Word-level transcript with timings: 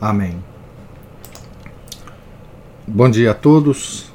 Amém. 0.00 0.42
Bom 2.86 3.10
dia 3.10 3.32
a 3.32 3.34
todos. 3.34 4.10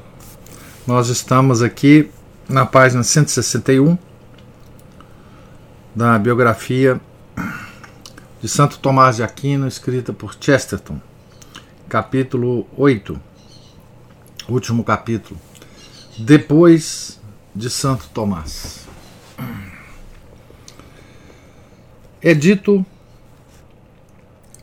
Nós 0.87 1.09
estamos 1.09 1.61
aqui 1.61 2.09
na 2.49 2.65
página 2.65 3.03
161 3.03 3.95
da 5.93 6.17
biografia 6.17 6.99
de 8.41 8.49
Santo 8.49 8.79
Tomás 8.79 9.17
de 9.17 9.23
Aquino, 9.23 9.67
escrita 9.67 10.11
por 10.11 10.35
Chesterton, 10.41 10.99
capítulo 11.87 12.65
8, 12.75 13.21
último 14.49 14.83
capítulo, 14.83 15.39
depois 16.17 17.19
de 17.53 17.69
Santo 17.69 18.09
Tomás. 18.11 18.87
É 22.23 22.33
dito 22.33 22.83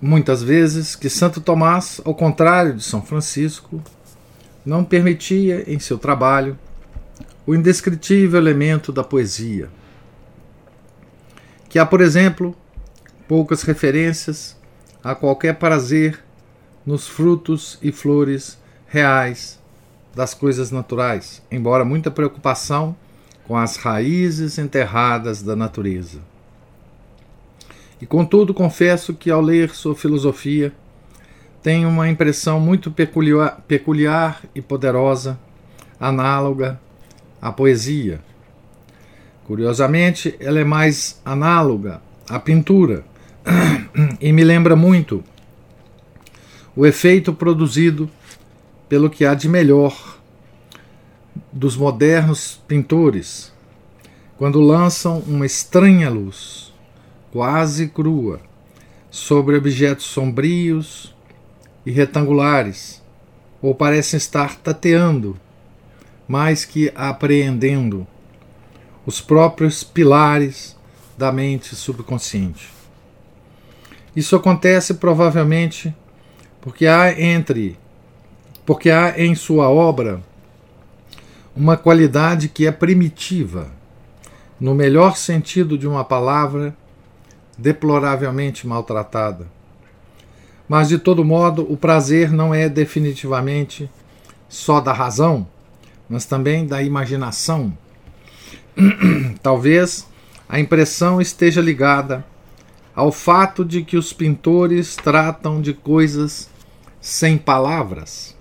muitas 0.03 0.43
vezes 0.43 0.97
que 0.97 1.09
Santo 1.09 1.41
Tomás, 1.41 2.01
ao 2.05 2.13
contrário 2.13 2.75
de 2.75 2.83
São 2.83 3.01
Francisco, 3.01 3.81
não 4.67 4.85
permitia 4.85 5.63
em 5.73 5.79
seu 5.79 5.97
trabalho 5.97 6.59
o 7.47 7.55
indescritível 7.55 8.41
elemento 8.41 8.91
da 8.93 9.05
poesia. 9.05 9.71
Que 11.69 11.79
há, 11.79 11.87
por 11.87 12.01
exemplo, 12.01 12.55
poucas 13.29 13.63
referências 13.63 14.57
a 15.05 15.15
qualquer 15.15 15.55
prazer 15.55 16.19
nos 16.85 17.07
frutos 17.07 17.79
e 17.81 17.93
flores 17.93 18.59
reais 18.89 19.61
das 20.15 20.35
coisas 20.35 20.73
naturais, 20.73 21.41
embora 21.51 21.85
muita 21.85 22.11
preocupação 22.11 22.97
com 23.47 23.57
as 23.57 23.77
raízes 23.77 24.59
enterradas 24.59 25.43
da 25.43 25.55
natureza. 25.55 26.32
E 28.03 28.07
contudo, 28.07 28.53
confesso 28.53 29.15
que 29.15 29.31
ao 29.31 29.41
ler 29.41 29.71
sua 29.71 29.95
filosofia 29.95 30.73
tenho 31.63 31.89
uma 31.89 32.09
impressão 32.09 32.59
muito 32.59 32.91
peculiar, 32.91 33.63
peculiar 33.69 34.43
e 34.57 34.61
poderosa, 34.61 35.39
análoga 36.01 36.81
à 37.41 37.53
poesia. 37.53 38.21
Curiosamente, 39.47 40.35
ela 40.41 40.59
é 40.59 40.65
mais 40.65 41.21
análoga 41.25 42.03
à 42.29 42.41
pintura 42.41 43.05
e 44.21 44.33
me 44.33 44.43
lembra 44.43 44.75
muito 44.75 45.23
o 46.75 46.85
efeito 46.85 47.33
produzido 47.33 48.11
pelo 48.89 49.09
que 49.09 49.25
há 49.25 49.33
de 49.33 49.49
melhor 49.49 50.19
dos 51.53 51.77
modernos 51.77 52.61
pintores 52.67 53.53
quando 54.37 54.61
lançam 54.61 55.21
uma 55.21 55.47
estranha 55.47 56.11
luz 56.11 56.72
quase 57.33 57.89
crua, 57.89 58.41
sobre 59.11 59.57
objetos 59.57 60.05
sombrios 60.05 61.15
e 61.85 61.91
retangulares, 61.91 63.03
ou 63.61 63.75
parecem 63.75 64.19
estar 64.19 64.57
tateando, 64.57 65.37
mais 66.29 66.65
que 66.65 66.93
apreendendo, 66.95 68.07
os 69.07 69.21
próprios 69.21 69.83
pilares 69.83 70.77
da 71.17 71.33
mente 71.33 71.75
subconsciente. 71.75 72.71
Isso 74.15 74.37
acontece 74.37 74.95
provavelmente 74.95 75.95
porque 76.61 76.87
há 76.87 77.19
entre 77.21 77.79
porque 78.65 78.91
há 78.91 79.19
em 79.19 79.35
sua 79.35 79.69
obra 79.69 80.23
uma 81.55 81.77
qualidade 81.77 82.49
que 82.49 82.67
é 82.67 82.71
primitiva, 82.71 83.71
no 84.61 84.75
melhor 84.75 85.17
sentido 85.17 85.77
de 85.77 85.89
uma 85.89 86.05
palavra, 86.05 86.75
deploravelmente 87.57 88.67
maltratada. 88.67 89.47
Mas, 90.69 90.89
de 90.89 90.99
todo 90.99 91.25
modo, 91.25 91.71
o 91.71 91.77
prazer 91.77 92.33
não 92.33 92.55
é 92.55 92.69
definitivamente 92.69 93.91
só 94.49 94.81
da 94.81 94.93
razão, 94.93 95.47
mas 96.09 96.25
também 96.25 96.67
da 96.67 96.83
imaginação. 96.83 97.77
Talvez 99.43 100.07
a 100.49 100.61
impressão 100.61 101.21
esteja 101.21 101.61
ligada 101.61 102.25
ao 102.95 103.11
fato 103.11 103.65
de 103.65 103.83
que 103.83 103.97
os 103.97 104.13
pintores 104.13 104.97
tratam 104.97 105.61
de 105.61 105.73
coisas 105.73 106.49
sem 107.01 107.39
palavras. 107.39 108.37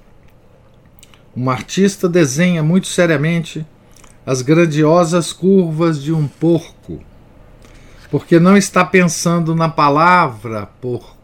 Um 1.35 1.49
artista 1.49 2.09
desenha 2.09 2.61
muito 2.61 2.87
seriamente 2.87 3.65
as 4.25 4.41
grandiosas 4.41 5.31
curvas 5.31 6.01
de 6.01 6.11
um 6.11 6.27
porco 6.27 7.01
porque 8.11 8.41
não 8.41 8.57
está 8.57 8.83
pensando 8.83 9.55
na 9.55 9.69
palavra 9.69 10.65
porco. 10.81 11.17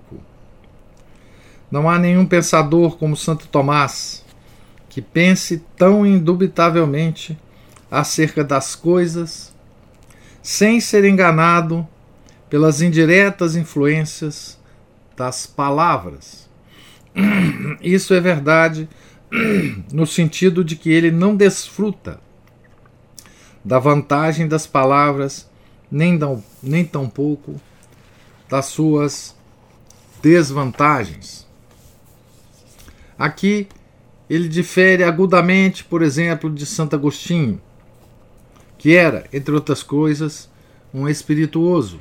Não 1.70 1.90
há 1.90 2.00
nenhum 2.00 2.26
pensador 2.26 2.98
como 2.98 3.18
Santo 3.18 3.46
Tomás 3.50 4.26
que 4.88 5.02
pense 5.02 5.62
tão 5.76 6.06
indubitavelmente 6.06 7.38
acerca 7.92 8.42
das 8.42 8.74
coisas 8.74 9.54
sem 10.42 10.80
ser 10.80 11.04
enganado 11.04 11.86
pelas 12.50 12.82
indiretas 12.82 13.58
influências 13.58 14.58
das 15.18 15.46
palavras. 15.46 16.50
Isso 17.82 18.14
é 18.14 18.22
verdade 18.22 18.88
no 19.92 20.08
sentido 20.08 20.64
de 20.64 20.78
que 20.78 20.90
ele 20.90 21.12
não 21.12 21.36
desfruta 21.36 22.22
da 23.64 23.78
vantagem 23.78 24.48
das 24.48 24.66
palavras 24.66 25.50
nem, 25.92 26.18
tão, 26.18 26.44
nem 26.62 26.86
tampouco 26.86 27.60
das 28.50 28.66
suas 28.66 29.36
desvantagens. 30.22 31.48
Aqui 33.18 33.68
ele 34.30 34.48
difere 34.48 35.04
agudamente, 35.04 35.84
por 35.84 36.02
exemplo, 36.02 36.50
de 36.50 36.66
Santo 36.66 36.96
Agostinho, 36.96 37.62
que 38.78 38.96
era, 38.96 39.26
entre 39.32 39.54
outras 39.54 39.82
coisas, 39.82 40.50
um 40.94 41.08
espirituoso. 41.08 42.00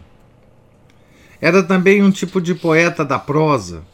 Era 1.40 1.62
também 1.62 2.02
um 2.02 2.10
tipo 2.10 2.40
de 2.40 2.54
poeta 2.54 3.04
da 3.04 3.18
prosa, 3.18 3.84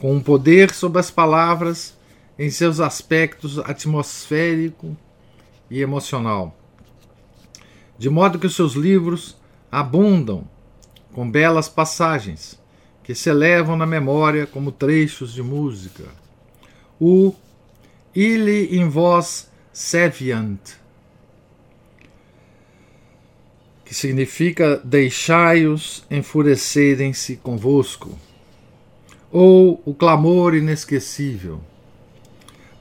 com 0.00 0.14
um 0.14 0.20
poder 0.20 0.72
sobre 0.72 0.98
as 0.98 1.10
palavras 1.10 1.96
em 2.38 2.50
seus 2.50 2.80
aspectos 2.80 3.58
atmosférico 3.58 4.96
e 5.70 5.80
emocional 5.80 6.57
de 7.98 8.08
modo 8.08 8.38
que 8.38 8.46
os 8.46 8.54
seus 8.54 8.74
livros 8.74 9.36
abundam 9.70 10.44
com 11.12 11.28
belas 11.28 11.68
passagens 11.68 12.58
que 13.02 13.14
se 13.14 13.30
elevam 13.30 13.76
na 13.76 13.86
memória 13.86 14.46
como 14.46 14.70
trechos 14.70 15.32
de 15.32 15.42
música. 15.42 16.04
O 17.00 17.34
Ili 18.14 18.76
in 18.78 18.88
vos 18.88 19.48
seviant, 19.72 20.60
que 23.84 23.94
significa 23.94 24.76
deixai-os 24.84 26.04
enfurecerem-se 26.10 27.36
convosco, 27.36 28.18
ou 29.30 29.82
o 29.86 29.94
clamor 29.94 30.54
inesquecível. 30.54 31.60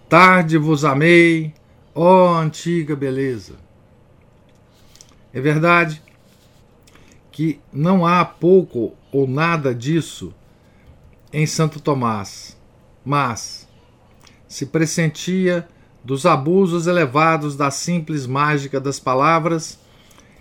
Tarde 0.09 0.57
vos 0.57 0.83
amei, 0.83 1.53
ó 1.95 2.35
antiga 2.35 2.95
beleza. 2.95 3.66
É 5.37 5.39
verdade 5.39 6.01
que 7.31 7.59
não 7.71 8.07
há 8.07 8.25
pouco 8.25 8.95
ou 9.11 9.27
nada 9.27 9.71
disso 9.75 10.33
em 11.31 11.45
Santo 11.45 11.79
Tomás, 11.79 12.57
mas 13.05 13.67
se 14.47 14.65
pressentia 14.65 15.67
dos 16.03 16.25
abusos 16.25 16.87
elevados 16.87 17.55
da 17.55 17.69
simples 17.69 18.25
mágica 18.25 18.79
das 18.79 18.99
palavras, 18.99 19.77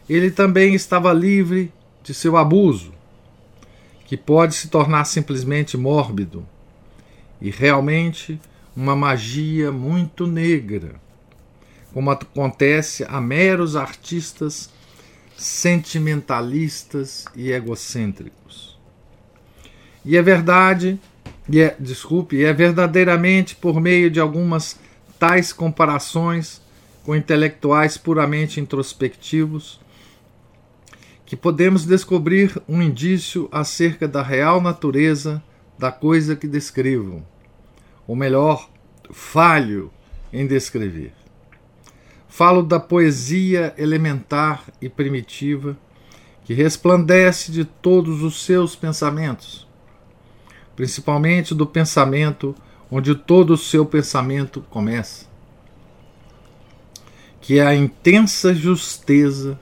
ele 0.09 0.31
também 0.31 0.75
estava 0.75 1.13
livre 1.13 1.71
de 2.03 2.15
seu 2.15 2.35
abuso, 2.35 2.95
que 4.07 4.17
pode 4.17 4.55
se 4.55 4.69
tornar 4.69 5.05
simplesmente 5.05 5.77
mórbido 5.77 6.49
e 7.39 7.51
realmente 7.51 8.41
uma 8.75 8.97
magia 8.97 9.71
muito 9.71 10.27
negra, 10.27 10.95
como 11.93 12.11
acontece 12.11 13.05
a 13.05 13.21
meros 13.21 13.77
artistas 13.77 14.75
sentimentalistas 15.37 17.27
e 17.35 17.53
egocêntricos. 17.53 18.79
E 20.05 20.17
é 20.17 20.23
verdade 20.23 20.99
e 21.49 21.61
é, 21.61 21.77
desculpe, 21.79 22.45
é 22.45 22.53
verdadeiramente 22.53 23.55
por 23.55 23.81
meio 23.81 24.11
de 24.11 24.19
algumas 24.19 24.79
tais 25.19 25.53
comparações 25.53 26.61
com 27.05 27.15
intelectuais 27.15 27.97
puramente 27.97 28.61
introspectivos 28.61 29.81
que 31.25 31.37
podemos 31.37 31.85
descobrir 31.85 32.61
um 32.69 32.83
indício 32.83 33.49
acerca 33.51 34.07
da 34.07 34.23
real 34.23 34.61
natureza 34.61 35.43
da 35.79 35.93
coisa 35.93 36.35
que 36.35 36.47
descrevo, 36.47 37.25
ou 38.07 38.17
melhor, 38.17 38.71
falho 39.11 39.91
em 40.33 40.47
descrever. 40.47 41.13
Falo 42.37 42.63
da 42.63 42.79
poesia 42.79 43.73
elementar 43.79 44.65
e 44.79 44.91
primitiva 44.91 45.75
que 46.45 46.53
resplandece 46.53 47.51
de 47.51 47.65
todos 47.65 48.23
os 48.23 48.45
seus 48.45 48.77
pensamentos, 48.77 49.67
principalmente 50.77 51.55
do 51.55 51.67
pensamento 51.67 52.55
onde 52.91 53.15
todo 53.15 53.55
o 53.55 53.57
seu 53.57 53.87
pensamento 53.87 54.61
começa, 54.69 55.25
que 57.41 57.59
é 57.59 57.67
a 57.67 57.75
intensa 57.75 58.53
justeza 58.53 59.59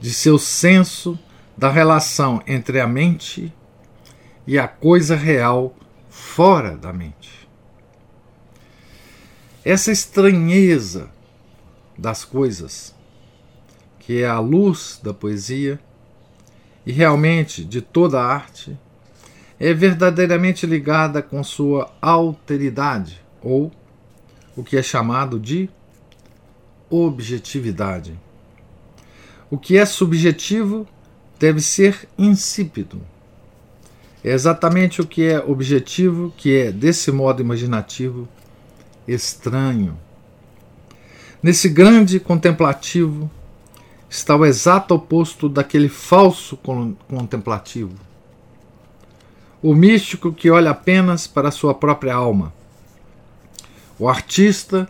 de 0.00 0.14
seu 0.14 0.38
senso 0.38 1.18
da 1.58 1.68
relação 1.68 2.40
entre 2.46 2.78
a 2.78 2.86
mente 2.86 3.52
e 4.46 4.56
a 4.56 4.68
coisa 4.68 5.16
real 5.16 5.74
fora 6.08 6.76
da 6.76 6.92
mente. 6.92 7.48
Essa 9.64 9.90
estranheza 9.90 11.15
das 11.98 12.24
coisas, 12.24 12.94
que 13.98 14.22
é 14.22 14.26
a 14.26 14.38
luz 14.38 15.00
da 15.02 15.12
poesia 15.14 15.80
e 16.84 16.92
realmente 16.92 17.64
de 17.64 17.80
toda 17.80 18.20
a 18.20 18.24
arte, 18.24 18.78
é 19.58 19.72
verdadeiramente 19.72 20.66
ligada 20.66 21.22
com 21.22 21.42
sua 21.42 21.90
alteridade, 22.00 23.20
ou 23.42 23.72
o 24.54 24.62
que 24.62 24.76
é 24.76 24.82
chamado 24.82 25.40
de 25.40 25.68
objetividade. 26.90 28.18
O 29.50 29.58
que 29.58 29.76
é 29.76 29.84
subjetivo 29.84 30.86
deve 31.38 31.60
ser 31.60 32.08
insípido. 32.18 33.00
É 34.22 34.32
exatamente 34.32 35.00
o 35.00 35.06
que 35.06 35.22
é 35.22 35.38
objetivo, 35.38 36.32
que 36.36 36.56
é, 36.56 36.72
desse 36.72 37.12
modo 37.12 37.40
imaginativo, 37.40 38.28
estranho. 39.06 39.96
Nesse 41.42 41.68
grande 41.68 42.18
contemplativo 42.18 43.30
está 44.08 44.34
o 44.34 44.44
exato 44.44 44.94
oposto 44.94 45.48
daquele 45.48 45.88
falso 45.88 46.58
contemplativo. 47.08 47.94
O 49.62 49.74
místico 49.74 50.32
que 50.32 50.50
olha 50.50 50.70
apenas 50.70 51.26
para 51.26 51.48
a 51.48 51.52
sua 51.52 51.74
própria 51.74 52.14
alma. 52.14 52.52
O 53.98 54.08
artista 54.08 54.88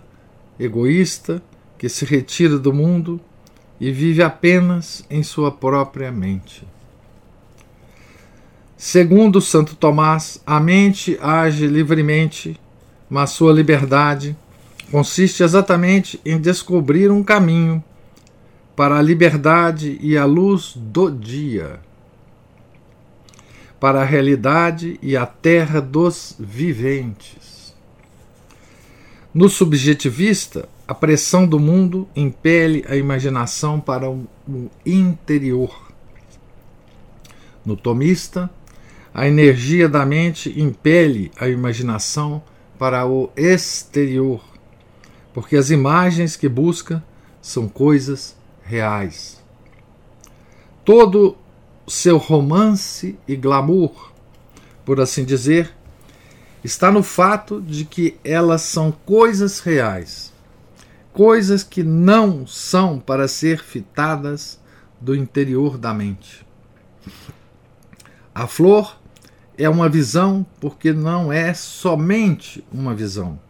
egoísta 0.58 1.42
que 1.78 1.88
se 1.88 2.04
retira 2.04 2.58
do 2.58 2.72
mundo 2.72 3.20
e 3.80 3.90
vive 3.90 4.22
apenas 4.22 5.04
em 5.10 5.22
sua 5.22 5.50
própria 5.50 6.10
mente. 6.10 6.66
Segundo 8.76 9.40
Santo 9.40 9.74
Tomás, 9.74 10.40
a 10.46 10.60
mente 10.60 11.18
age 11.20 11.66
livremente, 11.66 12.58
mas 13.08 13.30
sua 13.30 13.52
liberdade 13.52 14.36
consiste 14.90 15.42
exatamente 15.42 16.20
em 16.24 16.40
descobrir 16.40 17.10
um 17.10 17.22
caminho 17.22 17.82
para 18.74 18.98
a 18.98 19.02
liberdade 19.02 19.98
e 20.00 20.16
a 20.16 20.24
luz 20.24 20.74
do 20.76 21.10
dia, 21.10 21.80
para 23.80 24.02
a 24.02 24.04
realidade 24.04 24.98
e 25.02 25.16
a 25.16 25.26
terra 25.26 25.80
dos 25.80 26.36
viventes. 26.38 27.74
No 29.32 29.48
subjetivista, 29.48 30.68
a 30.88 30.94
pressão 30.94 31.46
do 31.46 31.58
mundo 31.58 32.08
impele 32.14 32.84
a 32.88 32.96
imaginação 32.96 33.80
para 33.80 34.08
o 34.08 34.26
interior. 34.84 35.92
No 37.64 37.76
tomista, 37.76 38.48
a 39.12 39.26
energia 39.26 39.88
da 39.88 40.06
mente 40.06 40.58
impele 40.60 41.32
a 41.38 41.48
imaginação 41.48 42.42
para 42.78 43.06
o 43.06 43.30
exterior, 43.36 44.42
porque 45.36 45.54
as 45.54 45.68
imagens 45.68 46.34
que 46.34 46.48
busca 46.48 47.04
são 47.42 47.68
coisas 47.68 48.34
reais. 48.64 49.38
Todo 50.82 51.36
seu 51.86 52.16
romance 52.16 53.18
e 53.28 53.36
glamour, 53.36 54.14
por 54.82 54.98
assim 54.98 55.26
dizer, 55.26 55.76
está 56.64 56.90
no 56.90 57.02
fato 57.02 57.60
de 57.60 57.84
que 57.84 58.16
elas 58.24 58.62
são 58.62 58.90
coisas 58.90 59.60
reais 59.60 60.32
coisas 61.12 61.62
que 61.62 61.82
não 61.82 62.46
são 62.46 62.98
para 62.98 63.28
ser 63.28 63.62
fitadas 63.62 64.58
do 64.98 65.14
interior 65.14 65.76
da 65.76 65.92
mente. 65.92 66.46
A 68.34 68.46
flor 68.46 68.98
é 69.58 69.68
uma 69.68 69.86
visão 69.86 70.46
porque 70.60 70.94
não 70.94 71.30
é 71.30 71.52
somente 71.52 72.64
uma 72.72 72.94
visão. 72.94 73.45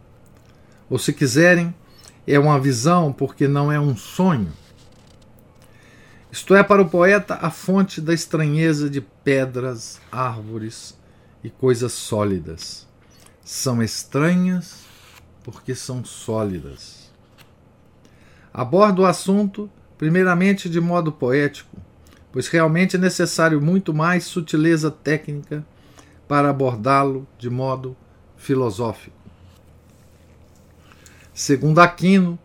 Ou, 0.89 0.97
se 0.97 1.13
quiserem, 1.13 1.73
é 2.25 2.37
uma 2.37 2.59
visão 2.59 3.11
porque 3.11 3.47
não 3.47 3.71
é 3.71 3.79
um 3.79 3.95
sonho. 3.95 4.51
Isto 6.31 6.55
é, 6.55 6.63
para 6.63 6.81
o 6.81 6.89
poeta, 6.89 7.39
a 7.41 7.49
fonte 7.49 8.01
da 8.01 8.13
estranheza 8.13 8.89
de 8.89 9.01
pedras, 9.01 9.99
árvores 10.11 10.97
e 11.43 11.49
coisas 11.49 11.93
sólidas. 11.93 12.87
São 13.43 13.81
estranhas 13.81 14.85
porque 15.43 15.73
são 15.73 16.03
sólidas 16.03 17.07
aborda 18.57 19.03
o 19.03 19.05
assunto, 19.05 19.69
primeiramente 19.99 20.67
de 20.67 20.81
modo 20.81 21.11
poético, 21.11 21.77
pois 22.31 22.47
realmente 22.47 22.95
é 22.95 22.99
necessário 22.99 23.61
muito 23.61 23.93
mais 23.93 24.23
sutileza 24.23 24.89
técnica 24.89 25.63
para 26.27 26.49
abordá-lo 26.49 27.27
de 27.37 27.51
modo 27.51 27.95
filosófico. 28.35 29.15
Segundo 31.37 31.77
Aquino, 31.77 32.39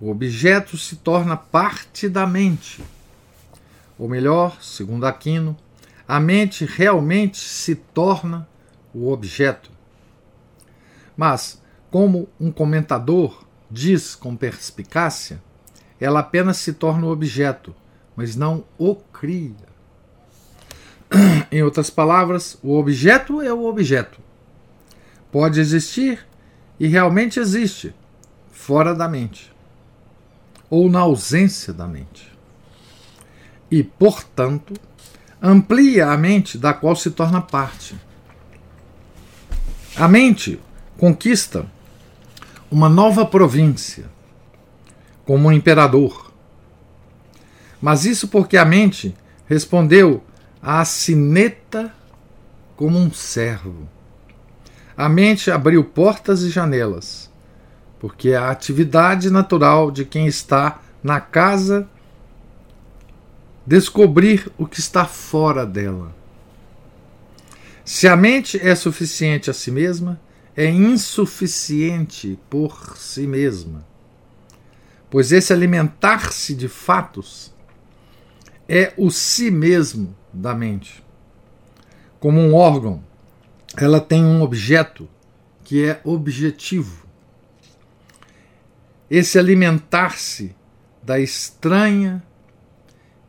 o 0.00 0.10
objeto 0.10 0.78
se 0.78 0.96
torna 0.96 1.36
parte 1.36 2.08
da 2.08 2.26
mente. 2.26 2.82
Ou 3.98 4.08
melhor, 4.08 4.62
segundo 4.62 5.04
Aquino, 5.04 5.54
a 6.08 6.18
mente 6.18 6.64
realmente 6.64 7.36
se 7.36 7.74
torna 7.74 8.48
o 8.94 9.12
objeto. 9.12 9.70
Mas, 11.14 11.60
como 11.90 12.30
um 12.40 12.50
comentador 12.50 13.44
diz 13.70 14.14
com 14.14 14.34
perspicácia, 14.34 15.42
ela 16.00 16.20
apenas 16.20 16.56
se 16.56 16.72
torna 16.72 17.04
o 17.04 17.10
objeto, 17.10 17.76
mas 18.16 18.34
não 18.34 18.64
o 18.78 18.94
cria. 18.94 19.68
Em 21.52 21.62
outras 21.62 21.90
palavras, 21.90 22.56
o 22.62 22.74
objeto 22.74 23.42
é 23.42 23.52
o 23.52 23.66
objeto. 23.66 24.18
Pode 25.30 25.60
existir 25.60 26.26
e 26.78 26.86
realmente 26.86 27.40
existe 27.40 27.94
fora 28.50 28.94
da 28.94 29.08
mente 29.08 29.52
ou 30.70 30.90
na 30.90 31.00
ausência 31.00 31.72
da 31.72 31.86
mente. 31.86 32.30
E, 33.70 33.82
portanto, 33.82 34.74
amplia 35.40 36.10
a 36.10 36.16
mente 36.16 36.58
da 36.58 36.72
qual 36.72 36.94
se 36.94 37.10
torna 37.10 37.40
parte. 37.40 37.96
A 39.96 40.06
mente 40.06 40.60
conquista 40.96 41.66
uma 42.70 42.88
nova 42.88 43.24
província, 43.24 44.06
como 45.24 45.48
um 45.48 45.52
imperador. 45.52 46.32
Mas 47.80 48.04
isso 48.04 48.28
porque 48.28 48.56
a 48.56 48.64
mente 48.64 49.16
respondeu 49.46 50.22
à 50.60 50.84
sineta 50.84 51.92
como 52.76 52.98
um 52.98 53.10
servo. 53.10 53.88
A 54.98 55.08
mente 55.08 55.48
abriu 55.48 55.84
portas 55.84 56.42
e 56.42 56.50
janelas, 56.50 57.30
porque 58.00 58.32
a 58.32 58.50
atividade 58.50 59.30
natural 59.30 59.92
de 59.92 60.04
quem 60.04 60.26
está 60.26 60.80
na 61.00 61.20
casa 61.20 61.88
descobrir 63.64 64.50
o 64.58 64.66
que 64.66 64.80
está 64.80 65.04
fora 65.04 65.64
dela. 65.64 66.12
Se 67.84 68.08
a 68.08 68.16
mente 68.16 68.58
é 68.60 68.74
suficiente 68.74 69.48
a 69.48 69.54
si 69.54 69.70
mesma, 69.70 70.20
é 70.56 70.68
insuficiente 70.68 72.36
por 72.50 72.96
si 72.96 73.24
mesma, 73.24 73.86
pois 75.08 75.30
esse 75.30 75.52
alimentar-se 75.52 76.56
de 76.56 76.66
fatos 76.66 77.54
é 78.68 78.92
o 78.96 79.12
si 79.12 79.48
mesmo 79.48 80.16
da 80.32 80.56
mente. 80.56 81.04
Como 82.18 82.40
um 82.40 82.52
órgão, 82.52 83.06
ela 83.80 84.00
tem 84.00 84.24
um 84.24 84.42
objeto 84.42 85.08
que 85.64 85.84
é 85.84 86.00
objetivo. 86.04 87.06
Esse 89.10 89.38
alimentar-se 89.38 90.54
da 91.02 91.18
estranha 91.18 92.22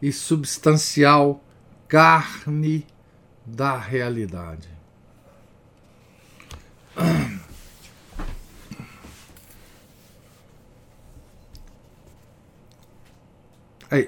e 0.01 0.11
substancial 0.11 1.43
carne 1.87 2.85
da 3.45 3.77
realidade. 3.77 4.69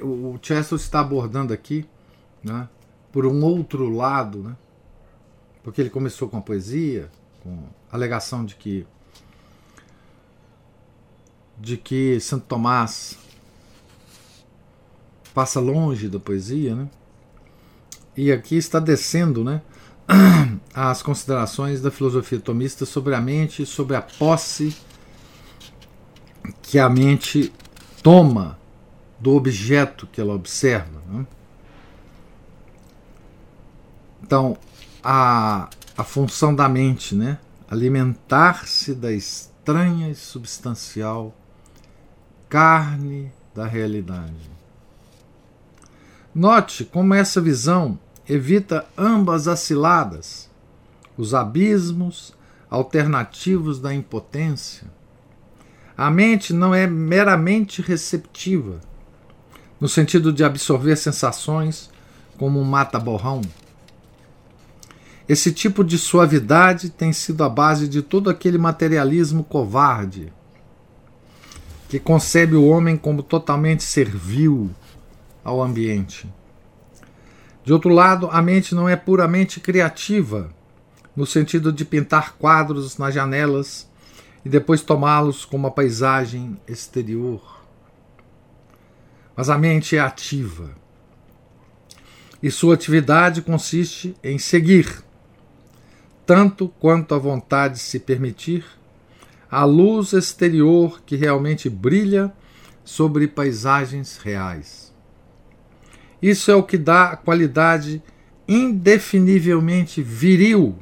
o 0.03 0.37
Chesterton 0.41 0.75
está 0.75 0.99
abordando 0.99 1.53
aqui, 1.53 1.87
né, 2.43 2.69
por 3.11 3.25
um 3.25 3.43
outro 3.43 3.89
lado, 3.89 4.43
né, 4.43 4.55
porque 5.63 5.81
ele 5.81 5.89
começou 5.89 6.27
com 6.27 6.37
a 6.37 6.41
poesia, 6.41 7.09
com 7.43 7.63
a 7.91 7.95
alegação 7.95 8.45
de 8.45 8.55
que 8.55 8.85
de 11.57 11.77
que 11.77 12.19
Santo 12.19 12.45
Tomás 12.47 13.17
passa 15.33 15.59
longe 15.59 16.09
da 16.09 16.19
poesia, 16.19 16.75
né? 16.75 16.89
E 18.17 18.31
aqui 18.31 18.57
está 18.57 18.79
descendo, 18.79 19.43
né, 19.43 19.61
as 20.73 21.01
considerações 21.01 21.81
da 21.81 21.89
filosofia 21.91 22.39
tomista 22.39 22.85
sobre 22.85 23.15
a 23.15 23.21
mente, 23.21 23.65
sobre 23.65 23.95
a 23.95 24.01
posse 24.01 24.75
que 26.63 26.79
a 26.79 26.89
mente 26.89 27.53
toma 28.01 28.59
do 29.19 29.35
objeto 29.35 30.07
que 30.07 30.19
ela 30.19 30.33
observa. 30.33 31.01
Né? 31.07 31.25
Então, 34.23 34.57
a, 35.03 35.69
a 35.97 36.03
função 36.03 36.53
da 36.53 36.67
mente, 36.67 37.15
né? 37.15 37.37
alimentar-se 37.69 38.93
da 38.93 39.11
estranha 39.11 40.09
e 40.09 40.15
substancial 40.15 41.33
carne 42.49 43.31
da 43.55 43.65
realidade. 43.65 44.51
Note 46.35 46.83
como 46.83 47.13
essa 47.13 47.39
visão 47.39 47.97
evita 48.27 48.85
ambas 48.97 49.47
as 49.47 49.61
ciladas, 49.61 50.49
os 51.17 51.33
abismos 51.33 52.33
alternativos 52.69 53.79
da 53.79 53.93
impotência. 53.93 54.87
A 55.97 56.11
mente 56.11 56.53
não 56.53 56.75
é 56.75 56.87
meramente 56.87 57.81
receptiva, 57.81 58.81
no 59.79 59.87
sentido 59.87 60.33
de 60.33 60.43
absorver 60.43 60.95
sensações 60.97 61.89
como 62.37 62.59
um 62.59 62.65
mata-borrão. 62.65 63.41
Esse 65.31 65.53
tipo 65.53 65.81
de 65.81 65.97
suavidade 65.97 66.89
tem 66.89 67.13
sido 67.13 67.41
a 67.45 67.47
base 67.47 67.87
de 67.87 68.01
todo 68.01 68.29
aquele 68.29 68.57
materialismo 68.57 69.45
covarde 69.45 70.33
que 71.87 72.01
concebe 72.01 72.57
o 72.57 72.67
homem 72.67 72.97
como 72.97 73.23
totalmente 73.23 73.81
servil 73.81 74.69
ao 75.41 75.63
ambiente. 75.63 76.29
De 77.63 77.71
outro 77.71 77.89
lado, 77.91 78.27
a 78.29 78.41
mente 78.41 78.75
não 78.75 78.89
é 78.89 78.97
puramente 78.97 79.61
criativa, 79.61 80.53
no 81.15 81.25
sentido 81.25 81.71
de 81.71 81.85
pintar 81.85 82.33
quadros 82.33 82.97
nas 82.97 83.13
janelas 83.13 83.89
e 84.43 84.49
depois 84.49 84.81
tomá-los 84.81 85.45
como 85.45 85.63
uma 85.63 85.71
paisagem 85.71 86.59
exterior. 86.67 87.63
Mas 89.33 89.49
a 89.49 89.57
mente 89.57 89.95
é 89.95 90.01
ativa. 90.01 90.71
E 92.43 92.51
sua 92.51 92.73
atividade 92.73 93.41
consiste 93.41 94.13
em 94.21 94.37
seguir, 94.37 95.09
tanto 96.25 96.67
quanto 96.79 97.13
a 97.13 97.17
vontade 97.17 97.79
se 97.79 97.99
permitir, 97.99 98.65
a 99.49 99.65
luz 99.65 100.13
exterior 100.13 101.01
que 101.05 101.15
realmente 101.15 101.69
brilha 101.69 102.31
sobre 102.83 103.27
paisagens 103.27 104.17
reais. 104.17 104.93
Isso 106.21 106.51
é 106.51 106.55
o 106.55 106.63
que 106.63 106.77
dá 106.77 107.11
a 107.11 107.17
qualidade 107.17 108.01
indefinivelmente 108.47 110.01
viril 110.01 110.77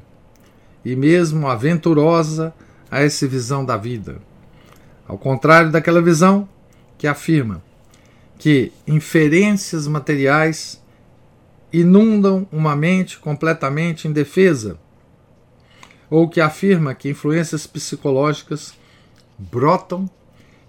e 0.84 0.96
mesmo 0.96 1.48
aventurosa 1.48 2.54
a 2.90 3.02
essa 3.02 3.28
visão 3.28 3.64
da 3.64 3.78
vida. 3.78 4.22
Ao 5.08 5.18
contrário 5.18 5.72
daquela 5.72 6.02
visão 6.02 6.48
que 6.98 7.08
afirma 7.08 7.64
que 8.38 8.72
inferências 8.88 9.88
materiais 9.88 10.82
inundam 11.72 12.48
uma 12.52 12.76
mente 12.76 13.20
completamente 13.20 14.08
indefesa, 14.08 14.80
ou 16.10 16.28
que 16.28 16.42
afirma 16.42 16.96
que 16.96 17.10
influências 17.10 17.68
psicológicas 17.68 18.74
brotam 19.38 20.10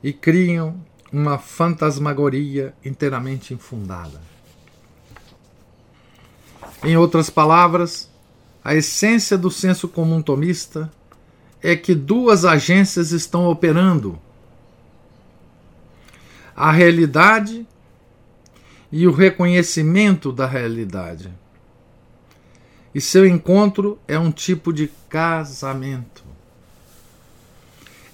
e 0.03 0.13
criam 0.13 0.81
uma 1.13 1.39
fantasmagoria 1.39 2.75
inteiramente 2.85 3.55
infundada. 3.55 4.21
Em 6.85 6.97
outras 6.97 7.29
palavras, 7.29 8.09
a 8.65 8.75
essência 8.75 9.37
do 9.37 9.51
senso 9.51 9.89
comum 9.89 10.23
tomista 10.23 10.91
é 11.63 11.77
que 11.77 11.95
duas 11.95 12.45
agências 12.45 13.11
estão 13.11 13.47
operando: 13.47 14.19
a 16.55 16.71
realidade 16.71 17.67
e 18.93 19.07
o 19.07 19.13
reconhecimento 19.13 20.33
da 20.33 20.47
realidade. 20.47 21.33
E 22.95 23.01
seu 23.01 23.27
encontro 23.27 23.99
é 24.09 24.19
um 24.19 24.31
tipo 24.33 24.73
de 24.73 24.91
casamento. 25.09 26.25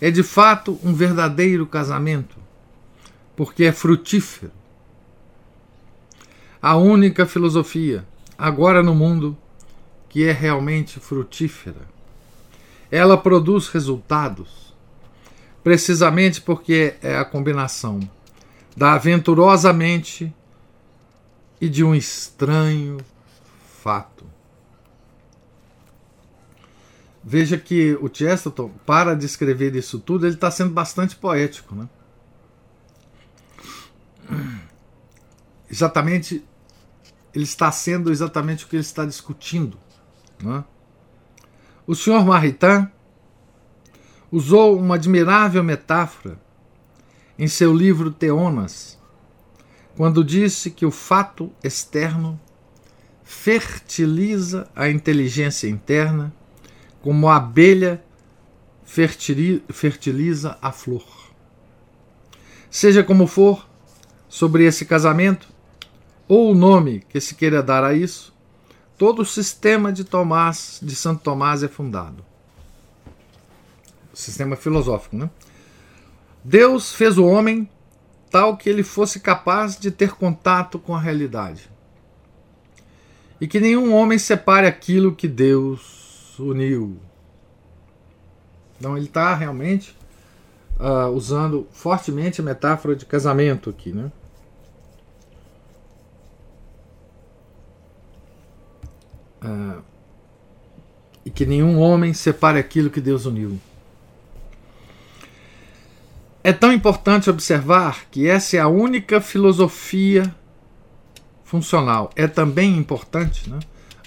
É 0.01 0.11
de 0.11 0.23
fato 0.23 0.79
um 0.85 0.95
verdadeiro 0.95 1.67
casamento, 1.67 2.37
porque 3.35 3.65
é 3.65 3.73
frutífero. 3.73 4.53
A 6.61 6.77
única 6.77 7.25
filosofia 7.27 8.07
agora 8.37 8.83
no 8.83 8.95
mundo 8.95 9.37
que 10.09 10.25
é 10.25 10.33
realmente 10.33 11.01
frutífera. 11.01 11.89
Ela 12.91 13.17
produz 13.17 13.69
resultados, 13.69 14.75
precisamente 15.63 16.41
porque 16.41 16.95
é 17.03 17.17
a 17.17 17.25
combinação 17.25 18.01
da 18.77 18.93
aventurosa 18.93 19.73
mente 19.73 20.33
e 21.61 21.69
de 21.69 21.83
um 21.83 21.95
estranho 21.95 22.99
fato. 23.83 24.16
Veja 27.29 27.59
que 27.59 27.99
o 28.01 28.09
Chesterton, 28.09 28.71
para 28.87 29.13
descrever 29.13 29.75
isso 29.75 29.99
tudo, 29.99 30.27
ele 30.27 30.37
está 30.37 30.49
sendo 30.49 30.71
bastante 30.71 31.17
poético. 31.17 31.75
Né? 31.75 31.89
Exatamente 35.69 36.45
ele 37.35 37.43
está 37.43 37.73
sendo 37.73 38.13
exatamente 38.13 38.65
o 38.65 38.69
que 38.69 38.77
ele 38.77 38.83
está 38.83 39.05
discutindo. 39.05 39.77
Né? 40.41 40.63
O 41.85 41.97
senhor 41.97 42.25
Maritain 42.25 42.89
usou 44.31 44.79
uma 44.79 44.95
admirável 44.95 45.65
metáfora 45.65 46.41
em 47.37 47.49
seu 47.49 47.75
livro 47.75 48.13
Teonas, 48.13 48.97
quando 49.97 50.23
disse 50.23 50.71
que 50.71 50.87
o 50.87 50.93
fato 50.93 51.53
externo 51.63 52.41
fertiliza 53.25 54.71
a 54.77 54.89
inteligência 54.89 55.69
interna 55.69 56.33
como 57.07 57.29
a 57.29 57.37
abelha 57.37 58.03
fertiliza 58.85 60.59
a 60.61 60.73
flor. 60.73 61.07
Seja 62.69 63.05
como 63.05 63.29
for, 63.29 63.65
sobre 64.29 64.65
esse 64.65 64.85
casamento, 64.85 65.47
ou 66.27 66.51
o 66.51 66.55
nome 66.55 67.05
que 67.09 67.21
se 67.21 67.37
queira 67.37 67.63
dar 67.63 67.85
a 67.85 67.95
isso, 67.95 68.35
todo 68.99 69.23
o 69.23 69.25
sistema 69.25 69.93
de 69.93 70.03
Tomás, 70.03 70.81
de 70.83 70.97
Santo 70.97 71.23
Tomás 71.23 71.63
é 71.63 71.69
fundado. 71.69 72.25
Sistema 74.13 74.57
filosófico, 74.57 75.17
né? 75.17 75.31
Deus 76.43 76.93
fez 76.93 77.19
o 77.19 77.25
homem 77.25 77.71
tal 78.33 78.57
que 78.57 78.69
ele 78.69 78.83
fosse 78.83 79.21
capaz 79.21 79.79
de 79.79 79.93
ter 79.93 80.11
contato 80.17 80.77
com 80.77 80.93
a 80.93 81.01
realidade. 81.01 81.71
E 83.41 83.47
que 83.47 83.61
nenhum 83.61 83.95
homem 83.95 84.19
separe 84.19 84.67
aquilo 84.67 85.15
que 85.15 85.29
Deus 85.29 85.96
uniu. 86.39 86.99
Então 88.79 88.97
ele 88.97 89.07
está 89.07 89.35
realmente 89.35 89.97
uh, 90.79 91.09
usando 91.11 91.67
fortemente 91.73 92.41
a 92.41 92.45
metáfora 92.45 92.95
de 92.95 93.07
casamento 93.07 93.71
aqui, 93.71 93.93
né? 93.93 94.11
Ah, 99.41 99.81
e 101.25 101.31
que 101.31 101.45
nenhum 101.45 101.79
homem 101.79 102.15
separe 102.15 102.59
aquilo 102.59 102.91
que 102.91 103.01
Deus 103.01 103.27
uniu. 103.27 103.59
É 106.43 106.53
tão 106.53 106.73
importante 106.73 107.29
observar 107.29 108.07
que 108.11 108.29
essa 108.29 108.57
é 108.57 108.61
a 108.61 108.69
única 108.69 109.21
filosofia 109.21 110.33
funcional. 111.43 112.11
É 112.15 112.29
também 112.29 112.77
importante 112.77 113.51
né, 113.51 113.59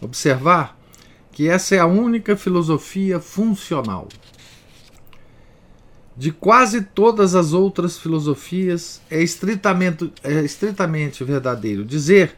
observar 0.01 0.78
que 1.39 1.47
essa 1.47 1.73
é 1.73 1.79
a 1.79 1.85
única 1.85 2.35
filosofia 2.35 3.17
funcional. 3.17 4.09
De 6.17 6.33
quase 6.33 6.81
todas 6.81 7.33
as 7.33 7.53
outras 7.53 7.97
filosofias, 7.97 9.01
é 9.09 9.23
estritamente, 9.23 10.11
é 10.21 10.41
estritamente 10.41 11.23
verdadeiro 11.23 11.85
dizer 11.85 12.35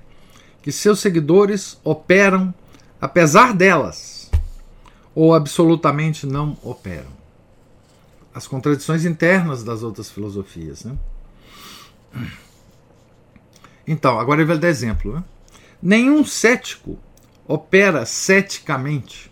que 0.62 0.72
seus 0.72 1.00
seguidores 1.00 1.80
operam 1.84 2.54
apesar 3.02 3.56
delas, 3.56 4.30
ou 5.16 5.34
absolutamente 5.34 6.28
não 6.28 6.56
operam. 6.62 7.10
As 8.32 8.46
contradições 8.46 9.04
internas 9.04 9.64
das 9.64 9.82
outras 9.82 10.12
filosofias. 10.12 10.84
Né? 10.84 10.96
Então, 13.88 14.20
agora 14.20 14.42
ele 14.42 14.48
vai 14.48 14.60
dar 14.60 14.70
exemplo. 14.70 15.16
Né? 15.16 15.24
Nenhum 15.82 16.24
cético 16.24 17.00
opera 17.48 18.06
ceticamente. 18.06 19.32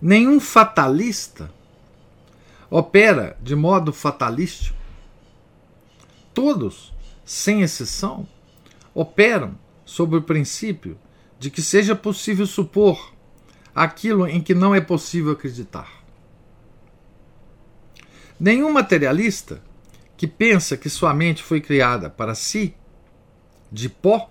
Nenhum 0.00 0.38
fatalista 0.38 1.50
opera 2.70 3.36
de 3.40 3.54
modo 3.54 3.92
fatalístico. 3.92 4.76
Todos, 6.32 6.92
sem 7.24 7.62
exceção, 7.62 8.26
operam 8.92 9.56
sob 9.84 10.16
o 10.16 10.22
princípio 10.22 10.98
de 11.38 11.50
que 11.50 11.62
seja 11.62 11.94
possível 11.94 12.46
supor 12.46 13.14
aquilo 13.74 14.26
em 14.26 14.40
que 14.40 14.54
não 14.54 14.74
é 14.74 14.80
possível 14.80 15.32
acreditar. 15.32 16.02
Nenhum 18.38 18.72
materialista 18.72 19.62
que 20.16 20.26
pensa 20.26 20.76
que 20.76 20.90
sua 20.90 21.14
mente 21.14 21.42
foi 21.42 21.60
criada 21.60 22.10
para 22.10 22.34
si, 22.34 22.74
de 23.70 23.88
pó, 23.88 24.30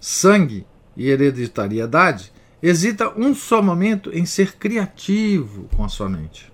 sangue 0.00 0.66
e 1.00 1.08
hereditariedade, 1.08 2.30
hesita 2.62 3.08
um 3.18 3.34
só 3.34 3.62
momento 3.62 4.14
em 4.14 4.26
ser 4.26 4.56
criativo 4.56 5.66
com 5.74 5.82
a 5.82 5.88
sua 5.88 6.10
mente. 6.10 6.52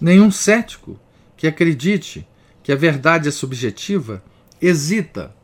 Nenhum 0.00 0.30
cético 0.30 0.96
que 1.36 1.48
acredite 1.48 2.24
que 2.62 2.70
a 2.70 2.76
verdade 2.76 3.26
é 3.26 3.32
subjetiva 3.32 4.22
hesita 4.62 5.34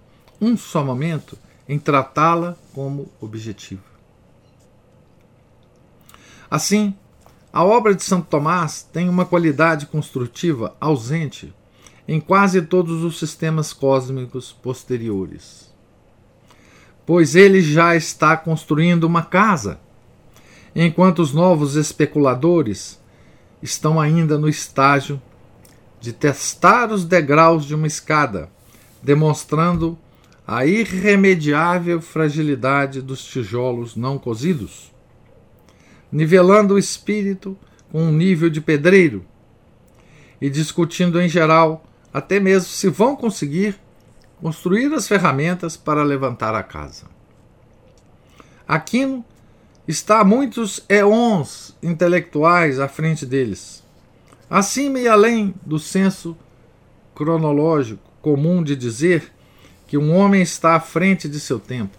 um 0.41 0.57
só 0.57 0.85
momento 0.85 1.37
em 1.69 1.81
tratá-la 1.81 2.57
como 2.73 3.11
objetiva. 3.21 3.83
Assim, 6.49 6.95
a 7.53 7.65
obra 7.65 7.93
de 7.93 8.05
Santo 8.05 8.29
Tomás 8.29 8.85
tem 8.85 9.09
uma 9.09 9.27
qualidade 9.27 9.87
construtiva 9.87 10.77
ausente 10.81 11.53
em 12.07 12.21
quase 12.21 12.63
todos 12.63 13.03
os 13.03 13.19
sistemas 13.19 13.73
cósmicos 13.73 14.53
posteriores. 14.53 15.70
Pois 17.11 17.35
ele 17.35 17.61
já 17.61 17.97
está 17.97 18.37
construindo 18.37 19.03
uma 19.03 19.25
casa, 19.25 19.81
enquanto 20.77 21.19
os 21.19 21.33
novos 21.35 21.75
especuladores 21.75 23.03
estão 23.61 24.01
ainda 24.01 24.39
no 24.39 24.49
estágio 24.49 25.21
de 26.01 26.13
testar 26.13 26.93
os 26.93 27.05
degraus 27.05 27.65
de 27.65 27.75
uma 27.75 27.89
escada, 27.89 28.49
demonstrando 29.03 29.99
a 30.47 30.65
irremediável 30.65 32.01
fragilidade 32.01 33.03
dos 33.03 33.25
tijolos 33.25 33.97
não 33.97 34.17
cozidos, 34.17 34.93
nivelando 36.13 36.75
o 36.75 36.79
espírito 36.79 37.59
com 37.91 38.05
um 38.05 38.13
nível 38.13 38.49
de 38.49 38.61
pedreiro 38.61 39.25
e 40.41 40.49
discutindo 40.49 41.21
em 41.21 41.29
geral 41.29 41.85
até 42.15 42.39
mesmo 42.39 42.69
se 42.69 42.89
vão 42.89 43.17
conseguir 43.17 43.75
construir 44.41 44.93
as 44.95 45.07
ferramentas 45.07 45.77
para 45.77 46.03
levantar 46.03 46.55
a 46.55 46.63
casa. 46.63 47.05
Aquino 48.67 49.25
está 49.87 50.25
muitos 50.25 50.85
éons 50.89 51.77
intelectuais 51.83 52.81
à 52.81 52.89
frente 52.89 53.27
deles, 53.27 53.85
acima 54.49 54.99
e 54.99 55.07
além 55.07 55.55
do 55.65 55.79
senso 55.79 56.37
cronológico 57.15 58.03
comum 58.23 58.63
de 58.63 58.75
dizer 58.75 59.31
que 59.87 59.99
um 59.99 60.15
homem 60.15 60.41
está 60.41 60.75
à 60.75 60.81
frente 60.81 61.29
de 61.29 61.39
seu 61.41 61.59
tempo. 61.59 61.99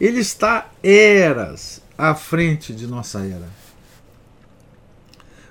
Ele 0.00 0.20
está 0.20 0.70
eras 0.82 1.82
à 1.96 2.14
frente 2.14 2.72
de 2.72 2.86
nossa 2.86 3.20
era. 3.20 3.48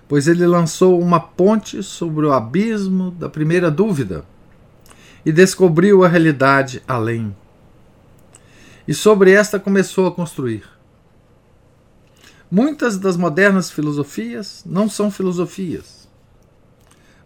Pois 0.07 0.27
ele 0.27 0.47
lançou 0.47 1.01
uma 1.01 1.19
ponte 1.19 1.83
sobre 1.83 2.25
o 2.25 2.31
abismo 2.31 3.11
da 3.11 3.27
primeira 3.27 3.69
dúvida 3.69 4.23
e 5.27 5.31
descobriu 5.33 6.05
a 6.05 6.07
realidade 6.07 6.81
além. 6.87 7.35
E 8.87 8.93
sobre 8.93 9.33
esta 9.33 9.59
começou 9.59 10.07
a 10.07 10.11
construir. 10.13 10.63
Muitas 12.49 12.97
das 12.97 13.17
modernas 13.17 13.69
filosofias 13.69 14.63
não 14.65 14.89
são 14.89 15.11
filosofias, 15.11 16.07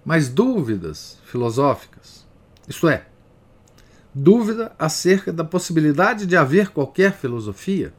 mas 0.04 0.30
dúvidas 0.30 1.20
filosóficas. 1.26 2.26
Isto 2.68 2.90
é, 2.90 3.06
dúvida 4.16 4.76
acerca 4.80 5.32
da 5.32 5.44
possibilidade 5.44 6.26
de 6.26 6.36
haver 6.36 6.70
qualquer 6.70 7.14
filosofia. 7.14 7.94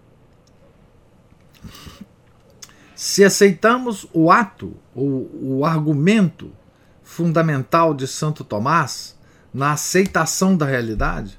Se 2.97 3.23
aceitamos 3.23 4.05
o 4.13 4.33
ato 4.33 4.75
ou 4.97 5.31
o 5.41 5.65
argumento 5.65 6.51
fundamental 7.05 7.95
de 7.95 8.09
Santo 8.09 8.43
Tomás 8.43 9.22
na 9.53 9.73
aceitação 9.73 10.57
da 10.57 10.67
realidade, 10.67 11.39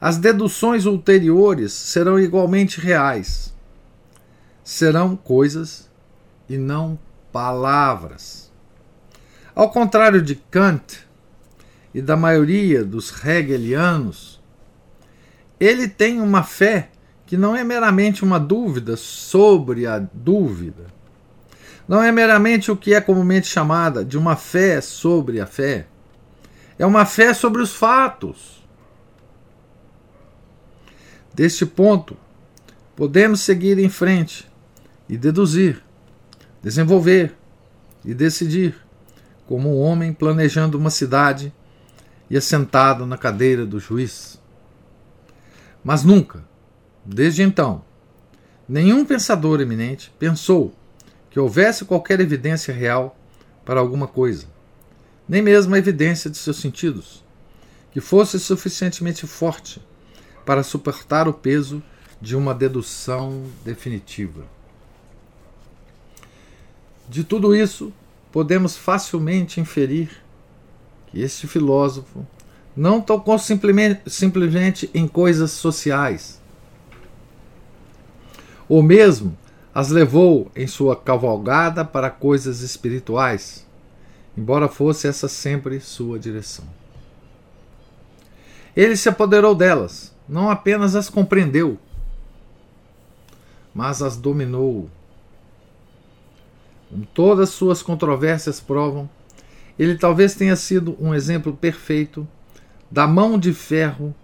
as 0.00 0.18
deduções 0.18 0.84
ulteriores 0.86 1.72
serão 1.72 2.18
igualmente 2.18 2.80
reais. 2.80 3.54
Serão 4.62 5.16
coisas 5.16 5.88
e 6.48 6.58
não 6.58 6.98
palavras. 7.32 8.50
Ao 9.54 9.70
contrário 9.70 10.20
de 10.20 10.34
Kant, 10.34 11.06
e 11.96 12.02
da 12.02 12.14
maioria 12.14 12.84
dos 12.84 13.10
hegelianos, 13.24 14.38
ele 15.58 15.88
tem 15.88 16.20
uma 16.20 16.42
fé 16.42 16.90
que 17.24 17.38
não 17.38 17.56
é 17.56 17.64
meramente 17.64 18.22
uma 18.22 18.38
dúvida 18.38 18.98
sobre 18.98 19.86
a 19.86 19.98
dúvida. 19.98 20.88
Não 21.88 22.02
é 22.02 22.12
meramente 22.12 22.70
o 22.70 22.76
que 22.76 22.92
é 22.92 23.00
comumente 23.00 23.46
chamada 23.46 24.04
de 24.04 24.18
uma 24.18 24.36
fé 24.36 24.82
sobre 24.82 25.40
a 25.40 25.46
fé. 25.46 25.86
É 26.78 26.84
uma 26.84 27.06
fé 27.06 27.32
sobre 27.32 27.62
os 27.62 27.74
fatos. 27.74 28.62
Deste 31.32 31.64
ponto, 31.64 32.16
podemos 32.94 33.40
seguir 33.40 33.78
em 33.78 33.88
frente 33.88 34.50
e 35.08 35.16
deduzir, 35.16 35.82
desenvolver 36.62 37.34
e 38.04 38.14
decidir, 38.14 38.74
como 39.46 39.76
um 39.76 39.80
homem 39.80 40.12
planejando 40.12 40.76
uma 40.76 40.90
cidade 40.90 41.52
e 42.28 42.36
assentado 42.36 43.06
na 43.06 43.16
cadeira 43.16 43.64
do 43.64 43.78
juiz. 43.78 44.40
Mas 45.84 46.02
nunca, 46.02 46.44
desde 47.04 47.42
então, 47.42 47.84
nenhum 48.68 49.04
pensador 49.04 49.60
eminente 49.60 50.12
pensou 50.18 50.74
que 51.30 51.38
houvesse 51.38 51.84
qualquer 51.84 52.18
evidência 52.20 52.74
real 52.74 53.16
para 53.64 53.78
alguma 53.78 54.08
coisa, 54.08 54.46
nem 55.28 55.42
mesmo 55.42 55.74
a 55.74 55.78
evidência 55.78 56.30
de 56.30 56.36
seus 56.36 56.58
sentidos, 56.58 57.24
que 57.90 58.00
fosse 58.00 58.38
suficientemente 58.38 59.26
forte 59.26 59.80
para 60.44 60.62
suportar 60.62 61.26
o 61.26 61.32
peso 61.32 61.82
de 62.20 62.36
uma 62.36 62.54
dedução 62.54 63.44
definitiva. 63.64 64.44
De 67.08 67.24
tudo 67.24 67.54
isso, 67.54 67.92
podemos 68.32 68.76
facilmente 68.76 69.60
inferir 69.60 70.10
que 71.06 71.20
este 71.20 71.46
filósofo 71.46 72.26
não 72.76 73.00
tocou 73.00 73.38
simplesmente, 73.38 74.02
simplesmente 74.06 74.90
em 74.92 75.08
coisas 75.08 75.52
sociais, 75.52 76.40
ou 78.68 78.82
mesmo 78.82 79.36
as 79.74 79.90
levou 79.90 80.50
em 80.54 80.66
sua 80.66 80.96
cavalgada 80.96 81.84
para 81.84 82.10
coisas 82.10 82.60
espirituais, 82.60 83.65
embora 84.36 84.68
fosse 84.68 85.08
essa 85.08 85.28
sempre 85.28 85.80
sua 85.80 86.18
direção. 86.18 86.64
Ele 88.76 88.96
se 88.96 89.08
apoderou 89.08 89.54
delas, 89.54 90.14
não 90.28 90.50
apenas 90.50 90.94
as 90.94 91.08
compreendeu, 91.08 91.78
mas 93.74 94.02
as 94.02 94.16
dominou. 94.16 94.90
Como 96.90 97.06
todas 97.06 97.50
suas 97.50 97.82
controvérsias 97.82 98.60
provam, 98.60 99.08
ele 99.78 99.96
talvez 99.96 100.34
tenha 100.34 100.56
sido 100.56 100.96
um 101.00 101.14
exemplo 101.14 101.56
perfeito 101.56 102.26
da 102.90 103.06
mão 103.06 103.38
de 103.38 103.52
ferro 103.52 104.14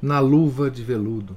na 0.00 0.20
luva 0.20 0.70
de 0.70 0.82
veludo. 0.82 1.36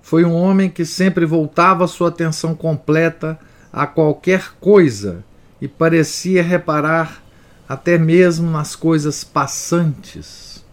Foi 0.00 0.24
um 0.24 0.34
homem 0.34 0.70
que 0.70 0.84
sempre 0.84 1.26
voltava 1.26 1.86
sua 1.88 2.10
atenção 2.10 2.54
completa 2.54 3.38
a 3.76 3.86
qualquer 3.86 4.54
coisa 4.58 5.22
e 5.60 5.68
parecia 5.68 6.42
reparar 6.42 7.22
até 7.68 7.98
mesmo 7.98 8.50
nas 8.50 8.74
coisas 8.74 9.22
passantes 9.22 10.64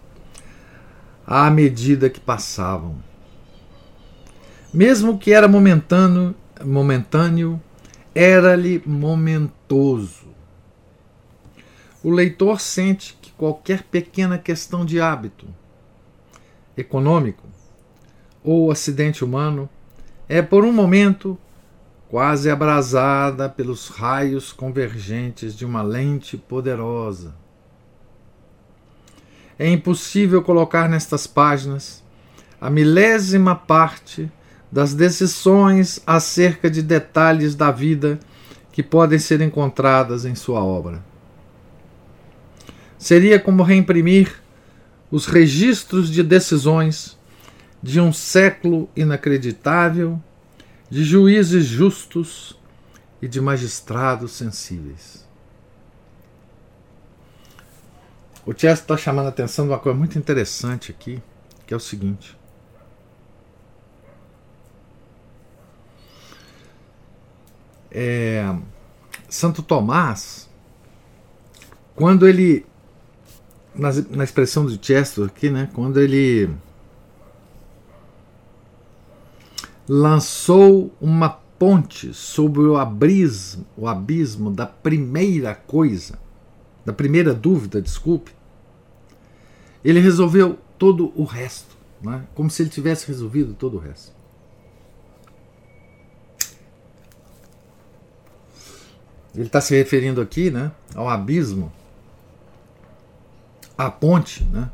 à 1.28 1.50
medida 1.52 2.10
que 2.10 2.22
passavam. 2.22 2.96
Mesmo 4.74 5.18
que 5.18 5.34
era 5.34 5.50
momentâneo, 5.50 6.34
momentâneo 6.63 7.62
era-lhe 8.16 8.82
momentoso. 8.86 10.28
O 12.02 12.10
leitor 12.10 12.62
sente 12.62 13.18
que 13.22 13.34
qualquer 13.34 13.84
pequena 13.84 14.38
questão 14.38 14.86
de 14.86 15.02
hábito 15.02 15.46
econômico 16.78 17.44
ou 18.42 18.72
acidente 18.72 19.26
humano 19.26 19.70
é 20.30 20.42
por 20.42 20.63
um 20.63 20.72
momento 20.72 21.38
quase 22.13 22.47
abrasada 22.47 23.49
pelos 23.49 23.88
raios 23.88 24.52
convergentes 24.52 25.58
de 25.58 25.65
uma 25.65 25.82
lente 25.82 26.38
poderosa. 26.38 27.34
é 29.58 29.67
impossível 29.67 30.43
colocar 30.43 30.88
nestas 30.88 31.26
páginas 31.26 32.04
a 32.62 32.69
milésima 32.69 33.56
parte 33.56 34.32
das 34.71 34.93
decisões 34.93 36.04
acerca 36.06 36.69
de 36.69 36.84
detalhes 36.84 37.56
da 37.56 37.71
vida 37.71 38.19
que 38.71 38.84
podem 38.84 39.17
ser 39.17 39.41
encontradas 39.41 40.23
em 40.23 40.36
sua 40.36 40.63
obra. 40.63 41.04
Seria 42.95 43.39
como 43.39 43.63
reimprimir 43.63 44.39
os 45.10 45.26
registros 45.26 46.12
de 46.12 46.21
decisões 46.21 47.17
de 47.82 47.99
um 47.99 48.13
século 48.13 48.88
inacreditável, 48.95 50.21
de 50.93 51.03
juízes 51.03 51.65
justos 51.65 52.56
e 53.19 53.27
de 53.27 53.41
magistrados 53.41 54.34
sensíveis. 54.34 55.27
O 58.45 58.51
Chester 58.51 58.73
está 58.73 58.95
chamando 58.95 59.25
a 59.25 59.29
atenção 59.29 59.65
de 59.65 59.71
uma 59.71 59.79
coisa 59.79 59.97
muito 59.97 60.19
interessante 60.19 60.91
aqui, 60.91 61.19
que 61.65 61.73
é 61.73 61.77
o 61.77 61.79
seguinte. 61.79 62.38
É, 67.89 68.56
Santo 69.27 69.63
Tomás, 69.63 70.47
quando 71.95 72.27
ele, 72.27 72.67
na, 73.73 73.89
na 74.12 74.23
expressão 74.23 74.67
de 74.67 74.77
Chester 74.79 75.25
aqui, 75.25 75.49
né, 75.49 75.71
quando 75.73 75.99
ele 75.99 76.56
lançou 79.88 80.91
uma 81.00 81.30
ponte 81.30 82.13
sobre 82.13 82.62
o 82.62 82.78
abismo, 82.78 83.65
o 83.78 83.88
abismo 83.88 84.52
da 84.52 84.65
primeira 84.65 85.56
coisa, 85.56 86.19
da 86.86 86.91
primeira 86.91 87.34
dúvida, 87.34 87.82
desculpe, 87.82 88.32
ele 89.84 90.00
resolveu 90.00 90.58
todo 90.78 91.12
o 91.15 91.24
resto, 91.24 91.78
né? 92.02 92.26
como 92.34 92.50
se 92.50 92.63
ele 92.63 92.69
tivesse 92.69 93.08
resolvido 93.08 93.54
todo 93.54 93.78
o 93.78 93.80
resto. 93.80 94.12
Ele 99.36 99.48
está 99.48 99.60
se 99.60 99.76
referindo 99.76 100.22
aqui 100.22 100.52
né, 100.52 100.72
ao 100.93 101.10
abismo, 101.10 101.72
à 103.76 103.89
ponte, 103.89 104.43
né, 104.43 104.69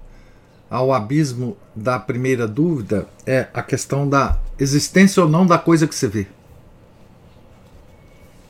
ao 0.70 0.92
abismo 0.92 1.56
da 1.74 1.98
primeira 1.98 2.46
dúvida, 2.46 3.08
é 3.26 3.48
a 3.54 3.64
questão 3.64 4.08
da 4.08 4.38
existência 4.60 5.24
ou 5.24 5.30
não 5.30 5.46
da 5.46 5.58
coisa 5.58 5.88
que 5.88 5.96
você 5.96 6.08
vê. 6.08 6.28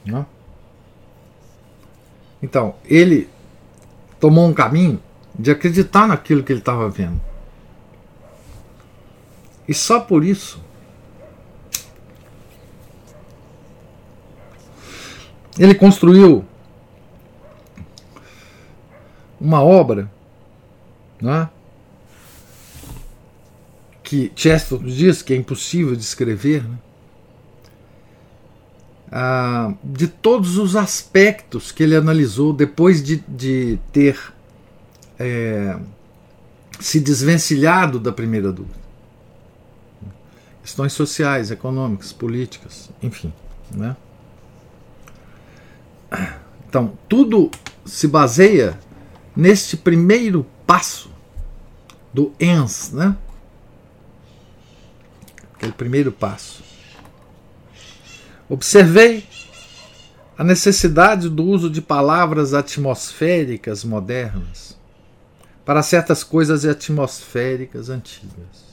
Né? 0.05 0.25
Então, 2.41 2.75
ele 2.85 3.29
tomou 4.19 4.47
um 4.47 4.53
caminho 4.53 5.01
de 5.37 5.51
acreditar 5.51 6.07
naquilo 6.07 6.43
que 6.43 6.51
ele 6.51 6.59
estava 6.59 6.89
vendo. 6.89 7.21
E 9.67 9.73
só 9.73 9.99
por 9.99 10.23
isso 10.23 10.59
Ele 15.59 15.75
construiu 15.75 16.45
uma 19.39 19.61
obra 19.61 20.09
né, 21.21 21.49
que 24.09 24.31
Chesterton 24.35 24.85
diz 24.85 25.21
que 25.21 25.33
é 25.33 25.35
impossível 25.35 25.95
de 25.95 26.01
escrever, 26.01 26.63
né, 26.63 26.77
ah, 29.11 29.71
de 29.83 30.07
todos 30.07 30.57
os 30.57 30.75
aspectos 30.75 31.71
que 31.71 31.83
ele 31.83 31.95
analisou 31.95 32.51
depois 32.51 33.03
de, 33.03 33.17
de 33.27 33.77
ter 33.93 34.19
é, 35.19 35.77
se 36.79 36.99
desvencilhado 36.99 37.99
da 37.99 38.11
primeira 38.11 38.51
dúvida. 38.51 38.79
Questões 40.63 40.93
sociais, 40.93 41.51
econômicas, 41.51 42.11
políticas, 42.11 42.89
enfim. 43.03 43.31
Né? 43.69 43.95
Então, 46.67 46.93
tudo 47.07 47.51
se 47.85 48.07
baseia 48.07 48.79
neste 49.35 49.77
primeiro 49.77 50.47
passo 50.65 51.11
do 52.11 52.33
ENS, 52.39 52.91
né? 52.91 53.15
Aquele 55.59 55.73
primeiro 55.73 56.09
passo. 56.09 56.63
Observei 58.47 59.27
a 60.37 60.43
necessidade 60.43 61.27
do 61.27 61.43
uso 61.43 61.69
de 61.69 61.81
palavras 61.81 62.53
atmosféricas 62.53 63.83
modernas 63.83 64.79
para 65.65 65.83
certas 65.83 66.23
coisas 66.23 66.63
atmosféricas 66.63 67.89
antigas. 67.89 68.69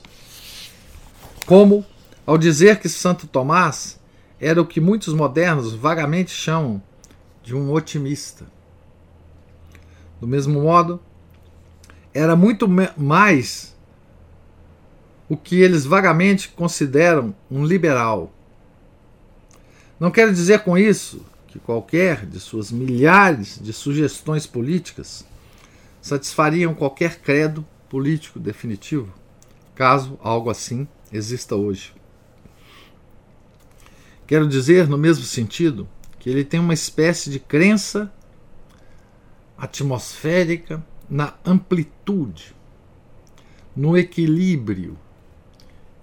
Como 1.45 1.85
ao 2.25 2.37
dizer 2.37 2.79
que 2.79 2.87
Santo 2.87 3.27
Tomás 3.27 3.99
era 4.39 4.61
o 4.61 4.65
que 4.65 4.79
muitos 4.79 5.13
modernos 5.13 5.73
vagamente 5.73 6.31
chamam 6.31 6.81
de 7.43 7.53
um 7.53 7.69
otimista. 7.73 8.45
Do 10.21 10.25
mesmo 10.25 10.61
modo, 10.61 11.01
era 12.13 12.33
muito 12.33 12.65
mais 12.97 13.76
o 15.29 15.35
que 15.35 15.61
eles 15.61 15.85
vagamente 15.85 16.49
consideram 16.49 17.35
um 17.49 17.65
liberal. 17.65 18.31
Não 19.99 20.11
quero 20.11 20.33
dizer 20.33 20.59
com 20.59 20.77
isso 20.77 21.25
que 21.47 21.59
qualquer 21.59 22.25
de 22.25 22.39
suas 22.39 22.71
milhares 22.71 23.59
de 23.61 23.73
sugestões 23.73 24.45
políticas 24.45 25.25
satisfariam 26.01 26.73
qualquer 26.73 27.19
credo 27.19 27.65
político 27.89 28.39
definitivo, 28.39 29.13
caso 29.75 30.17
algo 30.21 30.49
assim 30.49 30.87
exista 31.11 31.55
hoje. 31.55 31.93
Quero 34.25 34.47
dizer, 34.47 34.87
no 34.87 34.97
mesmo 34.97 35.23
sentido, 35.23 35.87
que 36.19 36.29
ele 36.29 36.43
tem 36.43 36.59
uma 36.59 36.73
espécie 36.73 37.29
de 37.29 37.39
crença 37.39 38.11
atmosférica 39.57 40.85
na 41.09 41.33
amplitude, 41.45 42.53
no 43.75 43.97
equilíbrio 43.97 44.97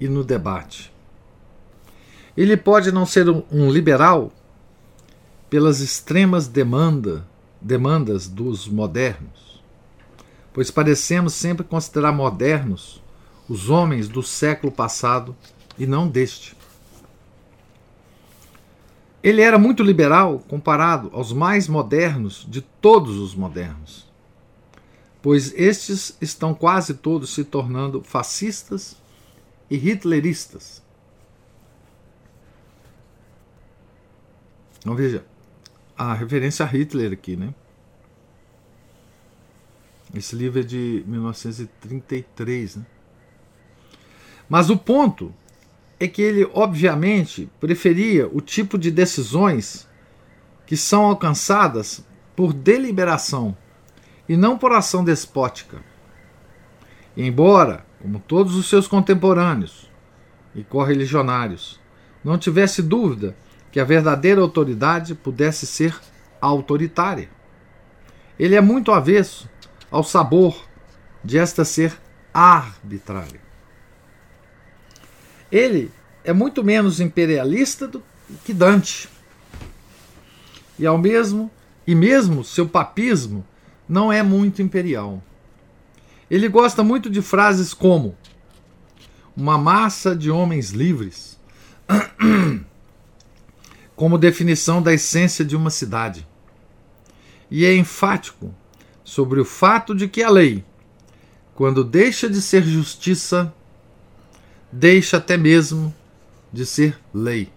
e 0.01 0.09
no 0.09 0.25
debate. 0.25 0.93
Ele 2.37 2.57
pode 2.57 2.91
não 2.91 3.07
ser 3.07 3.29
um 3.29 3.71
liberal 3.71 4.33
pelas 5.49 5.81
extremas 5.81 6.49
demanda, 6.49 7.25
demandas 7.61 8.27
dos 8.27 8.67
modernos, 8.67 9.63
pois 10.53 10.71
parecemos 10.71 11.33
sempre 11.35 11.65
considerar 11.65 12.13
modernos 12.13 13.03
os 13.49 13.71
homens 13.71 14.09
do 14.09 14.23
século 14.23 14.73
passado 14.73 15.37
e 15.79 15.87
não 15.87 16.09
deste. 16.09 16.57
Ele 19.23 19.41
era 19.41 19.59
muito 19.59 19.83
liberal 19.83 20.43
comparado 20.49 21.11
aos 21.13 21.33
mais 21.33 21.69
modernos 21.69 22.45
de 22.49 22.61
todos 22.61 23.17
os 23.17 23.35
modernos, 23.35 24.07
pois 25.23 25.55
estes 25.57 26.17
estão 26.21 26.53
quase 26.53 26.95
todos 26.95 27.33
se 27.33 27.45
tornando 27.45 28.03
fascistas 28.03 28.97
e 29.71 29.77
hitleristas. 29.77 30.83
Então 34.79 34.95
veja, 34.95 35.25
a 35.97 36.13
referência 36.13 36.65
a 36.65 36.69
Hitler 36.69 37.13
aqui, 37.13 37.37
né? 37.37 37.55
Esse 40.15 40.37
livro 40.37 40.61
é 40.61 40.63
de 40.63 41.03
1933, 41.07 42.77
né? 42.77 42.87
Mas 44.49 44.69
o 44.71 44.77
ponto 44.77 45.35
é 45.99 46.07
que 46.07 46.21
ele, 46.21 46.49
obviamente, 46.53 47.49
preferia 47.59 48.29
o 48.29 48.41
tipo 48.41 48.77
de 48.77 48.91
decisões 48.91 49.89
que 50.67 50.77
são 50.77 51.05
alcançadas 51.07 52.05
por 52.37 52.53
deliberação 52.53 53.57
e 54.29 54.37
não 54.37 54.59
por 54.59 54.73
ação 54.73 55.05
despótica. 55.05 55.83
embora, 57.17 57.87
como 58.05 58.19
todos 58.19 58.55
os 58.55 58.69
seus 58.69 58.87
contemporâneos 58.87 59.91
e 60.55 60.63
correligionários, 60.63 61.81
não 62.23 62.37
tivesse 62.37 62.83
dúvida 62.83 63.35
que 63.73 63.81
a 63.81 63.85
verdadeira 63.85 64.43
autoridade 64.43 65.15
pudesse 65.15 65.67
ser 65.67 65.99
autoritária. 66.39 67.31
Ele 68.39 68.55
é 68.55 68.61
muito 68.61 68.93
avesso 68.93 69.49
ao 69.91 70.05
sabor 70.05 70.69
de 71.25 71.39
esta 71.39 71.65
ser 71.65 71.99
arbitrária. 72.35 73.41
Ele 75.51 75.91
é 76.23 76.33
muito 76.35 76.63
menos 76.63 77.01
imperialista 77.01 77.89
do 77.89 78.03
que 78.45 78.53
Dante. 78.53 79.09
E 80.79 80.85
ao 80.85 80.99
mesmo 80.99 81.51
e 81.87 81.95
mesmo 81.95 82.45
seu 82.45 82.69
papismo 82.69 83.47
não 83.89 84.13
é 84.13 84.23
muito 84.23 84.61
imperial. 84.61 85.23
Ele 86.35 86.49
gosta 86.49 86.83
muito 86.83 87.09
de 87.09 87.23
frases 87.23 87.73
como 87.73 88.17
uma 89.37 89.57
massa 89.57 90.17
de 90.17 90.33
homens 90.33 90.71
livres, 90.71 91.39
como 93.95 94.19
definição 94.19 94.83
da 94.83 94.93
essência 94.93 95.45
de 95.45 95.55
uma 95.55 95.71
cidade. 95.71 96.27
E 97.49 97.65
é 97.65 97.73
enfático 97.77 98.53
sobre 99.05 99.41
o 99.41 99.45
fato 99.45 99.95
de 99.95 100.09
que 100.09 100.25
a 100.25 100.29
lei 100.29 100.65
quando 101.55 101.85
deixa 101.85 102.29
de 102.29 102.43
ser 102.43 102.65
justiça, 102.65 103.55
deixa 104.73 105.19
até 105.19 105.37
mesmo 105.37 105.95
de 106.53 106.67
ser 106.67 106.99
lei. 107.15 107.49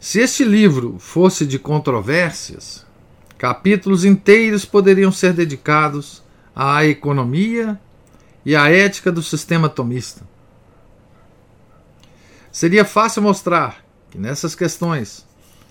Se 0.00 0.18
este 0.18 0.42
livro 0.42 0.98
fosse 0.98 1.46
de 1.46 1.56
controvérsias, 1.56 2.84
capítulos 3.38 4.04
inteiros 4.04 4.64
poderiam 4.64 5.12
ser 5.12 5.32
dedicados 5.32 6.26
à 6.60 6.84
economia 6.84 7.80
e 8.44 8.56
à 8.56 8.68
ética 8.68 9.12
do 9.12 9.22
sistema 9.22 9.68
atomista. 9.68 10.26
Seria 12.50 12.84
fácil 12.84 13.22
mostrar 13.22 13.84
que 14.10 14.18
nessas 14.18 14.56
questões 14.56 15.24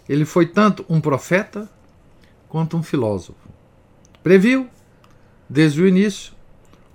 ele 0.08 0.24
foi 0.24 0.46
tanto 0.46 0.86
um 0.88 1.02
profeta 1.02 1.70
quanto 2.48 2.78
um 2.78 2.84
filósofo. 2.84 3.50
Previu, 4.24 4.70
desde 5.50 5.82
o 5.82 5.88
início, 5.88 6.32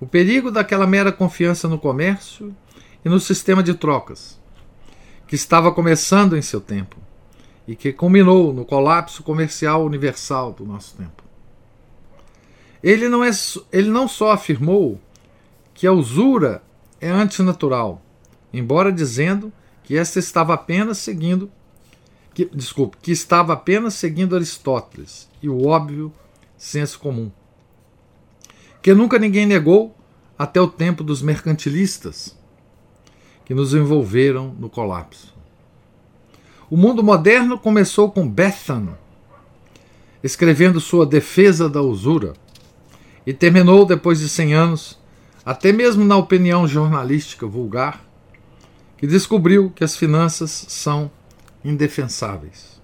o 0.01 0.07
perigo 0.07 0.51
daquela 0.51 0.87
mera 0.87 1.13
confiança 1.13 1.69
no 1.69 1.79
comércio 1.79 2.57
e 3.05 3.11
no 3.11 3.21
sistema 3.21 3.63
de 3.63 3.75
trocas, 3.75 4.41
que 5.27 5.35
estava 5.35 5.71
começando 5.71 6.35
em 6.35 6.41
seu 6.41 6.63
tempo 6.63 6.97
e 7.69 7.77
que 7.77 7.93
culminou 7.93 8.55
no 8.55 8.65
colapso 8.65 9.23
comercial 9.23 9.85
universal 9.85 10.51
do 10.51 10.65
nosso 10.65 10.97
tempo. 10.97 11.22
Ele 12.83 13.09
não, 13.09 13.23
é, 13.23 13.31
ele 13.73 13.91
não 13.91 14.09
só 14.09 14.33
afirmou 14.33 15.01
que 15.75 15.87
a 15.87 15.93
usura 15.93 16.63
é 17.01 17.09
antinatural, 17.09 18.03
embora 18.53 18.93
dizendo 18.93 19.53
que 19.85 19.97
esta 19.97 20.19
estava 20.19 20.55
apenas 20.55 20.99
seguindo 20.99 21.51
que, 22.35 22.47
desculpe, 22.47 22.97
que 23.01 23.13
estava 23.13 23.53
apenas 23.53 23.95
seguindo 23.95 24.35
Aristóteles 24.35 25.29
e 25.43 25.49
o 25.49 25.67
óbvio 25.67 26.13
senso 26.57 26.99
comum. 26.99 27.31
Que 28.81 28.95
nunca 28.95 29.19
ninguém 29.19 29.47
negou 29.47 29.97
até 30.39 30.61
o 30.61 30.69
tempo 30.69 31.05
dos 31.05 31.23
mercantilistas 31.23 32.37
que 33.45 33.55
nos 33.55 33.75
envolveram 33.75 34.55
no 34.59 34.71
colapso. 34.71 35.35
O 36.71 36.77
mundo 36.77 37.03
moderno 37.03 37.59
começou 37.59 38.11
com 38.11 38.29
Bethan, 38.29 38.97
escrevendo 40.23 40.81
sua 40.81 41.05
defesa 41.05 41.69
da 41.69 41.83
usura, 41.83 42.33
e 43.27 43.33
terminou, 43.33 43.85
depois 43.85 44.19
de 44.21 44.29
100 44.29 44.55
anos, 44.55 44.99
até 45.45 45.73
mesmo 45.73 46.05
na 46.05 46.17
opinião 46.17 46.67
jornalística 46.67 47.47
vulgar, 47.47 48.05
que 48.97 49.07
descobriu 49.07 49.71
que 49.71 49.85
as 49.85 49.97
finanças 49.97 50.67
são 50.69 51.11
indefensáveis. 51.65 52.81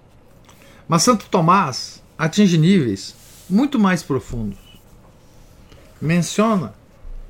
Mas 0.89 1.03
Santo 1.03 1.27
Tomás 1.31 2.03
atinge 2.17 2.59
níveis 2.59 3.15
muito 3.49 3.79
mais 3.79 4.03
profundos. 4.03 4.59
Menciona 6.01 6.75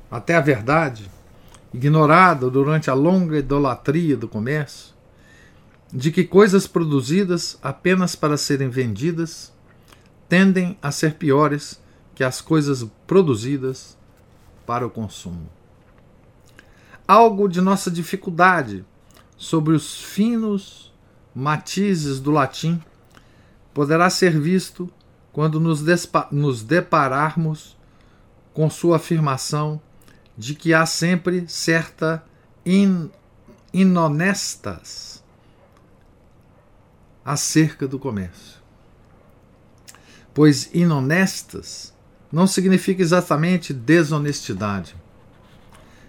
até 0.09 0.35
a 0.35 0.41
verdade, 0.41 1.09
ignorada 1.73 2.49
durante 2.49 2.89
a 2.89 2.93
longa 2.93 3.37
idolatria 3.37 4.17
do 4.17 4.27
comércio, 4.27 4.93
de 5.91 6.11
que 6.11 6.23
coisas 6.23 6.67
produzidas 6.67 7.57
apenas 7.61 8.15
para 8.15 8.37
serem 8.37 8.69
vendidas 8.69 9.53
tendem 10.27 10.77
a 10.81 10.91
ser 10.91 11.15
piores 11.15 11.79
que 12.19 12.23
as 12.25 12.41
coisas 12.41 12.85
produzidas 13.07 13.97
para 14.65 14.85
o 14.85 14.89
consumo. 14.89 15.49
Algo 17.07 17.47
de 17.47 17.61
nossa 17.61 17.89
dificuldade 17.89 18.83
sobre 19.37 19.73
os 19.73 20.01
finos 20.01 20.93
matizes 21.33 22.19
do 22.19 22.29
latim 22.29 22.83
poderá 23.73 24.09
ser 24.09 24.37
visto 24.37 24.91
quando 25.31 25.61
nos, 25.61 25.81
nos 26.29 26.61
depararmos 26.61 27.77
com 28.53 28.69
sua 28.69 28.97
afirmação 28.97 29.81
de 30.37 30.55
que 30.55 30.73
há 30.73 30.85
sempre 30.85 31.47
certa 31.47 32.21
in 32.65 33.09
inonestas 33.71 35.23
acerca 37.23 37.87
do 37.87 37.97
comércio. 37.97 38.59
Pois 40.33 40.69
inonestas 40.73 41.97
não 42.31 42.45
significa 42.45 43.01
exatamente 43.01 43.73
desonestidade. 43.73 44.95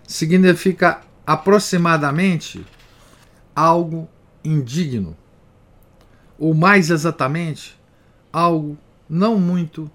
Significa 0.06 1.00
aproximadamente 1.26 2.64
algo 3.54 4.09
indigno, 4.44 5.16
ou 6.38 6.54
mais 6.54 6.90
exatamente, 6.90 7.78
algo 8.33 8.76
não 9.09 9.38
muito 9.38 9.90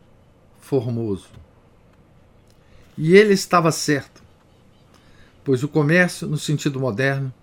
formoso. 0.59 1.29
E 2.97 3.15
ele 3.15 3.33
estava 3.33 3.71
certo, 3.71 4.23
pois 5.43 5.63
o 5.63 5.67
comércio, 5.67 6.27
no 6.27 6.37
sentido 6.37 6.79
moderno, 6.79 7.33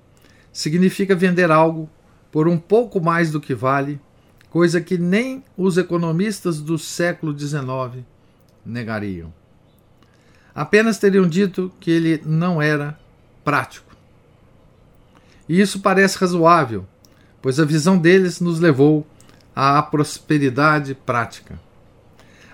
significa 0.53 1.15
vender 1.15 1.51
algo 1.51 1.89
por 2.31 2.49
um 2.49 2.59
pouco 2.59 3.01
mais 3.01 3.31
do 3.31 3.41
que 3.41 3.55
vale, 3.55 4.01
coisa 4.49 4.81
que 4.81 4.97
nem 4.97 5.45
os 5.57 5.77
economistas 5.77 6.61
do 6.61 6.79
século 6.79 7.39
XIX 7.39 8.05
negariam. 8.65 9.33
Apenas 10.55 10.99
teriam 10.99 11.27
dito 11.27 11.73
que 11.81 11.91
ele 11.91 12.23
não 12.25 12.61
era 12.61 12.99
prático. 13.45 13.97
E 15.49 15.61
isso 15.61 15.81
parece 15.81 16.19
razoável, 16.19 16.87
pois 17.41 17.59
a 17.59 17.65
visão 17.65 17.99
deles 17.99 18.41
nos 18.41 18.61
levou 18.61 19.07
à 19.55 19.83
prosperidade 19.83 20.95
prática. 20.95 21.59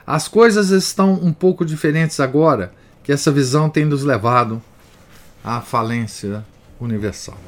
As 0.07 0.27
coisas 0.27 0.71
estão 0.71 1.13
um 1.13 1.33
pouco 1.33 1.65
diferentes 1.65 2.19
agora 2.19 2.73
que 3.05 3.13
essa 3.13 3.31
visão 3.31 3.69
tem 3.69 3.85
nos 3.85 4.05
levado 4.05 4.63
à 5.45 5.61
falência 5.61 6.45
universal. 6.81 7.39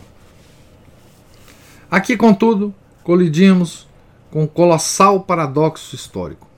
Aqui, 1.91 2.17
contudo, 2.17 2.75
colidimos 3.03 3.89
com 4.31 4.45
um 4.45 4.47
colossal 4.47 5.21
paradoxo 5.21 5.95
histórico. 5.97 6.50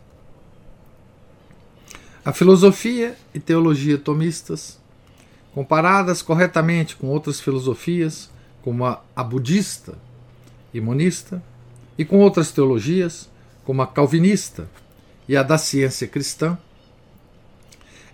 A 2.24 2.32
filosofia 2.32 3.16
e 3.34 3.40
teologia 3.40 3.98
tomistas, 3.98 4.78
comparadas 5.52 6.22
corretamente 6.22 6.94
com 6.94 7.08
outras 7.08 7.40
filosofias, 7.40 8.30
como 8.62 8.84
a, 8.84 9.02
a 9.16 9.24
budista 9.24 9.98
e 10.72 10.80
monista, 10.80 11.42
e 11.98 12.04
com 12.04 12.20
outras 12.20 12.52
teologias, 12.52 13.28
como 13.64 13.82
a 13.82 13.88
calvinista 13.88 14.68
e 15.28 15.36
a 15.36 15.42
da 15.42 15.58
ciência 15.58 16.06
cristã, 16.06 16.56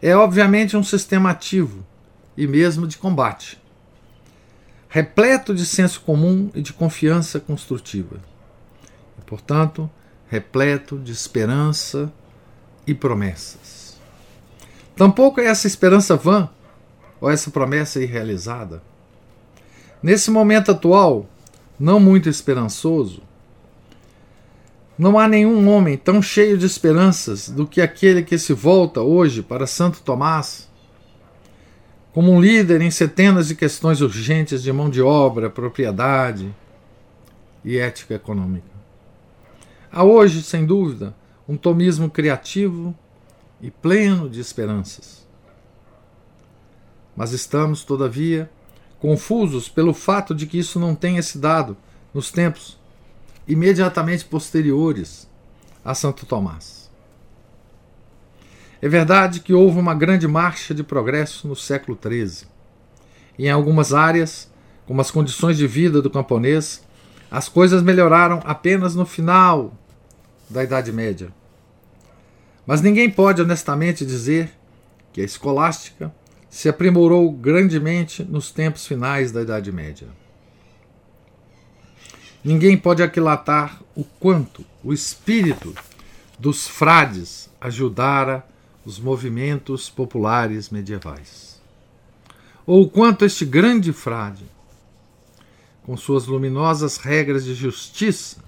é 0.01 0.17
obviamente 0.17 0.75
um 0.75 0.83
sistema 0.83 1.31
ativo 1.31 1.85
e 2.35 2.47
mesmo 2.47 2.87
de 2.87 2.97
combate, 2.97 3.61
repleto 4.89 5.55
de 5.55 5.67
senso 5.67 6.01
comum 6.01 6.51
e 6.55 6.63
de 6.63 6.73
confiança 6.73 7.39
construtiva, 7.39 8.19
e, 9.19 9.23
portanto, 9.27 9.91
repleto 10.31 10.99
de 10.99 11.13
esperança 11.13 12.11
e 12.87 12.95
promessas. 12.95 13.88
Tampouco 14.99 15.41
é 15.41 15.45
essa 15.45 15.69
esperança 15.69 16.17
vã 16.17 16.51
ou 17.21 17.31
essa 17.31 17.53
promessa 17.53 18.03
irrealizada. 18.03 18.83
Nesse 20.03 20.29
momento 20.29 20.73
atual, 20.73 21.25
não 21.79 22.01
muito 22.01 22.29
esperançoso, 22.29 23.23
não 24.99 25.17
há 25.17 25.29
nenhum 25.29 25.69
homem 25.69 25.97
tão 25.97 26.21
cheio 26.21 26.59
de 26.59 26.67
esperanças 26.67 27.49
do 27.49 27.65
que 27.65 27.81
aquele 27.81 28.25
que 28.25 28.37
se 28.37 28.53
volta 28.53 29.01
hoje 29.01 29.41
para 29.41 29.69
Santo 29.69 30.03
Tomás, 30.03 30.69
como 32.13 32.33
um 32.33 32.41
líder 32.41 32.81
em 32.81 32.91
centenas 32.91 33.47
de 33.47 33.55
questões 33.55 34.01
urgentes 34.01 34.65
de 34.65 34.73
mão 34.73 34.91
de 34.91 35.01
obra, 35.01 35.49
propriedade 35.49 36.53
e 37.65 37.79
ética 37.79 38.15
econômica. 38.15 38.67
Há 39.93 40.03
hoje, 40.03 40.43
sem 40.43 40.67
dúvida, 40.67 41.15
um 41.49 41.57
tomismo 41.57 42.11
criativo 42.11 42.93
e 43.61 43.71
pleno 43.71 44.29
de 44.29 44.41
esperanças. 44.41 45.27
Mas 47.17 47.33
estamos, 47.33 47.83
todavia, 47.83 48.51
confusos 49.01 49.69
pelo 49.69 49.93
fato 49.93 50.35
de 50.35 50.47
que 50.47 50.59
isso 50.59 50.79
não 50.79 50.95
tenha 50.95 51.23
se 51.23 51.39
dado 51.39 51.77
nos 52.13 52.31
tempos 52.31 52.79
imediatamente 53.47 54.25
posteriores 54.25 55.29
a 55.85 55.95
Santo 55.95 56.27
Tomás. 56.27 56.91
É 58.81 58.89
verdade 58.89 59.41
que 59.41 59.53
houve 59.53 59.79
uma 59.79 59.95
grande 59.95 60.29
marcha 60.29 60.73
de 60.73 60.85
progresso 60.85 61.49
no 61.49 61.57
século 61.57 61.99
XIII. 62.01 62.47
Em 63.39 63.51
algumas 63.51 63.93
áreas, 63.93 64.51
como 64.87 65.01
as 65.01 65.11
condições 65.11 65.57
de 65.57 65.67
vida 65.67 66.01
do 66.01 66.11
camponês, 66.11 66.87
as 67.31 67.49
coisas 67.49 67.83
melhoraram 67.83 68.41
apenas 68.45 68.95
no 68.95 69.05
final 69.05 69.73
da 70.49 70.63
Idade 70.63 70.93
Média. 70.93 71.33
Mas 72.69 72.83
ninguém 72.83 73.11
pode 73.11 73.41
honestamente 73.41 74.05
dizer 74.05 74.53
que 75.11 75.23
a 75.23 75.25
escolástica 75.25 76.15
se 76.51 76.69
aprimorou 76.69 77.33
grandemente 77.33 78.23
nos 78.23 78.51
tempos 78.51 78.87
finais 78.87 79.33
da 79.33 79.41
Idade 79.41 79.73
Média. 79.73 80.07
Ninguém 82.45 82.77
pode 82.77 83.03
aquilatar 83.03 83.83
o 83.97 84.05
quanto 84.05 84.67
o 84.85 84.93
espírito 84.93 85.75
dos 86.39 86.69
frades 86.69 87.49
ajudara 87.59 88.47
os 88.85 88.99
movimentos 88.99 89.89
populares 89.89 90.69
medievais. 90.69 91.59
Ou 92.67 92.83
o 92.83 92.91
quanto 92.91 93.25
este 93.25 93.47
grande 93.47 93.95
frade, 93.95 94.45
com 95.85 95.97
suas 95.97 96.27
luminosas 96.27 96.99
regras 96.99 97.47
de 97.47 97.55
justiça 97.55 98.47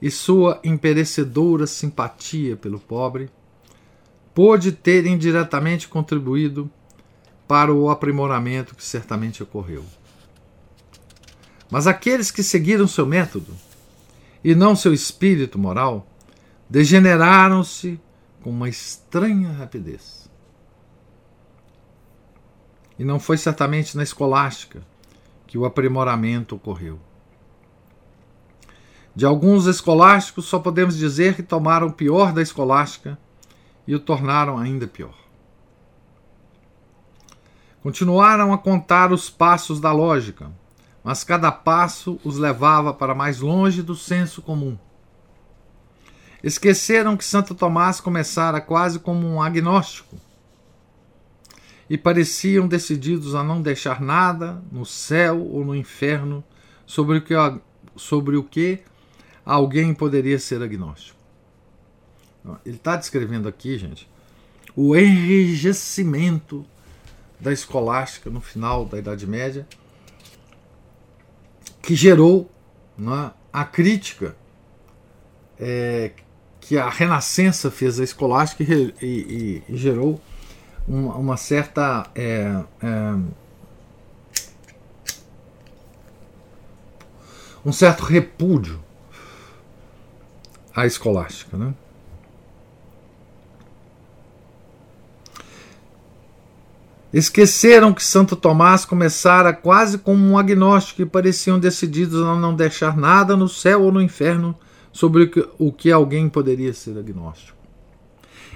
e 0.00 0.10
sua 0.10 0.60
imperecedora 0.62 1.66
simpatia 1.66 2.56
pelo 2.56 2.78
pobre, 2.78 3.30
pôde 4.34 4.70
ter 4.70 5.06
indiretamente 5.06 5.88
contribuído 5.88 6.70
para 7.48 7.72
o 7.72 7.90
aprimoramento 7.90 8.74
que 8.74 8.84
certamente 8.84 9.42
ocorreu. 9.42 9.84
Mas 11.70 11.86
aqueles 11.86 12.30
que 12.30 12.42
seguiram 12.42 12.86
seu 12.86 13.04
método 13.04 13.54
e 14.44 14.54
não 14.54 14.76
seu 14.76 14.92
espírito 14.92 15.58
moral 15.58 16.06
degeneraram-se 16.68 18.00
com 18.42 18.50
uma 18.50 18.68
estranha 18.68 19.50
rapidez. 19.50 20.28
E 22.98 23.04
não 23.04 23.18
foi 23.18 23.36
certamente 23.36 23.96
na 23.96 24.02
escolástica 24.02 24.82
que 25.46 25.56
o 25.56 25.64
aprimoramento 25.64 26.56
ocorreu. 26.56 27.00
De 29.18 29.26
alguns 29.26 29.66
escolásticos, 29.66 30.44
só 30.44 30.60
podemos 30.60 30.96
dizer 30.96 31.34
que 31.34 31.42
tomaram 31.42 31.88
o 31.88 31.92
pior 31.92 32.32
da 32.32 32.40
escolástica 32.40 33.18
e 33.84 33.92
o 33.92 33.98
tornaram 33.98 34.56
ainda 34.56 34.86
pior. 34.86 35.16
Continuaram 37.82 38.52
a 38.52 38.58
contar 38.58 39.12
os 39.12 39.28
passos 39.28 39.80
da 39.80 39.90
lógica, 39.90 40.52
mas 41.02 41.24
cada 41.24 41.50
passo 41.50 42.20
os 42.22 42.38
levava 42.38 42.94
para 42.94 43.12
mais 43.12 43.40
longe 43.40 43.82
do 43.82 43.96
senso 43.96 44.40
comum. 44.40 44.78
Esqueceram 46.40 47.16
que 47.16 47.24
Santo 47.24 47.56
Tomás 47.56 48.00
começara 48.00 48.60
quase 48.60 49.00
como 49.00 49.26
um 49.26 49.42
agnóstico 49.42 50.16
e 51.90 51.98
pareciam 51.98 52.68
decididos 52.68 53.34
a 53.34 53.42
não 53.42 53.60
deixar 53.60 54.00
nada 54.00 54.62
no 54.70 54.86
céu 54.86 55.44
ou 55.44 55.64
no 55.64 55.74
inferno 55.74 56.44
sobre 56.86 57.18
o 57.18 57.20
que, 57.20 57.34
sobre 57.96 58.36
o 58.36 58.44
que 58.44 58.84
alguém 59.48 59.94
poderia 59.94 60.38
ser 60.38 60.62
agnóstico. 60.62 61.18
Ele 62.66 62.76
está 62.76 62.96
descrevendo 62.96 63.48
aqui, 63.48 63.78
gente, 63.78 64.08
o 64.76 64.94
enrijecimento 64.94 66.66
da 67.40 67.50
escolástica 67.50 68.28
no 68.28 68.42
final 68.42 68.84
da 68.84 68.98
Idade 68.98 69.26
Média, 69.26 69.66
que 71.80 71.94
gerou 71.94 72.50
né, 72.96 73.32
a 73.50 73.64
crítica 73.64 74.36
é, 75.58 76.12
que 76.60 76.76
a 76.76 76.90
Renascença 76.90 77.70
fez 77.70 77.98
à 77.98 78.04
escolástica 78.04 78.62
e, 78.62 78.94
e, 79.00 79.62
e 79.66 79.76
gerou 79.76 80.20
uma, 80.86 81.16
uma 81.16 81.36
certa. 81.38 82.06
É, 82.14 82.64
é, 82.82 83.38
um 87.64 87.72
certo 87.72 88.04
repúdio 88.04 88.87
à 90.78 90.86
escolástica. 90.86 91.56
Né? 91.56 91.74
Esqueceram 97.12 97.92
que 97.92 98.04
Santo 98.04 98.36
Tomás 98.36 98.84
começara 98.84 99.52
quase 99.52 99.98
como 99.98 100.24
um 100.24 100.38
agnóstico 100.38 101.02
e 101.02 101.06
pareciam 101.06 101.58
decididos 101.58 102.22
a 102.22 102.36
não 102.36 102.54
deixar 102.54 102.96
nada 102.96 103.36
no 103.36 103.48
céu 103.48 103.82
ou 103.82 103.90
no 103.90 104.00
inferno 104.00 104.56
sobre 104.92 105.30
o 105.58 105.72
que 105.72 105.90
alguém 105.90 106.28
poderia 106.28 106.72
ser 106.72 106.96
agnóstico. 106.96 107.58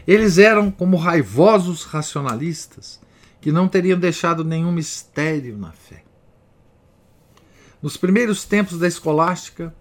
Eles 0.06 0.38
eram 0.38 0.70
como 0.70 0.96
raivosos 0.96 1.84
racionalistas 1.84 3.00
que 3.40 3.50
não 3.50 3.66
teriam 3.66 3.98
deixado 3.98 4.44
nenhum 4.44 4.70
mistério 4.70 5.58
na 5.58 5.72
fé. 5.72 6.04
Nos 7.80 7.96
primeiros 7.96 8.44
tempos 8.44 8.78
da 8.78 8.86
escolástica, 8.86 9.74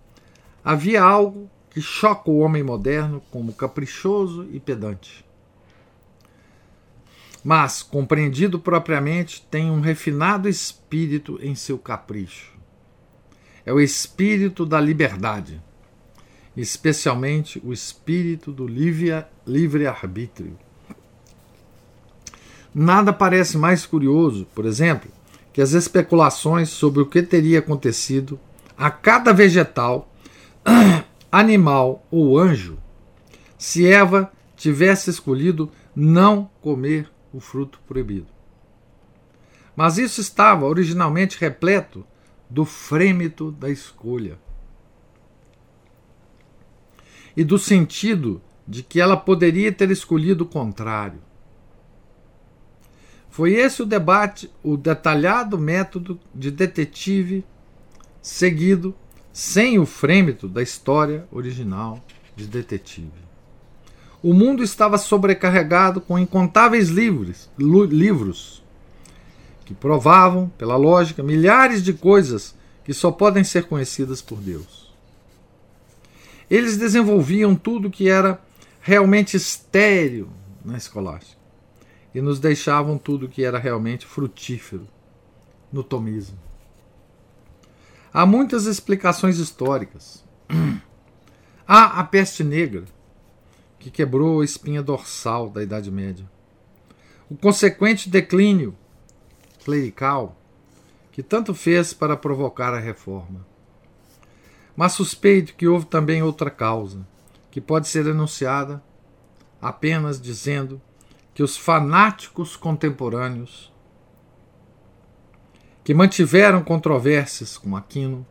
havia 0.64 1.04
algo 1.04 1.51
que 1.72 1.82
choca 1.82 2.30
o 2.30 2.40
homem 2.40 2.62
moderno 2.62 3.22
como 3.32 3.54
caprichoso 3.54 4.48
e 4.52 4.60
pedante 4.60 5.26
mas, 7.44 7.82
compreendido 7.82 8.60
propriamente, 8.60 9.46
tem 9.50 9.72
um 9.72 9.80
refinado 9.80 10.48
espírito 10.48 11.40
em 11.42 11.56
seu 11.56 11.78
capricho. 11.78 12.52
É 13.66 13.74
o 13.74 13.80
espírito 13.80 14.64
da 14.66 14.80
liberdade, 14.80 15.60
especialmente 16.56 17.60
o 17.64 17.74
espírito 17.74 18.52
do 18.52 18.68
livre-arbítrio. 18.68 20.58
Nada 22.74 23.12
parece 23.12 23.58
mais 23.58 23.86
curioso, 23.86 24.48
por 24.56 24.66
exemplo, 24.66 25.12
que 25.52 25.62
as 25.62 25.74
especulações 25.74 26.70
sobre 26.70 27.02
o 27.02 27.06
que 27.06 27.22
teria 27.22 27.60
acontecido 27.60 28.40
a 28.78 28.90
cada 28.90 29.34
vegetal, 29.34 30.10
animal 31.32 32.06
ou 32.12 32.38
anjo 32.38 32.78
se 33.58 33.88
Eva 33.88 34.32
tivesse 34.56 35.10
escolhido 35.10 35.72
não 35.96 36.50
comer 36.62 37.12
o 37.32 37.40
fruto 37.40 37.80
proibido. 37.88 38.28
Mas 39.76 39.98
isso 39.98 40.20
estava 40.20 40.66
originalmente 40.66 41.40
repleto 41.40 42.06
do 42.50 42.66
frêmito 42.66 43.52
da 43.52 43.70
escolha 43.70 44.38
e 47.36 47.44
do 47.44 47.58
sentido 47.58 48.42
de 48.68 48.84
que 48.84 49.00
ela 49.00 49.16
poderia 49.16 49.72
ter 49.72 49.90
escolhido 49.90 50.44
o 50.44 50.48
contrário. 50.48 51.22
Foi 53.30 53.54
esse 53.54 53.82
o 53.82 53.86
debate, 53.86 54.52
o 54.62 54.76
detalhado 54.76 55.58
método 55.58 56.20
de 56.36 56.52
detetive 56.52 57.46
seguido 58.22 58.94
sem 59.34 59.80
o 59.80 59.86
frêmito 59.86 60.48
da 60.48 60.62
história 60.62 61.28
original 61.32 62.04
de 62.36 62.46
detetive. 62.46 63.12
O 64.22 64.34
mundo 64.34 64.64
estava 64.64 64.98
sobrecarregado 64.98 66.00
com 66.00 66.20
incontáveis 66.20 66.90
livros, 66.90 67.50
livros 67.58 68.62
que 69.66 69.74
provavam, 69.74 70.50
pela 70.58 70.76
lógica, 70.76 71.24
milhares 71.24 71.82
de 71.82 71.94
coisas 71.94 72.56
que 72.84 72.94
só 72.94 73.12
podem 73.12 73.44
ser 73.44 73.66
conhecidas 73.66 74.22
por 74.22 74.40
Deus. 74.40 74.92
Eles 76.50 76.78
desenvolviam 76.78 77.56
tudo 77.56 77.90
que 77.90 78.10
era 78.10 78.40
realmente 78.82 79.38
estéril 79.38 80.28
na 80.64 80.78
escolástica 80.78 81.40
e 82.14 82.22
nos 82.22 82.40
deixavam 82.40 82.98
tudo 82.98 83.30
que 83.30 83.44
era 83.44 83.58
realmente 83.58 84.06
frutífero 84.06 84.86
no 85.72 85.84
tomismo. 85.84 86.38
Há 88.14 88.26
muitas 88.26 88.66
explicações 88.66 89.38
históricas. 89.38 90.26
Há 91.66 92.00
a 92.00 92.04
peste 92.04 92.44
negra, 92.44 92.84
que 93.80 93.90
quebrou 93.90 94.42
a 94.42 94.46
espinha 94.46 94.84
dorsal 94.84 95.50
da 95.50 95.64
Idade 95.64 95.90
Média. 95.90 96.30
O 97.30 97.38
consequente 97.38 98.10
declínio 98.10 98.76
clerical 99.64 100.38
que 101.12 101.24
tanto 101.24 101.54
fez 101.54 101.94
para 101.94 102.18
provocar 102.18 102.74
a 102.74 102.80
reforma. 102.80 103.46
Mas 104.76 104.92
suspeito 104.92 105.56
que 105.56 105.68
houve 105.68 105.86
também 105.86 106.22
outra 106.22 106.52
causa, 106.52 107.08
que 107.50 107.62
pode 107.62 107.88
ser 107.88 108.06
enunciada 108.08 108.84
apenas 109.62 110.20
dizendo 110.20 110.82
que 111.34 111.44
os 111.44 111.56
fanáticos 111.56 112.58
contemporâneos 112.58 113.71
que 115.84 115.94
mantiveram 115.94 116.64
controvérsias 116.64 117.58
com 117.58 117.76
Aquino 117.76 118.26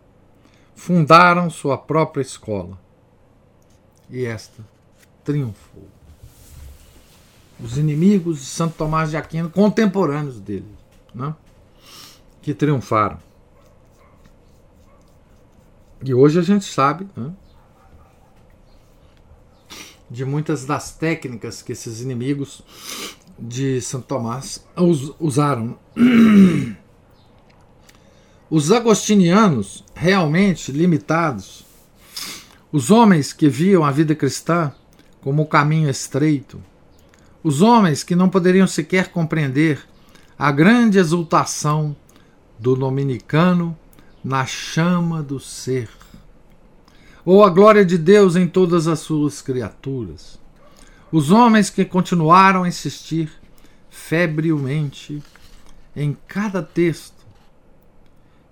fundaram 0.74 1.50
sua 1.50 1.76
própria 1.76 2.22
escola. 2.22 2.78
E 4.08 4.24
esta 4.24 4.64
triunfou. 5.24 5.88
Os 7.62 7.76
inimigos 7.76 8.38
de 8.38 8.46
Santo 8.46 8.74
Tomás 8.76 9.10
de 9.10 9.16
Aquino, 9.16 9.50
contemporâneos 9.50 10.40
dele, 10.40 10.74
né? 11.14 11.34
que 12.40 12.54
triunfaram. 12.54 13.18
E 16.02 16.14
hoje 16.14 16.38
a 16.38 16.42
gente 16.42 16.64
sabe 16.64 17.06
né? 17.14 17.30
de 20.10 20.24
muitas 20.24 20.64
das 20.64 20.92
técnicas 20.96 21.60
que 21.60 21.72
esses 21.72 22.00
inimigos 22.00 22.62
de 23.38 23.80
Santo 23.82 24.06
Tomás 24.06 24.66
usaram. 25.18 25.78
Os 28.50 28.72
agostinianos, 28.72 29.84
realmente 29.94 30.72
limitados, 30.72 31.64
os 32.72 32.90
homens 32.90 33.32
que 33.32 33.48
viam 33.48 33.84
a 33.84 33.92
vida 33.92 34.12
cristã 34.12 34.72
como 35.20 35.42
o 35.42 35.46
caminho 35.46 35.88
estreito. 35.88 36.60
Os 37.44 37.62
homens 37.62 38.02
que 38.02 38.16
não 38.16 38.28
poderiam 38.28 38.66
sequer 38.66 39.12
compreender 39.12 39.80
a 40.36 40.50
grande 40.50 40.98
exultação 40.98 41.94
do 42.58 42.74
dominicano 42.74 43.78
na 44.22 44.44
chama 44.44 45.22
do 45.22 45.38
ser, 45.38 45.88
ou 47.24 47.44
a 47.44 47.50
glória 47.50 47.84
de 47.84 47.96
Deus 47.96 48.34
em 48.34 48.48
todas 48.48 48.88
as 48.88 48.98
suas 48.98 49.40
criaturas, 49.40 50.40
Os 51.12 51.30
homens 51.30 51.70
que 51.70 51.84
continuaram 51.84 52.64
a 52.64 52.68
insistir 52.68 53.30
febrilmente 53.88 55.22
em 55.94 56.16
cada 56.26 56.62
texto 56.62 57.19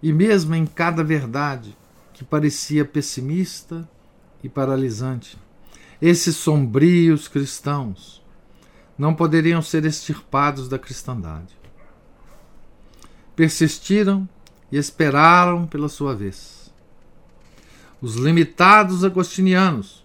e 0.03 0.13
mesmo 0.13 0.55
em 0.55 0.67
cada 0.67 1.03
verdade 1.03 1.77
que 2.13 2.25
parecia 2.25 2.85
pessimista 2.85 3.89
e 4.43 4.49
paralisante. 4.49 5.39
Esses 6.01 6.37
sombrios 6.37 7.27
cristãos 7.27 8.23
não 8.97 9.15
poderiam 9.15 9.63
ser 9.63 9.85
extirpados 9.85 10.69
da 10.69 10.79
cristandade. 10.79 11.57
Persistiram 13.35 14.29
e 14.71 14.77
esperaram 14.77 15.67
pela 15.67 15.89
sua 15.89 16.15
vez. 16.15 16.73
Os 18.01 18.17
limitados 18.17 19.05
agostinianos, 19.05 20.05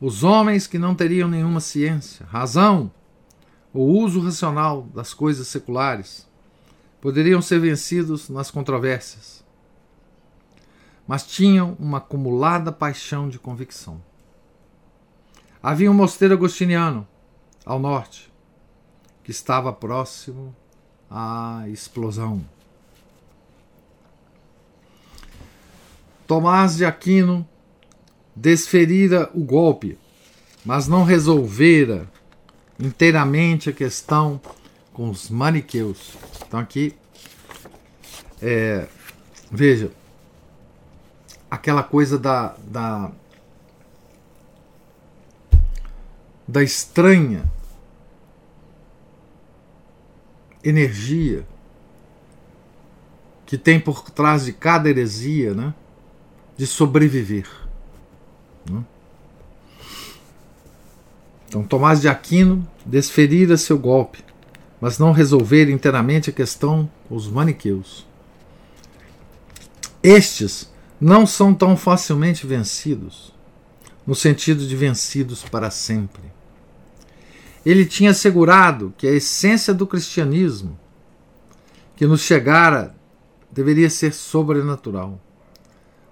os 0.00 0.24
homens 0.24 0.66
que 0.66 0.78
não 0.78 0.94
teriam 0.94 1.28
nenhuma 1.28 1.60
ciência, 1.60 2.26
razão 2.26 2.90
ou 3.72 3.88
uso 3.88 4.20
racional 4.20 4.82
das 4.94 5.12
coisas 5.14 5.48
seculares, 5.48 6.26
poderiam 7.04 7.42
ser 7.42 7.60
vencidos 7.60 8.30
nas 8.30 8.50
controvérsias, 8.50 9.44
mas 11.06 11.26
tinham 11.26 11.76
uma 11.78 11.98
acumulada 11.98 12.72
paixão 12.72 13.28
de 13.28 13.38
convicção. 13.38 14.00
Havia 15.62 15.90
um 15.90 15.94
mosteiro 15.94 16.32
agostiniano 16.32 17.06
ao 17.62 17.78
norte 17.78 18.32
que 19.22 19.30
estava 19.30 19.70
próximo 19.70 20.56
à 21.10 21.64
explosão. 21.68 22.42
Tomás 26.26 26.74
de 26.74 26.86
Aquino 26.86 27.46
desferira 28.34 29.30
o 29.34 29.44
golpe, 29.44 29.98
mas 30.64 30.88
não 30.88 31.04
resolvera 31.04 32.10
inteiramente 32.80 33.68
a 33.68 33.74
questão 33.74 34.40
com 34.94 35.10
os 35.10 35.28
maniqueus. 35.28 36.33
Então 36.54 36.62
aqui, 36.62 36.94
é, 38.40 38.86
veja, 39.50 39.90
aquela 41.50 41.82
coisa 41.82 42.16
da, 42.16 42.54
da, 42.64 43.10
da 46.46 46.62
estranha 46.62 47.42
energia 50.62 51.44
que 53.44 53.58
tem 53.58 53.80
por 53.80 54.08
trás 54.08 54.44
de 54.44 54.52
cada 54.52 54.88
heresia, 54.88 55.54
né, 55.54 55.74
de 56.56 56.68
sobreviver. 56.68 57.48
Né? 58.70 58.84
Então, 61.48 61.64
Tomás 61.64 62.00
de 62.00 62.08
Aquino 62.08 62.64
desferira 62.86 63.56
seu 63.56 63.76
golpe, 63.76 64.22
mas 64.84 64.98
não 64.98 65.12
resolver 65.12 65.70
inteiramente 65.70 66.28
a 66.28 66.32
questão 66.34 66.90
os 67.08 67.26
maniqueus. 67.26 68.06
Estes 70.02 70.70
não 71.00 71.26
são 71.26 71.54
tão 71.54 71.74
facilmente 71.74 72.46
vencidos, 72.46 73.32
no 74.06 74.14
sentido 74.14 74.66
de 74.66 74.76
vencidos 74.76 75.42
para 75.42 75.70
sempre. 75.70 76.20
Ele 77.64 77.86
tinha 77.86 78.10
assegurado 78.10 78.92
que 78.98 79.06
a 79.06 79.12
essência 79.12 79.72
do 79.72 79.86
cristianismo 79.86 80.78
que 81.96 82.06
nos 82.06 82.20
chegara 82.20 82.94
deveria 83.50 83.88
ser 83.88 84.12
sobrenatural, 84.12 85.18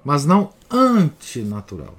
mas 0.03 0.25
não 0.25 0.49
antinatural 0.71 1.95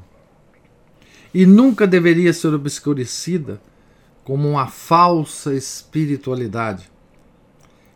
e 1.32 1.45
nunca 1.45 1.86
deveria 1.86 2.34
ser 2.34 2.51
obscurecida 2.51 3.61
como 4.24 4.49
uma 4.49 4.67
falsa 4.67 5.53
espiritualidade 5.53 6.91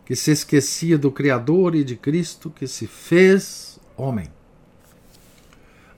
que 0.07 0.15
se 0.15 0.31
esquecia 0.31 0.97
do 0.97 1.11
Criador 1.11 1.75
e 1.75 1.83
de 1.83 1.97
Cristo 1.97 2.49
que 2.49 2.65
se 2.65 2.87
fez 2.87 3.77
homem. 3.97 4.29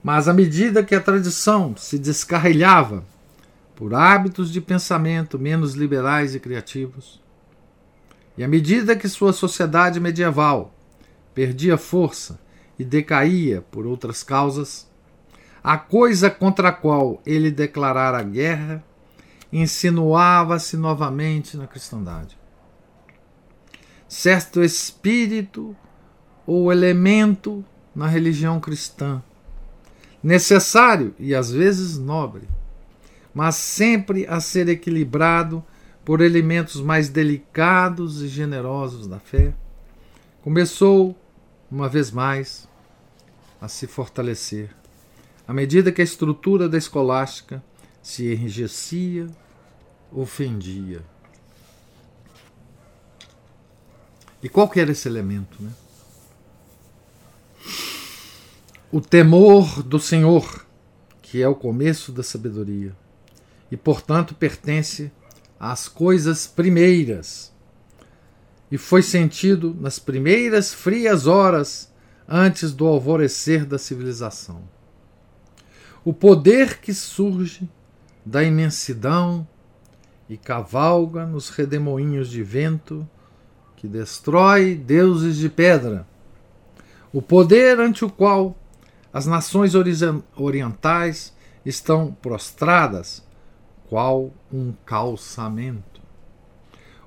Mas 0.02 0.26
à 0.26 0.32
medida 0.32 0.82
que 0.82 0.96
a 0.96 1.00
tradição 1.00 1.76
se 1.76 1.96
descarrilhava 1.96 3.04
por 3.76 3.94
hábitos 3.94 4.50
de 4.50 4.60
pensamento 4.60 5.38
menos 5.38 5.74
liberais 5.74 6.34
e 6.34 6.40
criativos, 6.40 7.22
e 8.36 8.42
à 8.42 8.48
medida 8.48 8.96
que 8.96 9.08
sua 9.08 9.32
sociedade 9.32 10.00
medieval 10.00 10.74
perdia 11.32 11.76
força 11.76 12.40
e 12.78 12.84
decaía 12.84 13.62
por 13.70 13.86
outras 13.86 14.24
causas, 14.24 14.90
a 15.62 15.78
coisa 15.78 16.28
contra 16.28 16.70
a 16.70 16.72
qual 16.72 17.22
ele 17.24 17.50
declarara 17.50 18.22
guerra 18.22 18.82
insinuava-se 19.52 20.76
novamente 20.76 21.56
na 21.56 21.66
cristandade. 21.66 22.38
Certo 24.08 24.62
espírito 24.62 25.76
ou 26.46 26.72
elemento 26.72 27.64
na 27.94 28.06
religião 28.06 28.60
cristã, 28.60 29.22
necessário 30.22 31.14
e 31.18 31.34
às 31.34 31.50
vezes 31.50 31.98
nobre, 31.98 32.48
mas 33.34 33.56
sempre 33.56 34.26
a 34.26 34.40
ser 34.40 34.68
equilibrado 34.68 35.64
por 36.04 36.20
elementos 36.20 36.80
mais 36.80 37.08
delicados 37.08 38.22
e 38.22 38.28
generosos 38.28 39.06
da 39.06 39.18
fé, 39.18 39.54
começou, 40.42 41.16
uma 41.70 41.88
vez 41.88 42.10
mais, 42.10 42.68
a 43.60 43.68
se 43.68 43.86
fortalecer 43.86 44.70
à 45.50 45.52
medida 45.52 45.90
que 45.90 46.00
a 46.00 46.04
estrutura 46.04 46.68
da 46.68 46.78
escolástica 46.78 47.60
se 48.00 48.32
enrijecia, 48.32 49.26
ofendia. 50.12 51.02
E 54.42 54.48
qual 54.48 54.68
que 54.68 54.80
era 54.80 54.90
esse 54.90 55.08
elemento? 55.08 55.62
Né? 55.62 55.70
O 58.90 59.00
temor 59.00 59.82
do 59.82 60.00
Senhor, 60.00 60.66
que 61.20 61.42
é 61.42 61.48
o 61.48 61.54
começo 61.54 62.10
da 62.10 62.22
sabedoria, 62.22 62.96
e 63.70 63.76
portanto 63.76 64.34
pertence 64.34 65.12
às 65.58 65.86
coisas 65.88 66.46
primeiras, 66.46 67.52
e 68.70 68.78
foi 68.78 69.02
sentido 69.02 69.76
nas 69.78 69.98
primeiras 69.98 70.72
frias 70.72 71.26
horas 71.26 71.92
antes 72.26 72.72
do 72.72 72.86
alvorecer 72.86 73.66
da 73.66 73.78
civilização 73.78 74.62
o 76.04 76.12
poder 76.12 76.80
que 76.80 76.94
surge 76.94 77.68
da 78.24 78.42
imensidão 78.42 79.46
e 80.30 80.36
cavalga 80.36 81.26
nos 81.26 81.50
redemoinhos 81.50 82.30
de 82.30 82.40
vento 82.40 83.06
que 83.76 83.88
destrói 83.88 84.76
deuses 84.76 85.36
de 85.36 85.48
pedra, 85.48 86.06
o 87.12 87.20
poder 87.20 87.80
ante 87.80 88.04
o 88.04 88.10
qual 88.10 88.56
as 89.12 89.26
nações 89.26 89.72
orientais 90.36 91.34
estão 91.66 92.12
prostradas, 92.22 93.26
qual 93.88 94.30
um 94.52 94.72
calçamento. 94.86 96.00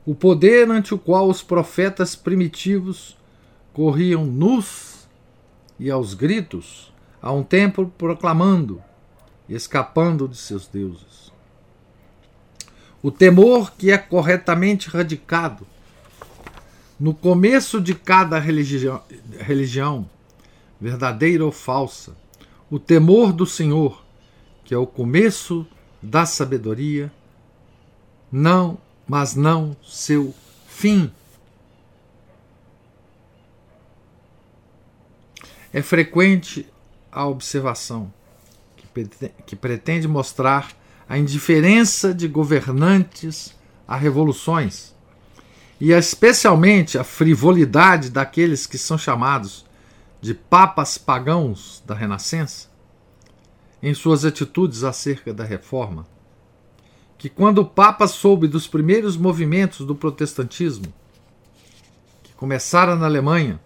O 0.06 0.14
poder 0.14 0.70
ante 0.70 0.94
o 0.94 1.00
qual 1.00 1.30
os 1.30 1.42
profetas 1.42 2.18
primitivos 2.18 3.18
corriam 3.72 4.26
nus 4.26 5.08
e 5.80 5.90
aos 5.90 6.14
gritos 6.14 6.92
a 7.22 7.32
um 7.32 7.42
tempo 7.42 7.86
proclamando 7.98 8.84
e 9.48 9.56
escapando 9.56 10.28
de 10.28 10.36
seus 10.36 10.68
deuses. 10.68 11.33
O 13.04 13.12
temor 13.12 13.74
que 13.74 13.92
é 13.92 13.98
corretamente 13.98 14.90
radicado 14.90 15.68
no 16.98 17.14
começo 17.14 17.82
de 17.82 17.94
cada 17.94 18.40
religião, 18.40 19.04
religião, 19.40 20.10
verdadeira 20.80 21.44
ou 21.44 21.52
falsa, 21.52 22.16
o 22.72 22.80
temor 22.80 23.34
do 23.34 23.46
Senhor, 23.46 24.06
que 24.64 24.74
é 24.74 24.78
o 24.78 24.88
começo 24.88 25.68
da 26.02 26.26
sabedoria, 26.26 27.12
não, 28.32 28.78
mas 29.06 29.36
não 29.36 29.76
seu 29.84 30.34
fim. 30.66 31.12
É 35.74 35.82
frequente 35.82 36.66
a 37.12 37.28
observação, 37.28 38.14
que 39.46 39.56
pretende 39.58 40.08
mostrar 40.08 40.83
a 41.14 41.18
indiferença 41.20 42.12
de 42.12 42.28
governantes 42.28 43.54
a 43.88 43.96
revoluções 43.96 44.96
e 45.80 45.92
especialmente 45.92 46.98
a 46.98 47.04
frivolidade 47.04 48.10
daqueles 48.10 48.66
que 48.66 48.80
são 48.80 48.98
chamados 48.98 49.64
de 50.20 50.34
papas 50.34 50.98
pagãos 50.98 51.84
da 51.86 51.94
Renascença 51.94 52.68
em 53.80 53.94
suas 53.94 54.26
atitudes 54.26 54.84
acerca 54.84 55.32
da 55.32 55.44
reforma, 55.44 56.08
que 57.16 57.30
quando 57.30 57.60
o 57.60 57.66
Papa 57.66 58.08
soube 58.08 58.48
dos 58.48 58.66
primeiros 58.66 59.16
movimentos 59.16 59.86
do 59.86 59.94
protestantismo, 59.94 60.92
que 62.24 62.34
começaram 62.34 62.96
na 62.96 63.06
Alemanha, 63.06 63.62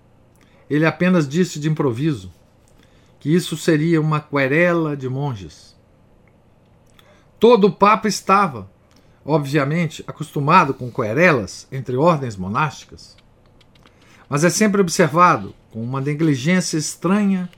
ele 0.69 0.85
apenas 0.85 1.25
disse 1.25 1.61
de 1.61 1.69
improviso: 1.69 2.29
que 3.21 3.33
isso 3.33 3.55
seria 3.55 4.01
uma 4.01 4.19
querela 4.19 4.97
de 4.97 5.07
monges. 5.07 5.76
Todo 7.39 7.67
o 7.67 7.71
Papa 7.71 8.07
estava, 8.07 8.69
obviamente, 9.23 10.03
acostumado 10.07 10.73
com 10.73 10.91
querelas 10.91 11.67
entre 11.71 11.95
ordens 11.95 12.35
monásticas, 12.35 13.15
mas 14.27 14.43
é 14.43 14.49
sempre 14.49 14.81
observado 14.81 15.53
com 15.71 15.83
uma 15.83 16.01
negligência 16.01 16.77
estranha 16.77 17.49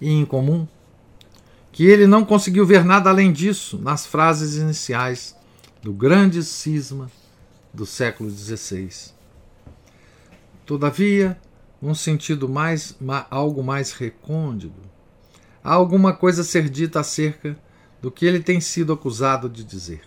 e 0.00 0.12
incomum 0.12 0.66
que 1.72 1.84
ele 1.84 2.06
não 2.06 2.24
conseguiu 2.24 2.64
ver 2.64 2.84
nada 2.84 3.10
além 3.10 3.32
disso 3.32 3.76
nas 3.78 4.06
frases 4.06 4.54
iniciais 4.54 5.36
do 5.82 5.92
grande 5.92 6.44
cisma 6.44 7.10
do 7.72 7.84
século 7.84 8.30
XVI. 8.30 9.12
Todavia, 10.64 11.36
num 11.82 11.94
sentido 11.94 12.48
mais, 12.48 12.96
algo 13.28 13.64
mais 13.64 13.92
recôndito, 13.92 14.80
há 15.62 15.74
alguma 15.74 16.12
coisa 16.12 16.42
a 16.42 16.44
ser 16.44 16.70
dita 16.70 17.00
acerca 17.00 17.58
do 18.04 18.10
que 18.10 18.26
ele 18.26 18.40
tem 18.40 18.60
sido 18.60 18.92
acusado 18.92 19.48
de 19.48 19.64
dizer. 19.64 20.02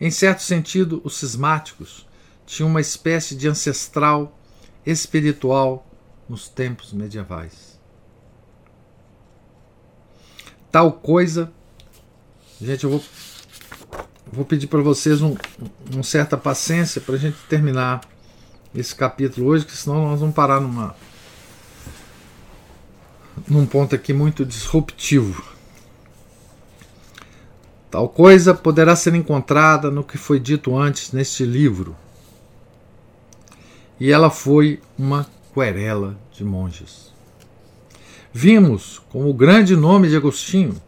Em 0.00 0.08
certo 0.08 0.40
sentido, 0.40 1.00
os 1.02 1.16
cismáticos 1.16 2.06
tinham 2.46 2.70
uma 2.70 2.80
espécie 2.80 3.34
de 3.34 3.48
ancestral 3.48 4.38
espiritual 4.86 5.84
nos 6.28 6.48
tempos 6.48 6.92
medievais. 6.92 7.76
Tal 10.70 10.92
coisa, 10.92 11.52
gente, 12.62 12.84
eu 12.84 12.90
vou, 12.90 13.04
vou 14.32 14.44
pedir 14.44 14.68
para 14.68 14.80
vocês 14.80 15.20
um, 15.20 15.34
um 15.92 16.04
certa 16.04 16.36
paciência 16.36 17.00
para 17.00 17.16
a 17.16 17.18
gente 17.18 17.36
terminar 17.48 18.00
esse 18.72 18.94
capítulo 18.94 19.48
hoje, 19.48 19.66
que 19.66 19.76
senão 19.76 20.06
nós 20.06 20.20
vamos 20.20 20.36
parar 20.36 20.60
numa 20.60 20.94
num 23.48 23.66
ponto 23.66 23.92
aqui 23.92 24.12
muito 24.12 24.46
disruptivo. 24.46 25.49
Tal 27.90 28.08
coisa 28.08 28.54
poderá 28.54 28.94
ser 28.94 29.14
encontrada 29.14 29.90
no 29.90 30.04
que 30.04 30.16
foi 30.16 30.38
dito 30.38 30.76
antes 30.78 31.10
neste 31.10 31.44
livro. 31.44 31.96
E 33.98 34.12
ela 34.12 34.30
foi 34.30 34.80
uma 34.96 35.26
querela 35.52 36.16
de 36.32 36.44
monges. 36.44 37.12
Vimos 38.32 39.02
como 39.10 39.28
o 39.28 39.34
grande 39.34 39.74
nome 39.74 40.08
de 40.08 40.16
Agostinho, 40.16 40.80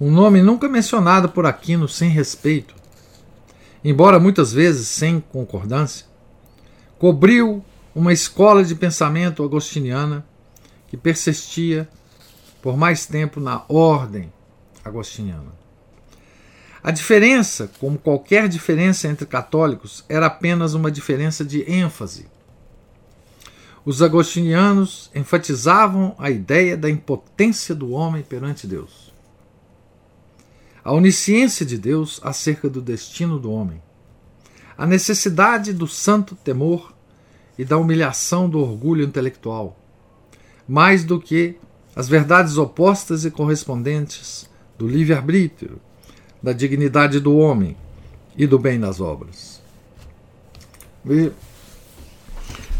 um 0.00 0.10
nome 0.10 0.40
nunca 0.40 0.68
mencionado 0.68 1.28
por 1.28 1.46
Aquino 1.46 1.88
sem 1.88 2.10
respeito, 2.10 2.76
embora 3.82 4.20
muitas 4.20 4.52
vezes 4.52 4.86
sem 4.86 5.18
concordância, 5.18 6.06
cobriu 6.96 7.64
uma 7.92 8.12
escola 8.12 8.62
de 8.62 8.74
pensamento 8.76 9.42
agostiniana 9.42 10.24
que 10.86 10.96
persistia 10.96 11.88
por 12.62 12.76
mais 12.76 13.04
tempo 13.04 13.40
na 13.40 13.64
ordem 13.68 14.32
agostiniana. 14.84 15.65
A 16.86 16.92
diferença, 16.92 17.68
como 17.80 17.98
qualquer 17.98 18.48
diferença 18.48 19.08
entre 19.08 19.26
católicos, 19.26 20.04
era 20.08 20.26
apenas 20.26 20.72
uma 20.72 20.88
diferença 20.88 21.44
de 21.44 21.68
ênfase. 21.68 22.28
Os 23.84 24.02
agostinianos 24.02 25.10
enfatizavam 25.12 26.14
a 26.16 26.30
ideia 26.30 26.76
da 26.76 26.88
impotência 26.88 27.74
do 27.74 27.90
homem 27.90 28.22
perante 28.22 28.68
Deus. 28.68 29.12
A 30.84 30.92
onisciência 30.92 31.66
de 31.66 31.76
Deus 31.76 32.20
acerca 32.22 32.70
do 32.70 32.80
destino 32.80 33.36
do 33.36 33.50
homem 33.50 33.82
a 34.78 34.86
necessidade 34.86 35.72
do 35.72 35.88
santo 35.88 36.34
temor 36.36 36.94
e 37.58 37.64
da 37.64 37.78
humilhação 37.78 38.48
do 38.48 38.60
orgulho 38.60 39.04
intelectual, 39.04 39.78
mais 40.68 41.02
do 41.02 41.18
que 41.18 41.56
as 41.94 42.08
verdades 42.08 42.58
opostas 42.58 43.24
e 43.24 43.30
correspondentes 43.30 44.48
do 44.76 44.86
livre-arbítrio, 44.86 45.80
da 46.46 46.52
dignidade 46.52 47.18
do 47.18 47.36
homem 47.36 47.76
e 48.36 48.46
do 48.46 48.56
bem 48.56 48.78
nas 48.78 49.00
obras. 49.00 49.60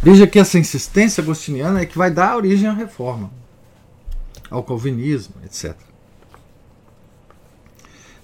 Veja 0.00 0.24
que 0.24 0.38
essa 0.38 0.56
insistência 0.56 1.20
agostiniana 1.20 1.80
é 1.80 1.84
que 1.84 1.98
vai 1.98 2.08
dar 2.08 2.36
origem 2.36 2.68
à 2.68 2.72
reforma, 2.72 3.28
ao 4.48 4.62
calvinismo, 4.62 5.34
etc. 5.44 5.76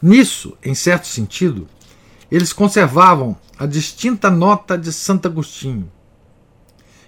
Nisso, 0.01 0.57
em 0.63 0.77
certo 0.77 1.09
sentido, 1.09 1.67
eles 2.31 2.53
conservavam 2.53 3.37
a 3.59 3.67
distinta 3.67 4.31
nota 4.31 4.79
de 4.79 4.93
Santo 4.93 5.27
Agostinho, 5.27 5.91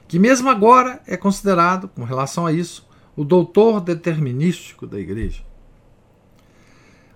que 0.09 0.19
mesmo 0.19 0.51
agora 0.51 1.01
é 1.07 1.17
considerado, 1.17 1.87
com 1.87 2.03
relação 2.03 2.47
a 2.47 2.53
isso, 2.53 2.85
o 3.15 3.25
doutor 3.25 3.81
determinístico 3.81 4.89
da 4.89 4.99
Igreja. 4.99 5.45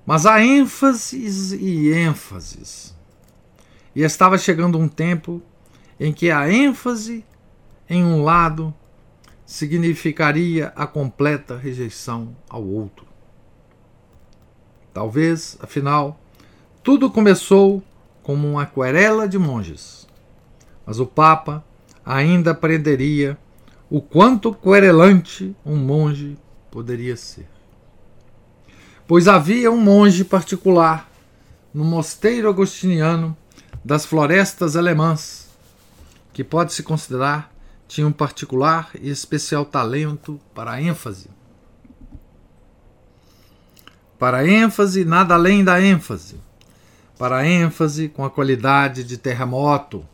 Mas 0.08 0.24
há 0.24 0.42
ênfases 0.42 1.52
e 1.52 1.90
ênfases. 1.92 2.96
E 3.94 4.02
estava 4.02 4.38
chegando 4.38 4.78
um 4.78 4.88
tempo 4.88 5.42
em 6.00 6.14
que 6.14 6.30
a 6.30 6.50
ênfase 6.50 7.22
em 7.90 8.02
um 8.02 8.24
lado 8.24 8.72
significaria 9.44 10.72
a 10.74 10.86
completa 10.86 11.58
rejeição 11.58 12.34
ao 12.48 12.64
outro. 12.64 13.06
Talvez, 14.94 15.58
afinal, 15.60 16.18
tudo 16.82 17.10
começou 17.10 17.82
como 18.22 18.48
uma 18.48 18.64
querela 18.64 19.28
de 19.28 19.38
monges. 19.38 20.08
Mas 20.86 20.98
o 20.98 21.04
Papa 21.04 21.62
ainda 22.02 22.52
aprenderia 22.52 23.36
o 23.90 24.00
quanto 24.00 24.54
querelante 24.54 25.54
um 25.66 25.76
monge 25.76 26.38
poderia 26.70 27.14
ser. 27.14 27.57
Pois 29.08 29.26
havia 29.26 29.72
um 29.72 29.80
monge 29.80 30.22
particular 30.22 31.10
no 31.74 31.84
mosteiro 31.84 32.48
agostiniano 32.48 33.36
das 33.84 34.06
florestas 34.06 34.76
alemãs, 34.76 35.48
que 36.32 36.44
pode-se 36.44 36.84
considerar 36.84 37.52
tinha 37.88 38.06
um 38.06 38.12
particular 38.12 38.90
e 39.00 39.08
especial 39.08 39.64
talento 39.64 40.38
para 40.54 40.72
a 40.72 40.82
ênfase. 40.82 41.30
Para 44.18 44.38
a 44.38 44.46
ênfase, 44.46 45.04
nada 45.04 45.34
além 45.34 45.64
da 45.64 45.80
ênfase 45.80 46.38
para 47.18 47.44
ênfase 47.44 48.08
com 48.08 48.24
a 48.24 48.30
qualidade 48.30 49.02
de 49.02 49.18
terremoto. 49.18 50.06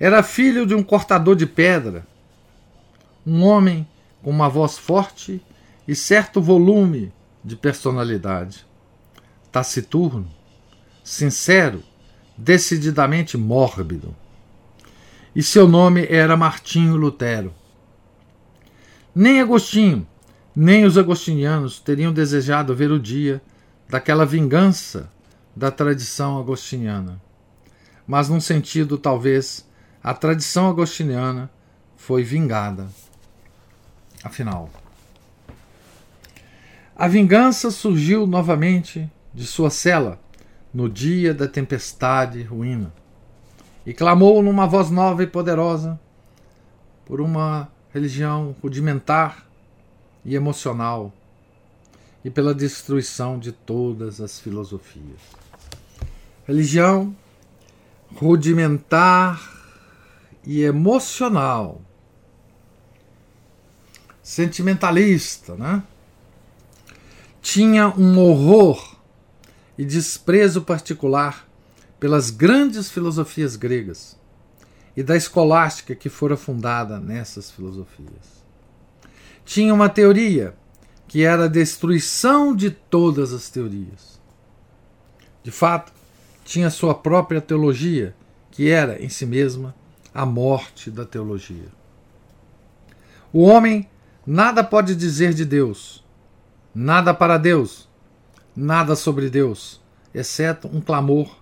Era 0.00 0.24
filho 0.24 0.66
de 0.66 0.74
um 0.74 0.82
cortador 0.82 1.36
de 1.36 1.46
pedra, 1.46 2.04
um 3.24 3.44
homem 3.44 3.86
com 4.20 4.30
uma 4.30 4.48
voz 4.48 4.76
forte 4.76 5.40
e 5.86 5.94
certo 5.94 6.40
volume 6.40 7.12
de 7.44 7.56
personalidade. 7.56 8.66
Taciturno, 9.52 10.28
sincero, 11.02 11.82
decididamente 12.36 13.36
mórbido. 13.36 14.14
E 15.34 15.42
seu 15.42 15.68
nome 15.68 16.06
era 16.08 16.36
Martinho 16.36 16.96
Lutero. 16.96 17.52
Nem 19.14 19.40
Agostinho, 19.40 20.06
nem 20.54 20.84
os 20.84 20.96
agostinianos 20.96 21.78
teriam 21.80 22.12
desejado 22.12 22.74
ver 22.74 22.90
o 22.90 22.98
dia 22.98 23.42
daquela 23.88 24.24
vingança 24.24 25.10
da 25.54 25.70
tradição 25.70 26.38
agostiniana. 26.38 27.20
Mas, 28.06 28.28
num 28.28 28.40
sentido, 28.40 28.98
talvez, 28.98 29.68
a 30.02 30.12
tradição 30.14 30.68
agostiniana 30.68 31.50
foi 31.96 32.22
vingada. 32.22 32.88
Afinal, 34.22 34.70
a 36.96 37.08
vingança 37.08 37.70
surgiu 37.72 38.26
novamente 38.26 39.10
de 39.32 39.46
sua 39.46 39.68
cela 39.68 40.20
no 40.72 40.88
dia 40.88 41.34
da 41.34 41.48
tempestade 41.48 42.42
ruína 42.42 42.92
e 43.84 43.92
clamou 43.92 44.42
numa 44.42 44.66
voz 44.66 44.90
nova 44.90 45.22
e 45.22 45.26
poderosa 45.26 45.98
por 47.04 47.20
uma 47.20 47.68
religião 47.92 48.54
rudimentar 48.62 49.44
e 50.24 50.36
emocional 50.36 51.12
e 52.24 52.30
pela 52.30 52.54
destruição 52.54 53.38
de 53.38 53.50
todas 53.50 54.20
as 54.20 54.38
filosofias. 54.38 55.20
Religião 56.46 57.14
rudimentar 58.16 59.52
e 60.44 60.62
emocional, 60.62 61.82
sentimentalista, 64.22 65.56
né? 65.56 65.82
Tinha 67.44 67.88
um 67.88 68.18
horror 68.18 68.96
e 69.76 69.84
desprezo 69.84 70.62
particular 70.62 71.46
pelas 72.00 72.30
grandes 72.30 72.90
filosofias 72.90 73.54
gregas 73.54 74.18
e 74.96 75.02
da 75.02 75.14
escolástica 75.14 75.94
que 75.94 76.08
fora 76.08 76.38
fundada 76.38 76.98
nessas 76.98 77.50
filosofias. 77.50 78.42
Tinha 79.44 79.74
uma 79.74 79.90
teoria 79.90 80.56
que 81.06 81.22
era 81.22 81.44
a 81.44 81.48
destruição 81.48 82.56
de 82.56 82.70
todas 82.70 83.34
as 83.34 83.50
teorias. 83.50 84.18
De 85.42 85.50
fato, 85.50 85.92
tinha 86.46 86.70
sua 86.70 86.94
própria 86.94 87.42
teologia, 87.42 88.16
que 88.50 88.70
era 88.70 89.04
em 89.04 89.10
si 89.10 89.26
mesma 89.26 89.74
a 90.14 90.24
morte 90.24 90.90
da 90.90 91.04
teologia. 91.04 91.68
O 93.30 93.42
homem 93.42 93.86
nada 94.26 94.64
pode 94.64 94.96
dizer 94.96 95.34
de 95.34 95.44
Deus, 95.44 96.03
nada 96.74 97.14
para 97.14 97.38
Deus, 97.38 97.88
nada 98.56 98.96
sobre 98.96 99.30
Deus, 99.30 99.80
exceto 100.12 100.68
um 100.68 100.80
clamor 100.80 101.36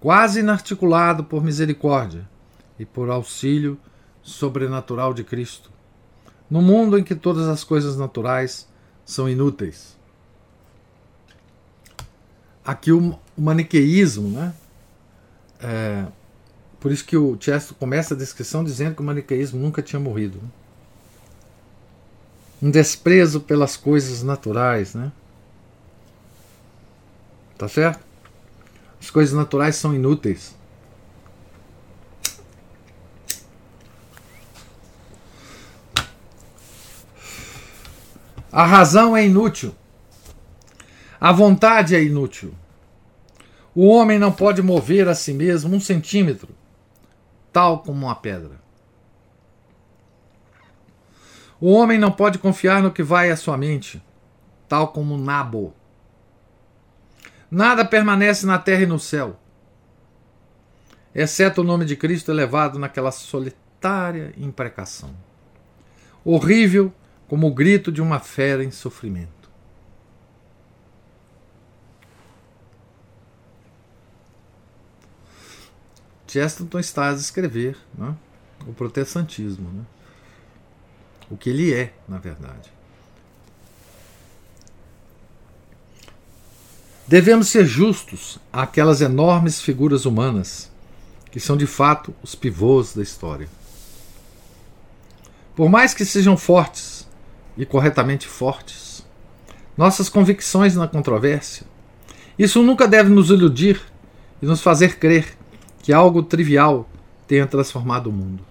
quase 0.00 0.40
inarticulado 0.40 1.24
por 1.24 1.42
misericórdia 1.42 2.28
e 2.78 2.84
por 2.84 3.08
auxílio 3.08 3.78
sobrenatural 4.22 5.14
de 5.14 5.22
Cristo, 5.22 5.70
no 6.50 6.60
mundo 6.60 6.98
em 6.98 7.04
que 7.04 7.14
todas 7.14 7.48
as 7.48 7.62
coisas 7.62 7.96
naturais 7.96 8.68
são 9.04 9.28
inúteis. 9.28 9.96
Aqui 12.64 12.92
o 12.92 13.18
maniqueísmo, 13.36 14.28
né? 14.28 14.54
É, 15.60 16.06
por 16.80 16.92
isso 16.92 17.04
que 17.04 17.16
o 17.16 17.36
Chesto 17.40 17.74
começa 17.74 18.14
a 18.14 18.16
descrição 18.16 18.64
dizendo 18.64 18.96
que 18.96 19.00
o 19.02 19.04
maniqueísmo 19.04 19.58
nunca 19.58 19.82
tinha 19.82 20.00
morrido. 20.00 20.38
Né? 20.38 20.48
Um 22.64 22.70
desprezo 22.70 23.42
pelas 23.42 23.76
coisas 23.76 24.22
naturais, 24.22 24.94
né? 24.94 25.12
Tá 27.58 27.68
certo? 27.68 28.02
As 28.98 29.10
coisas 29.10 29.34
naturais 29.34 29.76
são 29.76 29.94
inúteis. 29.94 30.56
A 38.50 38.64
razão 38.64 39.14
é 39.14 39.26
inútil. 39.26 39.74
A 41.20 41.32
vontade 41.32 41.94
é 41.94 42.02
inútil. 42.02 42.54
O 43.74 43.88
homem 43.88 44.18
não 44.18 44.32
pode 44.32 44.62
mover 44.62 45.06
a 45.06 45.14
si 45.14 45.34
mesmo 45.34 45.76
um 45.76 45.80
centímetro, 45.80 46.48
tal 47.52 47.80
como 47.80 48.06
uma 48.06 48.14
pedra. 48.14 48.63
O 51.66 51.72
homem 51.72 51.98
não 51.98 52.12
pode 52.12 52.38
confiar 52.38 52.82
no 52.82 52.92
que 52.92 53.02
vai 53.02 53.30
à 53.30 53.36
sua 53.38 53.56
mente, 53.56 54.04
tal 54.68 54.88
como 54.88 55.16
nabo. 55.16 55.74
Nada 57.50 57.86
permanece 57.86 58.44
na 58.44 58.58
terra 58.58 58.82
e 58.82 58.86
no 58.86 58.98
céu, 58.98 59.40
exceto 61.14 61.62
o 61.62 61.64
nome 61.64 61.86
de 61.86 61.96
Cristo 61.96 62.30
elevado 62.30 62.78
naquela 62.78 63.10
solitária 63.10 64.34
imprecação. 64.36 65.16
Horrível 66.22 66.92
como 67.26 67.46
o 67.46 67.54
grito 67.54 67.90
de 67.90 68.02
uma 68.02 68.20
fera 68.20 68.62
em 68.62 68.70
sofrimento. 68.70 69.50
Chesterton 76.26 76.78
está 76.78 77.08
a 77.08 77.14
descrever 77.14 77.78
né, 77.96 78.14
o 78.66 78.74
protestantismo, 78.74 79.70
né, 79.70 79.84
o 81.30 81.36
que 81.36 81.50
ele 81.50 81.72
é, 81.72 81.92
na 82.08 82.18
verdade. 82.18 82.72
Devemos 87.06 87.48
ser 87.48 87.66
justos 87.66 88.38
àquelas 88.52 89.00
enormes 89.00 89.60
figuras 89.60 90.06
humanas 90.06 90.72
que 91.30 91.40
são 91.40 91.56
de 91.56 91.66
fato 91.66 92.14
os 92.22 92.34
pivôs 92.34 92.94
da 92.94 93.02
história. 93.02 93.48
Por 95.56 95.68
mais 95.68 95.92
que 95.92 96.04
sejam 96.04 96.36
fortes 96.36 97.08
e 97.56 97.66
corretamente 97.66 98.28
fortes, 98.28 99.04
nossas 99.76 100.08
convicções 100.08 100.76
na 100.76 100.86
controvérsia, 100.86 101.66
isso 102.38 102.62
nunca 102.62 102.86
deve 102.86 103.10
nos 103.10 103.30
iludir 103.30 103.80
e 104.40 104.46
nos 104.46 104.60
fazer 104.60 104.98
crer 104.98 105.36
que 105.82 105.92
algo 105.92 106.22
trivial 106.22 106.88
tenha 107.26 107.46
transformado 107.46 108.08
o 108.08 108.12
mundo. 108.12 108.44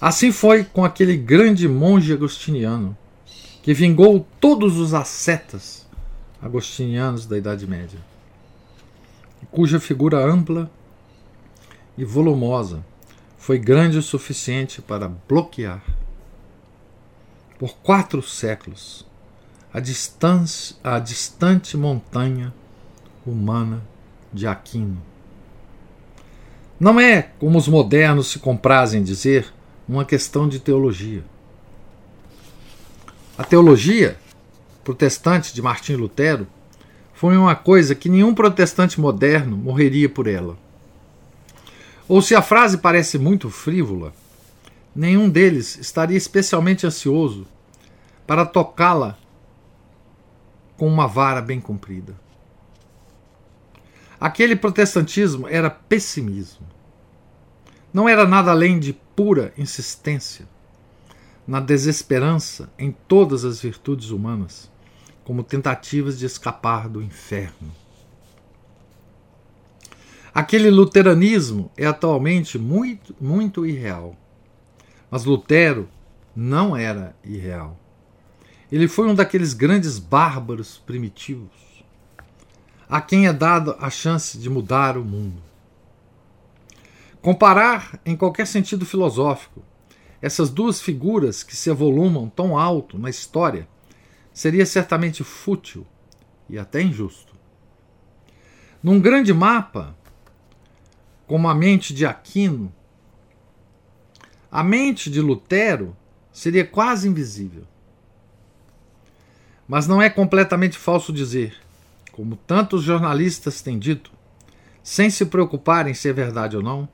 Assim 0.00 0.30
foi 0.30 0.64
com 0.64 0.84
aquele 0.84 1.16
grande 1.16 1.66
monge 1.66 2.12
agostiniano 2.12 2.96
que 3.62 3.74
vingou 3.74 4.24
todos 4.40 4.78
os 4.78 4.94
ascetas 4.94 5.86
agostinianos 6.40 7.26
da 7.26 7.36
Idade 7.36 7.66
Média, 7.66 7.98
cuja 9.50 9.80
figura 9.80 10.24
ampla 10.24 10.70
e 11.96 12.04
volumosa 12.04 12.84
foi 13.36 13.58
grande 13.58 13.98
o 13.98 14.02
suficiente 14.02 14.80
para 14.80 15.10
bloquear 15.28 15.82
por 17.58 17.76
quatro 17.78 18.22
séculos 18.22 19.04
a, 19.72 19.80
distância, 19.80 20.76
a 20.82 21.00
distante 21.00 21.76
montanha 21.76 22.54
humana 23.26 23.82
de 24.32 24.46
Aquino. 24.46 25.02
Não 26.78 27.00
é, 27.00 27.22
como 27.40 27.58
os 27.58 27.66
modernos 27.66 28.28
se 28.28 28.38
comprazem 28.38 29.02
dizer, 29.02 29.52
uma 29.88 30.04
questão 30.04 30.46
de 30.46 30.60
teologia. 30.60 31.24
A 33.38 33.44
teologia 33.44 34.18
protestante 34.84 35.54
de 35.54 35.62
Martim 35.62 35.94
Lutero 35.94 36.46
foi 37.14 37.36
uma 37.36 37.56
coisa 37.56 37.94
que 37.94 38.08
nenhum 38.08 38.34
protestante 38.34 39.00
moderno 39.00 39.56
morreria 39.56 40.08
por 40.08 40.26
ela. 40.26 40.58
Ou 42.06 42.20
se 42.20 42.34
a 42.34 42.42
frase 42.42 42.78
parece 42.78 43.18
muito 43.18 43.48
frívola, 43.50 44.12
nenhum 44.94 45.28
deles 45.28 45.78
estaria 45.78 46.16
especialmente 46.16 46.86
ansioso 46.86 47.46
para 48.26 48.44
tocá-la 48.44 49.16
com 50.76 50.86
uma 50.86 51.06
vara 51.06 51.40
bem 51.40 51.60
comprida. 51.60 52.14
Aquele 54.20 54.56
protestantismo 54.56 55.46
era 55.48 55.70
pessimismo. 55.70 56.66
Não 57.92 58.08
era 58.08 58.26
nada 58.26 58.50
além 58.50 58.78
de 58.78 58.96
pura 59.18 59.52
insistência 59.58 60.46
na 61.44 61.58
desesperança 61.58 62.70
em 62.78 62.92
todas 62.92 63.44
as 63.44 63.60
virtudes 63.60 64.10
humanas 64.10 64.70
como 65.24 65.42
tentativas 65.42 66.16
de 66.16 66.24
escapar 66.24 66.88
do 66.88 67.02
inferno. 67.02 67.72
Aquele 70.32 70.70
luteranismo 70.70 71.68
é 71.76 71.84
atualmente 71.84 72.60
muito, 72.60 73.12
muito 73.20 73.66
irreal. 73.66 74.16
Mas 75.10 75.24
Lutero 75.24 75.88
não 76.36 76.76
era 76.76 77.16
irreal. 77.24 77.76
Ele 78.70 78.86
foi 78.86 79.08
um 79.08 79.16
daqueles 79.16 79.52
grandes 79.52 79.98
bárbaros 79.98 80.78
primitivos, 80.86 81.82
a 82.88 83.00
quem 83.00 83.26
é 83.26 83.32
dado 83.32 83.74
a 83.80 83.90
chance 83.90 84.38
de 84.38 84.48
mudar 84.48 84.96
o 84.96 85.04
mundo. 85.04 85.47
Comparar, 87.20 88.00
em 88.06 88.16
qualquer 88.16 88.46
sentido 88.46 88.86
filosófico, 88.86 89.62
essas 90.22 90.50
duas 90.50 90.80
figuras 90.80 91.42
que 91.42 91.56
se 91.56 91.70
evolumam 91.70 92.28
tão 92.28 92.56
alto 92.56 92.98
na 92.98 93.10
história 93.10 93.68
seria 94.32 94.64
certamente 94.64 95.24
fútil 95.24 95.86
e 96.48 96.58
até 96.58 96.80
injusto. 96.80 97.34
Num 98.82 99.00
grande 99.00 99.32
mapa, 99.32 99.96
como 101.26 101.48
a 101.48 101.54
mente 101.54 101.92
de 101.92 102.06
Aquino, 102.06 102.72
a 104.50 104.62
mente 104.62 105.10
de 105.10 105.20
Lutero 105.20 105.96
seria 106.32 106.64
quase 106.64 107.08
invisível. 107.08 107.64
Mas 109.66 109.86
não 109.86 110.00
é 110.00 110.08
completamente 110.08 110.78
falso 110.78 111.12
dizer, 111.12 111.56
como 112.12 112.36
tantos 112.36 112.82
jornalistas 112.82 113.60
têm 113.60 113.78
dito, 113.78 114.10
sem 114.82 115.10
se 115.10 115.26
preocuparem 115.26 115.92
se 115.92 116.08
é 116.08 116.12
verdade 116.12 116.56
ou 116.56 116.62
não, 116.62 116.88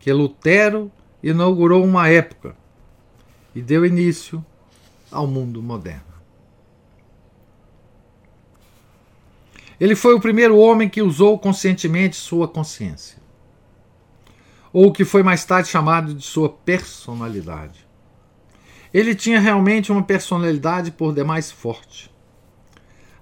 que 0.00 0.12
Lutero 0.12 0.90
inaugurou 1.22 1.84
uma 1.84 2.08
época 2.08 2.56
e 3.54 3.60
deu 3.60 3.84
início 3.84 4.44
ao 5.12 5.26
mundo 5.26 5.62
moderno. 5.62 6.10
Ele 9.78 9.94
foi 9.94 10.14
o 10.14 10.20
primeiro 10.20 10.58
homem 10.58 10.88
que 10.88 11.02
usou 11.02 11.38
conscientemente 11.38 12.16
sua 12.16 12.48
consciência, 12.48 13.18
ou 14.72 14.88
o 14.88 14.92
que 14.92 15.04
foi 15.04 15.22
mais 15.22 15.44
tarde 15.44 15.68
chamado 15.68 16.14
de 16.14 16.22
sua 16.24 16.48
personalidade. 16.48 17.86
Ele 18.92 19.14
tinha 19.14 19.38
realmente 19.38 19.92
uma 19.92 20.02
personalidade 20.02 20.90
por 20.90 21.14
demais 21.14 21.50
forte. 21.50 22.10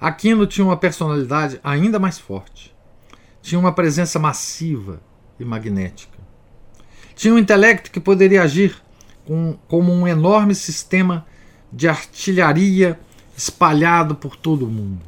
Aquino 0.01 0.47
tinha 0.47 0.64
uma 0.64 0.76
personalidade 0.76 1.61
ainda 1.62 1.99
mais 1.99 2.18
forte. 2.18 2.74
Tinha 3.43 3.59
uma 3.59 3.72
presença 3.72 4.18
massiva 4.18 5.01
e 5.39 5.45
magnética. 5.45 6.18
Tinha 7.19 7.35
um 7.35 7.39
intelecto 7.39 7.91
que 7.91 7.99
poderia 7.99 8.45
agir 8.45 8.81
com, 9.27 9.59
como 9.66 9.93
um 9.93 10.07
enorme 10.07 10.55
sistema 10.55 11.27
de 11.73 11.89
artilharia 11.89 12.97
espalhado 13.37 14.14
por 14.14 14.37
todo 14.37 14.64
o 14.64 14.71
mundo. 14.71 15.05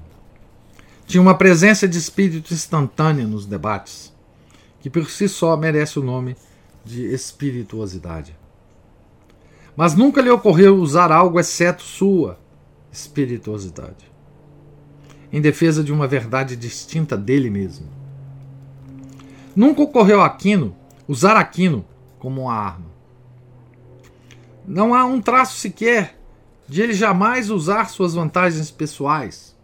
Tinha 1.06 1.22
uma 1.22 1.36
presença 1.36 1.86
de 1.86 1.96
espírito 1.96 2.52
instantânea 2.52 3.28
nos 3.28 3.46
debates, 3.46 4.12
que 4.80 4.90
por 4.90 5.08
si 5.08 5.28
só 5.28 5.56
merece 5.56 6.00
o 6.00 6.02
nome 6.02 6.36
de 6.84 7.06
espirituosidade. 7.14 8.36
Mas 9.76 9.94
nunca 9.94 10.20
lhe 10.20 10.30
ocorreu 10.30 10.78
usar 10.78 11.12
algo 11.12 11.38
exceto 11.38 11.84
sua 11.84 12.40
espirituosidade, 12.90 14.11
em 15.32 15.40
defesa 15.40 15.84
de 15.84 15.92
uma 15.92 16.08
verdade 16.08 16.56
distinta 16.56 17.16
dele 17.16 17.50
mesmo. 17.50 17.86
Nunca 19.54 19.82
ocorreu 19.82 20.20
a 20.20 20.26
Aquino 20.26 20.74
usar 21.06 21.36
Aquino 21.36 21.84
como 22.20 22.42
uma 22.42 22.54
arma. 22.54 22.86
Não 24.64 24.94
há 24.94 25.04
um 25.04 25.20
traço 25.20 25.58
sequer 25.58 26.16
de 26.68 26.80
ele 26.80 26.92
jamais 26.92 27.50
usar 27.50 27.88
suas 27.88 28.14
vantagens 28.14 28.70
pessoais, 28.70 29.58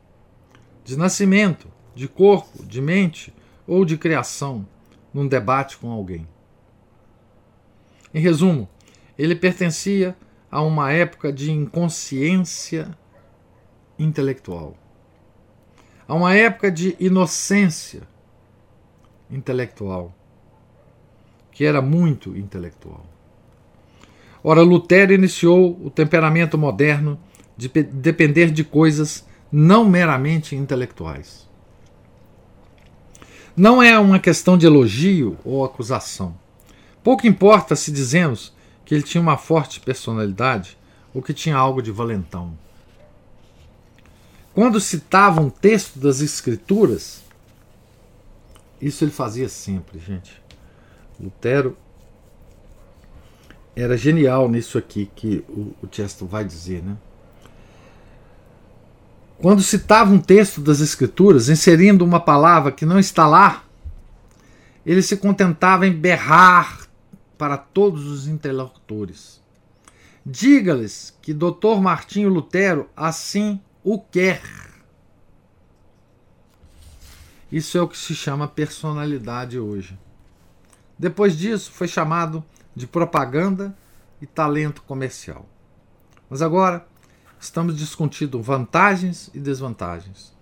de 0.82 0.96
nascimento, 0.96 1.68
de 1.94 2.08
corpo, 2.08 2.64
de 2.64 2.82
mente 2.82 3.32
ou 3.64 3.84
de 3.84 3.96
criação, 3.96 4.66
num 5.14 5.28
debate 5.28 5.76
com 5.76 5.90
alguém. 5.90 6.26
Em 8.12 8.18
resumo, 8.18 8.68
ele 9.16 9.36
pertencia 9.36 10.16
a 10.50 10.62
uma 10.62 10.90
época 10.90 11.32
de 11.32 11.52
inconsciência 11.52 12.96
intelectual, 13.98 14.76
a 16.08 16.14
uma 16.14 16.34
época 16.34 16.70
de 16.70 16.96
inocência 16.98 18.02
intelectual, 19.30 20.15
que 21.56 21.64
era 21.64 21.80
muito 21.80 22.36
intelectual. 22.36 23.06
Ora, 24.44 24.60
Lutero 24.60 25.14
iniciou 25.14 25.80
o 25.82 25.88
temperamento 25.88 26.58
moderno 26.58 27.18
de 27.56 27.66
depender 27.66 28.50
de 28.50 28.62
coisas 28.62 29.26
não 29.50 29.88
meramente 29.88 30.54
intelectuais. 30.54 31.48
Não 33.56 33.82
é 33.82 33.98
uma 33.98 34.18
questão 34.18 34.58
de 34.58 34.66
elogio 34.66 35.38
ou 35.42 35.64
acusação. 35.64 36.36
Pouco 37.02 37.26
importa 37.26 37.74
se 37.74 37.90
dizemos 37.90 38.54
que 38.84 38.94
ele 38.94 39.02
tinha 39.02 39.22
uma 39.22 39.38
forte 39.38 39.80
personalidade 39.80 40.76
ou 41.14 41.22
que 41.22 41.32
tinha 41.32 41.56
algo 41.56 41.80
de 41.80 41.90
valentão. 41.90 42.52
Quando 44.52 44.78
citava 44.78 45.40
um 45.40 45.48
texto 45.48 45.98
das 45.98 46.20
Escrituras, 46.20 47.24
isso 48.78 49.02
ele 49.02 49.10
fazia 49.10 49.48
sempre, 49.48 49.98
gente. 49.98 50.44
Lutero 51.20 51.76
era 53.74 53.96
genial 53.96 54.48
nisso 54.48 54.78
aqui 54.78 55.10
que 55.14 55.44
o, 55.48 55.74
o 55.82 55.88
Chesterton 55.90 56.26
vai 56.26 56.44
dizer, 56.44 56.82
né? 56.82 56.96
Quando 59.38 59.60
citava 59.62 60.12
um 60.12 60.18
texto 60.18 60.62
das 60.62 60.80
Escrituras, 60.80 61.50
inserindo 61.50 62.04
uma 62.04 62.18
palavra 62.18 62.72
que 62.72 62.86
não 62.86 62.98
está 62.98 63.26
lá, 63.26 63.64
ele 64.84 65.02
se 65.02 65.16
contentava 65.16 65.86
em 65.86 65.92
berrar 65.92 66.86
para 67.36 67.58
todos 67.58 68.06
os 68.06 68.26
interlocutores. 68.26 69.40
Diga-lhes 70.24 71.14
que 71.20 71.34
Dr. 71.34 71.80
Martinho 71.82 72.30
Lutero 72.30 72.88
assim 72.96 73.60
o 73.84 73.98
quer. 73.98 74.42
Isso 77.52 77.76
é 77.76 77.82
o 77.82 77.88
que 77.88 77.98
se 77.98 78.14
chama 78.14 78.48
personalidade 78.48 79.58
hoje. 79.58 79.98
Depois 80.98 81.36
disso, 81.36 81.70
foi 81.72 81.86
chamado 81.86 82.44
de 82.74 82.86
propaganda 82.86 83.76
e 84.20 84.26
talento 84.26 84.82
comercial. 84.82 85.48
Mas 86.28 86.42
agora 86.42 86.86
estamos 87.38 87.76
discutindo 87.76 88.40
vantagens 88.40 89.30
e 89.34 89.38
desvantagens. 89.38 90.34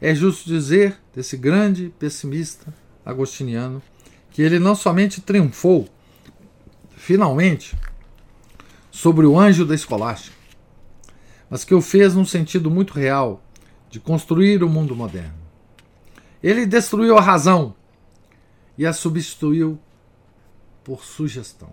É 0.00 0.14
justo 0.14 0.48
dizer 0.48 0.98
desse 1.14 1.36
grande 1.36 1.92
pessimista 1.98 2.72
agostiniano 3.04 3.82
que 4.30 4.42
ele 4.42 4.58
não 4.58 4.74
somente 4.74 5.20
triunfou, 5.20 5.88
finalmente, 6.96 7.76
sobre 8.90 9.26
o 9.26 9.38
anjo 9.38 9.64
da 9.64 9.74
escolástica, 9.74 10.36
mas 11.48 11.64
que 11.64 11.74
o 11.74 11.80
fez 11.80 12.14
num 12.14 12.24
sentido 12.24 12.70
muito 12.70 12.94
real 12.94 13.42
de 13.90 14.00
construir 14.00 14.64
o 14.64 14.68
mundo 14.68 14.96
moderno. 14.96 15.38
Ele 16.42 16.66
destruiu 16.66 17.16
a 17.16 17.20
razão 17.20 17.74
e 18.76 18.86
a 18.86 18.92
substituiu 18.92 19.78
por 20.82 21.04
sugestão. 21.04 21.70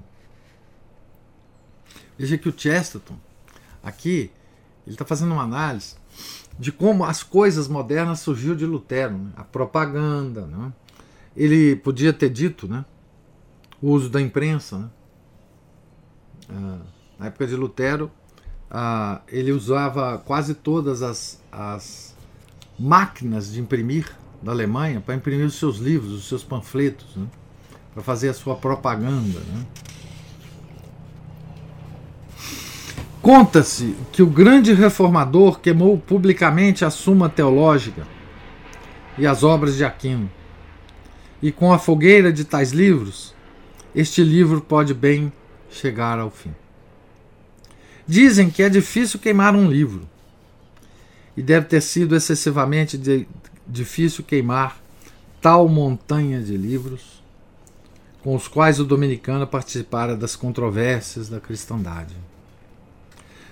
Veja 2.18 2.38
que 2.38 2.48
o 2.48 2.54
Chesterton, 2.56 3.18
aqui, 3.84 4.32
ele 4.86 4.96
está 4.96 5.06
fazendo 5.06 5.34
uma 5.34 5.44
análise 5.44 5.96
de 6.58 6.72
como 6.72 7.04
as 7.04 7.24
coisas 7.24 7.68
modernas 7.68 8.20
surgiu 8.20 8.56
de 8.56 8.66
Lutero, 8.66 9.18
né? 9.18 9.32
a 9.36 9.44
propaganda. 9.44 10.46
Né? 10.46 10.74
Ele 11.36 11.76
podia 11.76 12.14
ter 12.14 12.30
dito 12.30 12.68
né? 12.68 12.86
o 13.82 13.90
uso 13.90 14.10
da 14.10 14.22
imprensa. 14.22 14.78
Né? 14.78 14.90
Ah, 16.50 16.80
na 17.18 17.26
época 17.28 17.48
de 17.48 17.56
Lutero, 17.56 18.12
ah, 18.70 19.22
ele 19.28 19.52
usava 19.52 20.18
quase 20.20 20.54
todas 20.54 21.02
as, 21.02 21.42
as 21.52 22.16
máquinas 22.78 23.52
de 23.52 23.60
imprimir 23.60 24.16
da 24.42 24.52
Alemanha 24.52 25.02
para 25.02 25.16
imprimir 25.16 25.46
os 25.46 25.56
seus 25.56 25.78
livros, 25.78 26.12
os 26.14 26.28
seus 26.28 26.44
panfletos, 26.44 27.16
né? 27.16 27.26
para 27.94 28.04
fazer 28.04 28.30
a 28.30 28.34
sua 28.34 28.56
propaganda. 28.56 29.40
Né? 29.40 29.66
Conta-se 33.22 33.96
que 34.12 34.24
o 34.24 34.28
grande 34.28 34.74
reformador 34.74 35.60
queimou 35.60 35.98
publicamente 35.98 36.84
a 36.84 36.90
Suma 36.90 37.30
Teológica 37.30 38.08
e 39.18 39.28
as 39.28 39.44
obras 39.44 39.76
de 39.76 39.86
Aquino. 39.86 40.30
E 41.42 41.52
com 41.52 41.72
a 41.72 41.80
fogueira 41.80 42.32
de 42.32 42.44
tais 42.44 42.72
livros, 42.72 43.36
este 43.94 44.24
livro 44.24 44.62
pode 44.62 44.94
bem 44.94 45.32
chegar 45.70 46.18
ao 46.20 46.32
fim. 46.32 46.54
Dizem 48.08 48.50
que 48.50 48.64
é 48.64 48.70
difícil 48.70 49.20
queimar 49.20 49.56
um 49.56 49.70
livro, 49.70 50.08
e 51.36 51.42
deve 51.42 51.66
ter 51.68 51.82
sido 51.82 52.16
excessivamente 52.16 53.00
difícil 53.72 54.24
queimar 54.24 54.78
tal 55.40 55.68
montanha 55.68 56.42
de 56.42 56.58
livros 56.58 57.24
com 58.22 58.36
os 58.36 58.48
quais 58.48 58.80
o 58.80 58.86
dominicano 58.86 59.48
participara 59.48 60.16
das 60.16 60.36
controvérsias 60.36 61.30
da 61.30 61.40
cristandade. 61.40 62.16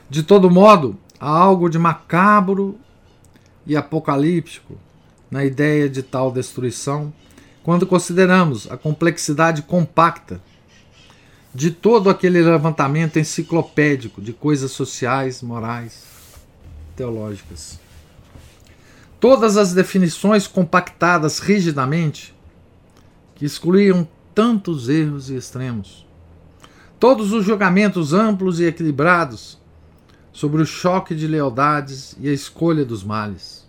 De 0.09 0.22
todo 0.22 0.51
modo, 0.51 0.97
há 1.20 1.30
algo 1.30 1.70
de 1.70 1.80
macabro 1.80 2.78
e 3.65 3.76
apocalíptico 3.76 4.76
na 5.32 5.45
ideia 5.45 5.89
de 5.89 6.03
tal 6.03 6.32
destruição 6.32 7.13
quando 7.63 7.88
consideramos 7.88 8.70
a 8.72 8.78
complexidade 8.78 9.61
compacta 9.61 10.41
de 11.53 11.72
todo 11.72 12.09
aquele 12.09 12.41
levantamento 12.41 13.17
enciclopédico 13.17 14.22
de 14.22 14.34
coisas 14.34 14.72
sociais, 14.72 15.41
morais, 15.41 16.03
teológicas. 16.95 17.80
Todas 19.20 19.57
as 19.57 19.74
definições 19.74 20.47
compactadas 20.47 21.39
rigidamente, 21.39 22.34
que 23.36 23.45
excluíam 23.45 24.07
tantos 24.34 24.88
erros 24.88 25.30
e 25.30 25.36
extremos. 25.36 26.07
Todos 26.99 27.34
os 27.34 27.45
julgamentos 27.45 28.13
amplos 28.13 28.59
e 28.59 28.65
equilibrados 28.65 29.57
sobre 30.32 30.61
o 30.61 30.65
choque 30.65 31.13
de 31.13 31.28
lealdades 31.28 32.15
e 32.20 32.30
a 32.30 32.34
escolha 32.34 32.86
dos 32.86 33.03
males. 33.03 33.67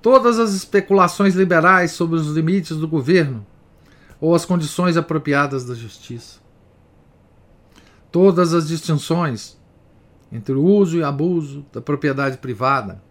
Todas 0.00 0.38
as 0.38 0.54
especulações 0.54 1.34
liberais 1.34 1.92
sobre 1.92 2.16
os 2.16 2.28
limites 2.28 2.76
do 2.76 2.88
governo 2.88 3.44
ou 4.20 4.34
as 4.34 4.44
condições 4.44 4.96
apropriadas 4.96 5.64
da 5.66 5.74
justiça. 5.74 6.38
Todas 8.10 8.54
as 8.54 8.68
distinções 8.68 9.58
entre 10.32 10.54
o 10.54 10.64
uso 10.64 10.96
e 10.96 11.02
abuso 11.02 11.64
da 11.72 11.80
propriedade 11.80 12.38
privada. 12.38 13.02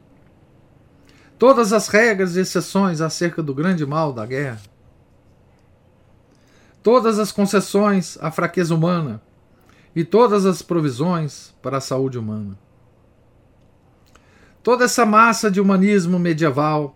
Todas 1.37 1.73
as 1.73 1.87
regras 1.87 2.35
e 2.35 2.39
exceções 2.39 3.01
acerca 3.01 3.43
do 3.43 3.53
grande 3.53 3.85
mal 3.85 4.13
da 4.13 4.25
guerra. 4.25 4.61
Todas 6.81 7.19
as 7.19 7.31
concessões 7.31 8.17
à 8.21 8.31
fraqueza 8.31 8.73
humana 8.73 9.21
e 9.95 10.03
todas 10.03 10.45
as 10.45 10.61
provisões 10.61 11.53
para 11.61 11.77
a 11.77 11.81
saúde 11.81 12.17
humana. 12.17 12.57
Toda 14.61 14.85
essa 14.85 15.05
massa 15.05 15.51
de 15.51 15.61
humanismo 15.61 16.17
medieval 16.17 16.95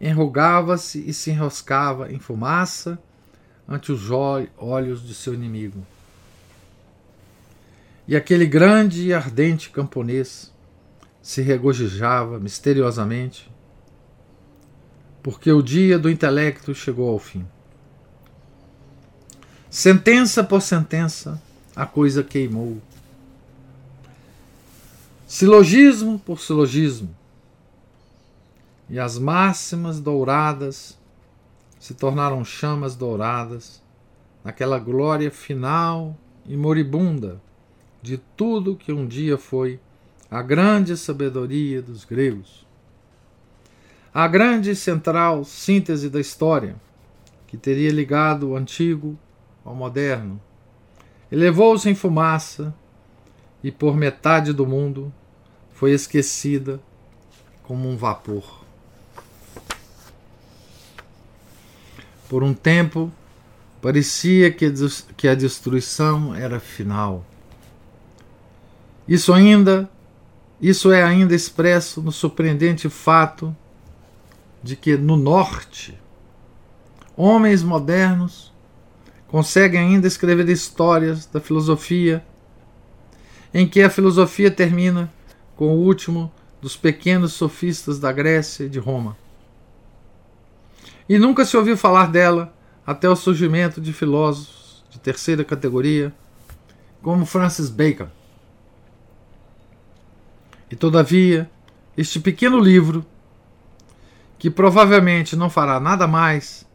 enrugava-se 0.00 1.02
e 1.08 1.12
se 1.14 1.30
enroscava 1.30 2.12
em 2.12 2.18
fumaça 2.18 2.98
ante 3.68 3.90
os 3.90 4.10
olhos 4.10 5.06
de 5.06 5.14
seu 5.14 5.32
inimigo. 5.34 5.84
E 8.06 8.14
aquele 8.14 8.46
grande 8.46 9.08
e 9.08 9.14
ardente 9.14 9.70
camponês 9.70 10.52
se 11.20 11.42
regozijava 11.42 12.38
misteriosamente, 12.38 13.50
porque 15.26 15.50
o 15.50 15.60
dia 15.60 15.98
do 15.98 16.08
intelecto 16.08 16.72
chegou 16.72 17.10
ao 17.10 17.18
fim. 17.18 17.44
Sentença 19.68 20.44
por 20.44 20.62
sentença, 20.62 21.42
a 21.74 21.84
coisa 21.84 22.22
queimou. 22.22 22.80
Silogismo 25.26 26.16
por 26.20 26.38
silogismo. 26.38 27.12
E 28.88 29.00
as 29.00 29.18
máximas 29.18 29.98
douradas 29.98 30.96
se 31.80 31.92
tornaram 31.92 32.44
chamas 32.44 32.94
douradas 32.94 33.82
naquela 34.44 34.78
glória 34.78 35.32
final 35.32 36.16
e 36.46 36.56
moribunda 36.56 37.42
de 38.00 38.16
tudo 38.36 38.76
que 38.76 38.92
um 38.92 39.04
dia 39.04 39.36
foi 39.36 39.80
a 40.30 40.40
grande 40.40 40.96
sabedoria 40.96 41.82
dos 41.82 42.04
gregos. 42.04 42.65
A 44.18 44.26
grande 44.26 44.74
central 44.74 45.44
síntese 45.44 46.08
da 46.08 46.18
história, 46.18 46.76
que 47.46 47.54
teria 47.54 47.90
ligado 47.90 48.48
o 48.48 48.56
antigo 48.56 49.14
ao 49.62 49.74
moderno, 49.74 50.40
elevou-se 51.30 51.86
em 51.90 51.94
fumaça 51.94 52.74
e 53.62 53.70
por 53.70 53.94
metade 53.94 54.54
do 54.54 54.66
mundo 54.66 55.12
foi 55.70 55.92
esquecida 55.92 56.80
como 57.62 57.90
um 57.90 57.94
vapor. 57.94 58.64
Por 62.26 62.42
um 62.42 62.54
tempo, 62.54 63.12
parecia 63.82 64.50
que 64.50 65.28
a 65.28 65.34
destruição 65.34 66.34
era 66.34 66.58
final. 66.58 67.22
Isso 69.06 69.34
ainda, 69.34 69.90
isso 70.58 70.90
é 70.90 71.02
ainda 71.02 71.34
expresso 71.34 72.00
no 72.00 72.10
surpreendente 72.10 72.88
fato 72.88 73.54
de 74.62 74.76
que 74.76 74.96
no 74.96 75.16
norte, 75.16 75.98
homens 77.16 77.62
modernos 77.62 78.52
conseguem 79.28 79.80
ainda 79.80 80.06
escrever 80.06 80.48
histórias 80.48 81.26
da 81.26 81.40
filosofia 81.40 82.24
em 83.52 83.66
que 83.66 83.82
a 83.82 83.90
filosofia 83.90 84.50
termina 84.50 85.12
com 85.56 85.68
o 85.68 85.78
último 85.78 86.30
dos 86.60 86.76
pequenos 86.76 87.32
sofistas 87.32 87.98
da 87.98 88.12
Grécia 88.12 88.64
e 88.64 88.68
de 88.68 88.78
Roma. 88.78 89.16
E 91.08 91.18
nunca 91.18 91.44
se 91.44 91.56
ouviu 91.56 91.76
falar 91.76 92.10
dela 92.10 92.52
até 92.86 93.08
o 93.08 93.16
surgimento 93.16 93.80
de 93.80 93.92
filósofos 93.92 94.84
de 94.90 94.98
terceira 94.98 95.44
categoria, 95.44 96.12
como 97.02 97.24
Francis 97.24 97.70
Bacon. 97.70 98.08
E 100.70 100.74
todavia, 100.74 101.48
este 101.96 102.18
pequeno 102.18 102.58
livro, 102.58 103.06
que 104.38 104.50
provavelmente 104.50 105.36
não 105.36 105.48
fará 105.48 105.80
nada 105.80 106.06
mais 106.06 106.66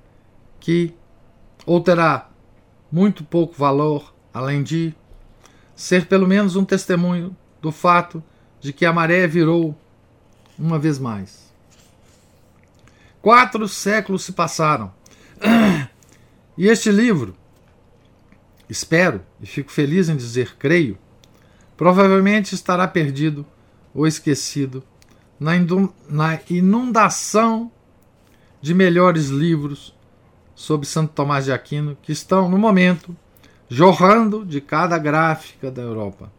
que, 0.59 0.93
ou 1.66 1.82
terá 1.82 2.30
muito 2.91 3.24
pouco 3.24 3.55
valor, 3.55 4.14
além 4.34 4.64
de 4.64 4.93
ser 5.76 6.05
pelo 6.05 6.28
menos 6.28 6.55
um 6.55 6.66
testemunho 6.66 7.36
do 7.62 7.72
fato 7.72 8.24
de 8.59 8.72
que 8.72 8.86
a 8.86 8.93
maré 8.93 9.26
virou 9.28 9.76
uma 10.57 10.78
vez 10.78 10.99
mais. 10.99 11.51
Quatro 13.22 13.68
séculos 13.68 14.24
se 14.24 14.34
passaram. 14.34 14.93
E 16.57 16.68
este 16.68 16.91
livro, 16.91 17.34
espero 18.70 19.22
e 19.41 19.47
fico 19.47 19.72
feliz 19.72 20.09
em 20.09 20.18
dizer 20.18 20.57
creio, 20.59 20.97
provavelmente 21.78 22.53
estará 22.53 22.88
perdido 22.88 23.45
ou 23.95 24.05
esquecido 24.05 24.84
na 25.42 26.39
inundação 26.48 27.72
de 28.62 28.76
melhores 28.76 29.30
livros 29.30 29.92
sobre 30.54 30.86
Santo 30.86 31.14
Tomás 31.14 31.46
de 31.46 31.52
Aquino 31.52 31.98
que 32.00 32.12
estão, 32.12 32.48
no 32.48 32.60
momento, 32.60 33.18
jorrando 33.68 34.46
de 34.46 34.62
cada 34.62 35.00
gráfica 35.00 35.72
da 35.72 35.82
Europa 35.82 36.32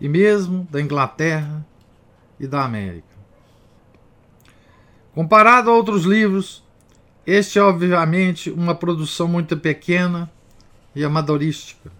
e 0.00 0.08
mesmo 0.08 0.66
da 0.68 0.80
Inglaterra 0.80 1.64
e 2.40 2.48
da 2.48 2.64
América. 2.64 3.06
Comparado 5.14 5.70
a 5.70 5.74
outros 5.74 6.02
livros, 6.02 6.64
este 7.24 7.56
é 7.56 7.62
obviamente 7.62 8.50
uma 8.50 8.74
produção 8.74 9.28
muito 9.28 9.56
pequena 9.56 10.28
e 10.92 11.04
amadorística. 11.04 11.92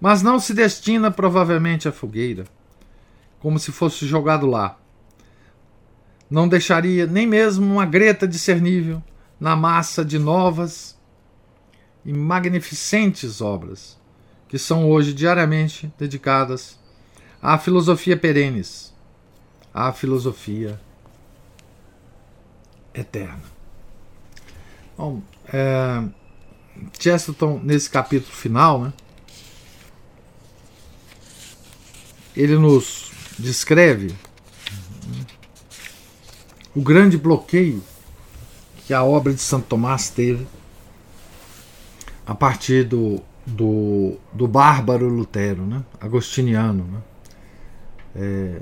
Mas 0.00 0.20
não 0.20 0.40
se 0.40 0.52
destina 0.52 1.12
provavelmente 1.12 1.86
à 1.86 1.92
fogueira, 1.92 2.44
como 3.38 3.56
se 3.60 3.70
fosse 3.70 4.04
jogado 4.04 4.48
lá. 4.48 4.76
Não 6.28 6.48
deixaria 6.48 7.06
nem 7.06 7.26
mesmo 7.26 7.64
uma 7.64 7.86
greta 7.86 8.26
discernível 8.26 9.02
na 9.38 9.54
massa 9.54 10.04
de 10.04 10.18
novas 10.18 10.96
e 12.04 12.12
magnificentes 12.12 13.40
obras 13.40 13.96
que 14.48 14.58
são 14.58 14.88
hoje 14.88 15.12
diariamente 15.12 15.92
dedicadas 15.98 16.78
à 17.42 17.58
filosofia 17.58 18.16
perenes, 18.16 18.94
à 19.74 19.92
filosofia 19.92 20.80
eterna. 22.94 23.42
Bom, 24.96 25.22
é, 25.52 26.02
Chesterton, 26.98 27.60
nesse 27.62 27.90
capítulo 27.90 28.34
final, 28.34 28.80
né, 28.80 28.92
ele 32.34 32.56
nos 32.56 33.10
descreve 33.38 34.14
o 36.76 36.82
grande 36.82 37.16
bloqueio 37.16 37.82
que 38.84 38.92
a 38.92 39.02
obra 39.02 39.32
de 39.32 39.40
Santo 39.40 39.66
Tomás 39.66 40.10
teve 40.10 40.46
a 42.26 42.34
partir 42.34 42.84
do, 42.84 43.22
do, 43.46 44.18
do 44.30 44.46
bárbaro 44.46 45.08
Lutero, 45.08 45.64
né? 45.64 45.82
agostiniano. 45.98 46.84
Né? 46.84 47.02
É, 48.14 48.60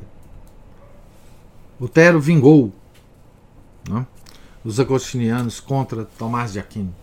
Lutero 1.81 2.21
vingou 2.21 2.73
né? 3.89 4.07
os 4.65 4.79
agostinianos 4.79 5.59
contra 5.59 6.05
Tomás 6.05 6.53
de 6.53 6.61
Aquino 6.61 6.95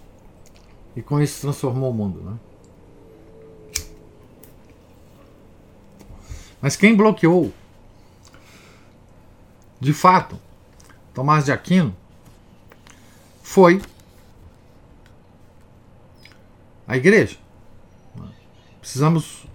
e 0.95 1.01
com 1.01 1.19
isso 1.19 1.41
transformou 1.41 1.91
o 1.91 1.93
mundo. 1.93 2.21
Né? 2.21 2.37
Mas 6.61 6.77
quem 6.77 6.95
bloqueou, 6.95 7.51
de 9.77 9.93
fato, 9.93 10.39
Tomás 11.13 11.45
de 11.45 11.51
Aquino 11.51 11.95
foi 13.41 13.81
a 16.87 16.95
igreja. 16.97 17.37
Precisamos 18.79 19.45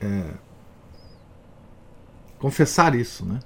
é, 0.00 0.34
confessar 2.38 2.94
isso, 2.94 3.24
né? 3.24 3.40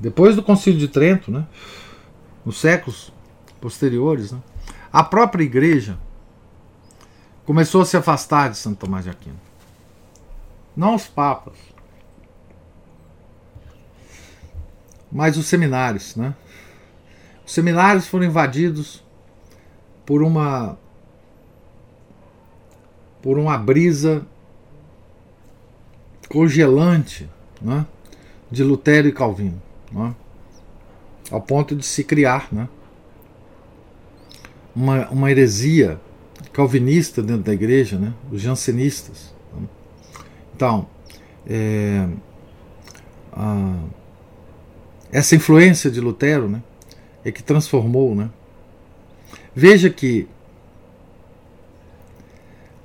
Depois 0.00 0.34
do 0.34 0.42
Concílio 0.42 0.80
de 0.80 0.88
Trento, 0.88 1.30
né, 1.30 1.46
nos 2.44 2.60
séculos 2.60 3.12
posteriores, 3.60 4.32
né, 4.32 4.42
a 4.92 5.04
própria 5.04 5.44
igreja 5.44 5.96
começou 7.46 7.82
a 7.82 7.84
se 7.84 7.96
afastar 7.96 8.50
de 8.50 8.56
Santo 8.56 8.78
Tomás 8.78 9.04
de 9.04 9.10
Aquino. 9.10 9.38
Não 10.76 10.96
os 10.96 11.06
papas, 11.06 11.54
mas 15.12 15.36
os 15.36 15.46
seminários. 15.46 16.16
Né? 16.16 16.34
Os 17.46 17.52
seminários 17.52 18.06
foram 18.06 18.24
invadidos 18.24 19.04
por 20.06 20.22
uma 20.22 20.78
por 23.20 23.38
uma 23.38 23.56
brisa 23.56 24.26
congelante 26.28 27.30
né, 27.60 27.86
de 28.50 28.64
Lutero 28.64 29.06
e 29.06 29.12
Calvino 29.12 29.62
né? 29.92 30.12
ao 31.30 31.40
ponto 31.40 31.76
de 31.76 31.86
se 31.86 32.02
criar 32.02 32.48
né? 32.50 32.68
uma, 34.74 35.08
uma 35.10 35.30
heresia 35.30 36.00
calvinista 36.52 37.22
dentro 37.22 37.44
da 37.44 37.52
igreja, 37.52 37.96
né? 37.96 38.12
os 38.30 38.40
jansenistas. 38.40 39.32
Né? 39.54 39.68
Então, 40.56 40.88
é, 41.46 42.08
a, 43.32 43.76
essa 45.12 45.36
influência 45.36 45.90
de 45.90 46.00
Lutero 46.00 46.48
né, 46.48 46.62
é 47.24 47.30
que 47.30 47.42
transformou. 47.42 48.14
Né? 48.14 48.30
Veja 49.54 49.90
que 49.90 50.26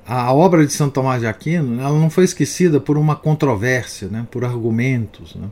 a 0.06 0.32
obra 0.34 0.66
de 0.66 0.74
Santo 0.74 0.94
Tomás 0.94 1.22
de 1.22 1.28
Aquino 1.28 1.82
ela 1.82 1.98
não 1.98 2.10
foi 2.10 2.26
esquecida 2.26 2.80
por 2.80 2.98
uma 2.98 3.16
controvérsia, 3.16 4.10
né, 4.10 4.28
por 4.30 4.44
argumentos. 4.44 5.34
Né? 5.36 5.50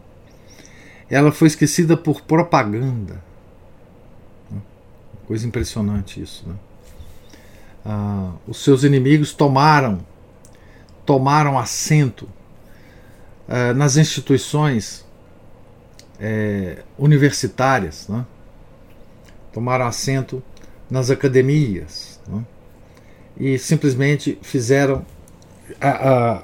ela 1.10 1.32
foi 1.32 1.48
esquecida 1.48 1.96
por 1.96 2.22
propaganda. 2.22 3.24
Coisa 5.28 5.48
impressionante 5.48 6.22
isso. 6.22 6.48
Né? 6.48 6.56
Ah, 7.86 8.32
os 8.48 8.64
seus 8.64 8.84
inimigos 8.84 9.34
tomaram 9.34 10.00
tomaram 11.06 11.58
assento 11.58 12.28
ah, 13.48 13.74
nas 13.74 13.98
instituições 13.98 15.05
é, 16.20 16.84
universitárias, 16.98 18.08
né? 18.08 18.26
tomaram 19.52 19.86
assento 19.86 20.44
nas 20.90 21.10
academias 21.10 22.20
né? 22.28 22.44
e 23.38 23.58
simplesmente 23.58 24.38
fizeram 24.42 25.06
a, 25.80 25.90
a, 25.90 26.44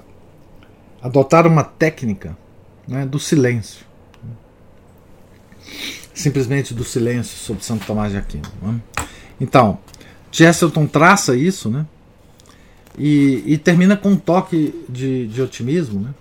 adotaram 1.01 1.49
uma 1.49 1.63
técnica 1.63 2.37
né, 2.87 3.05
do 3.05 3.19
silêncio 3.19 3.85
simplesmente 6.13 6.73
do 6.73 6.83
silêncio 6.83 7.37
sobre 7.37 7.63
Santo 7.63 7.85
Tomás 7.85 8.11
de 8.11 8.17
Aquino. 8.17 8.43
Né? 8.61 8.79
Então, 9.39 9.79
Chesterton 10.31 10.85
traça 10.85 11.35
isso, 11.35 11.69
né? 11.69 11.85
E, 12.97 13.43
e, 13.45 13.57
termina 13.57 13.95
com 13.95 14.09
um 14.09 14.17
toque 14.17 14.83
de, 14.87 15.27
de 15.27 15.41
otimismo, 15.41 16.01
né? 16.01 16.13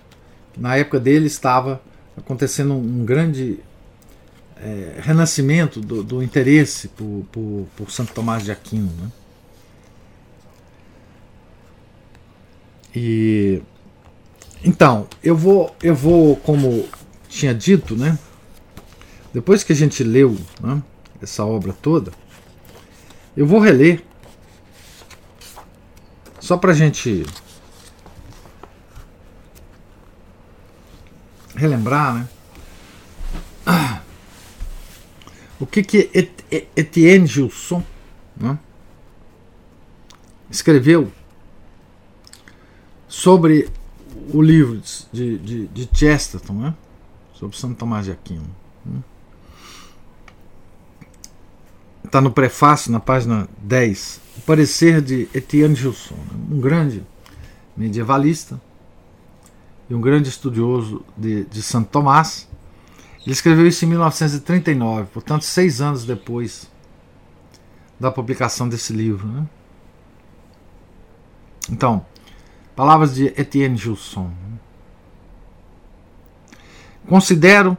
Na 0.57 0.77
época 0.77 0.99
dele 0.99 1.27
estava 1.27 1.81
acontecendo 2.21 2.73
um 2.73 3.03
grande 3.03 3.59
é, 4.57 4.99
renascimento 4.99 5.81
do, 5.81 6.03
do 6.03 6.23
interesse 6.23 6.87
por, 6.89 7.25
por, 7.31 7.67
por, 7.75 7.91
Santo 7.91 8.13
Tomás 8.13 8.43
de 8.43 8.51
Aquino, 8.51 8.91
né? 8.99 9.11
E 12.95 13.61
então, 14.63 15.07
eu 15.23 15.35
vou, 15.35 15.75
eu 15.81 15.95
vou, 15.95 16.35
como 16.37 16.87
tinha 17.27 17.53
dito, 17.53 17.95
né? 17.95 18.17
Depois 19.33 19.63
que 19.63 19.73
a 19.73 19.75
gente 19.75 20.03
leu 20.03 20.37
né, 20.61 20.83
essa 21.21 21.43
obra 21.45 21.73
toda, 21.73 22.11
eu 23.35 23.47
vou 23.47 23.59
reler 23.59 24.03
só 26.39 26.57
para 26.57 26.71
a 26.71 26.75
gente 26.75 27.25
relembrar, 31.55 32.15
né? 32.15 32.27
O 35.59 35.65
que 35.65 35.83
que 35.83 36.09
Etienne 36.75 37.27
Gilson 37.27 37.83
né, 38.35 38.57
escreveu 40.49 41.11
sobre 43.07 43.69
o 44.33 44.41
livro 44.41 44.81
de, 45.13 45.37
de, 45.37 45.67
de 45.67 45.89
Chesterton, 45.93 46.53
né? 46.53 46.73
sobre 47.33 47.55
Santo 47.57 47.75
Tomás 47.75 48.05
de 48.05 48.11
Aquino. 48.11 48.49
Está 52.03 52.19
no 52.19 52.31
prefácio, 52.31 52.91
na 52.91 52.99
página 52.99 53.47
10, 53.59 54.19
o 54.39 54.41
parecer 54.41 55.01
de 55.01 55.29
Etienne 55.33 55.75
Gilson, 55.75 56.15
né? 56.15 56.39
um 56.51 56.59
grande 56.59 57.03
medievalista 57.77 58.59
e 59.91 59.93
um 59.93 59.99
grande 59.99 60.29
estudioso 60.29 61.03
de, 61.17 61.43
de 61.43 61.61
Santo 61.61 61.89
Tomás. 61.89 62.47
Ele 63.23 63.33
escreveu 63.33 63.67
isso 63.67 63.83
em 63.83 63.89
1939, 63.89 65.09
portanto, 65.11 65.41
seis 65.43 65.81
anos 65.81 66.05
depois 66.05 66.71
da 67.99 68.09
publicação 68.09 68.69
desse 68.69 68.93
livro. 68.93 69.27
Né? 69.27 69.45
Então, 71.69 72.05
palavras 72.73 73.13
de 73.13 73.25
Etienne 73.37 73.75
Gilson. 73.75 74.31
Considero, 77.05 77.77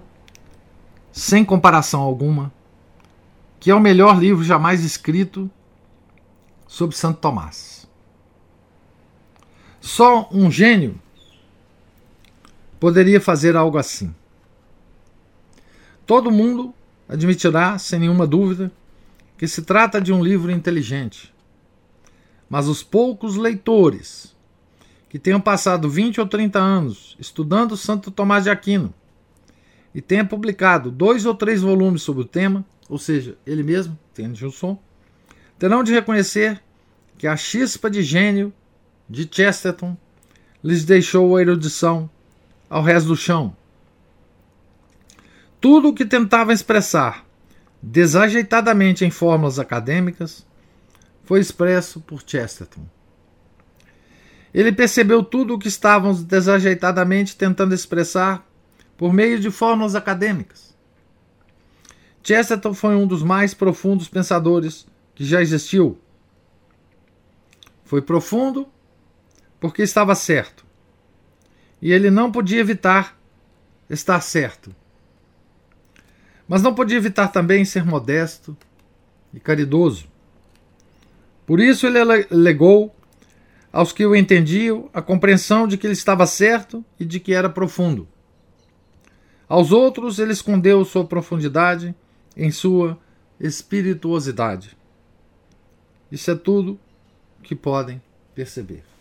sem 1.10 1.42
comparação 1.42 2.02
alguma, 2.02 2.52
que 3.58 3.70
é 3.70 3.74
o 3.74 3.80
melhor 3.80 4.18
livro 4.18 4.44
jamais 4.44 4.84
escrito 4.84 5.50
sobre 6.68 6.94
Santo 6.94 7.20
Tomás. 7.20 7.88
Só 9.80 10.28
um 10.30 10.50
gênio 10.50 11.00
poderia 12.82 13.20
fazer 13.20 13.54
algo 13.54 13.78
assim. 13.78 14.12
Todo 16.04 16.32
mundo 16.32 16.74
admitirá, 17.08 17.78
sem 17.78 18.00
nenhuma 18.00 18.26
dúvida, 18.26 18.72
que 19.38 19.46
se 19.46 19.62
trata 19.62 20.00
de 20.00 20.12
um 20.12 20.20
livro 20.20 20.50
inteligente. 20.50 21.32
Mas 22.50 22.66
os 22.66 22.82
poucos 22.82 23.36
leitores 23.36 24.36
que 25.08 25.16
tenham 25.16 25.40
passado 25.40 25.88
20 25.88 26.22
ou 26.22 26.26
30 26.26 26.58
anos 26.58 27.16
estudando 27.20 27.76
Santo 27.76 28.10
Tomás 28.10 28.42
de 28.42 28.50
Aquino 28.50 28.92
e 29.94 30.00
tenha 30.00 30.24
publicado 30.24 30.90
dois 30.90 31.24
ou 31.24 31.36
três 31.36 31.62
volumes 31.62 32.02
sobre 32.02 32.22
o 32.22 32.26
tema, 32.26 32.64
ou 32.88 32.98
seja, 32.98 33.38
ele 33.46 33.62
mesmo, 33.62 33.96
Gilson, 34.34 34.76
terão 35.56 35.84
de 35.84 35.92
reconhecer 35.92 36.60
que 37.16 37.28
a 37.28 37.36
chispa 37.36 37.88
de 37.88 38.02
gênio 38.02 38.52
de 39.08 39.28
Chesterton 39.30 39.96
lhes 40.64 40.84
deixou 40.84 41.36
a 41.36 41.40
erudição 41.40 42.10
ao 42.72 42.82
resto 42.82 43.08
do 43.08 43.16
chão. 43.16 43.54
Tudo 45.60 45.90
o 45.90 45.94
que 45.94 46.06
tentava 46.06 46.54
expressar 46.54 47.26
desajeitadamente 47.82 49.04
em 49.04 49.10
fórmulas 49.10 49.58
acadêmicas 49.58 50.46
foi 51.22 51.40
expresso 51.40 52.00
por 52.00 52.22
Chesterton. 52.26 52.86
Ele 54.54 54.72
percebeu 54.72 55.22
tudo 55.22 55.52
o 55.52 55.58
que 55.58 55.68
estavam 55.68 56.14
desajeitadamente 56.14 57.36
tentando 57.36 57.74
expressar 57.74 58.48
por 58.96 59.12
meio 59.12 59.38
de 59.38 59.50
fórmulas 59.50 59.94
acadêmicas. 59.94 60.74
Chesterton 62.22 62.72
foi 62.72 62.96
um 62.96 63.06
dos 63.06 63.22
mais 63.22 63.52
profundos 63.52 64.08
pensadores 64.08 64.86
que 65.14 65.26
já 65.26 65.42
existiu. 65.42 65.98
Foi 67.84 68.00
profundo 68.00 68.66
porque 69.60 69.82
estava 69.82 70.14
certo. 70.14 70.71
E 71.82 71.92
ele 71.92 72.12
não 72.12 72.30
podia 72.30 72.60
evitar 72.60 73.18
estar 73.90 74.20
certo. 74.20 74.74
Mas 76.46 76.62
não 76.62 76.72
podia 76.72 76.96
evitar 76.96 77.28
também 77.28 77.64
ser 77.64 77.84
modesto 77.84 78.56
e 79.34 79.40
caridoso. 79.40 80.06
Por 81.44 81.58
isso 81.58 81.86
ele 81.86 81.98
legou 82.30 82.94
aos 83.72 83.92
que 83.92 84.06
o 84.06 84.14
entendiam 84.14 84.88
a 84.94 85.02
compreensão 85.02 85.66
de 85.66 85.76
que 85.76 85.86
ele 85.86 85.94
estava 85.94 86.24
certo 86.24 86.84
e 87.00 87.04
de 87.04 87.18
que 87.18 87.34
era 87.34 87.50
profundo. 87.50 88.06
Aos 89.48 89.72
outros 89.72 90.20
ele 90.20 90.32
escondeu 90.32 90.84
sua 90.84 91.04
profundidade 91.04 91.94
em 92.36 92.50
sua 92.52 92.96
espirituosidade. 93.40 94.76
Isso 96.12 96.30
é 96.30 96.34
tudo 96.36 96.78
que 97.42 97.56
podem 97.56 98.00
perceber. 98.34 98.91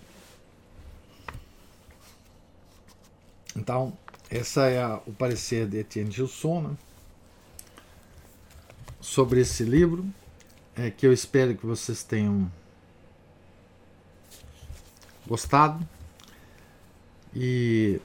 Então, 3.55 3.97
essa 4.29 4.69
é 4.69 4.85
o 5.05 5.11
parecer 5.11 5.67
de 5.67 5.79
Etienne 5.79 6.11
Gilson 6.11 6.61
né, 6.61 6.77
sobre 8.99 9.41
esse 9.41 9.63
livro, 9.63 10.05
é, 10.75 10.89
que 10.89 11.05
eu 11.05 11.11
espero 11.11 11.55
que 11.55 11.65
vocês 11.65 12.03
tenham 12.03 12.49
gostado. 15.27 15.85
E 17.33 17.99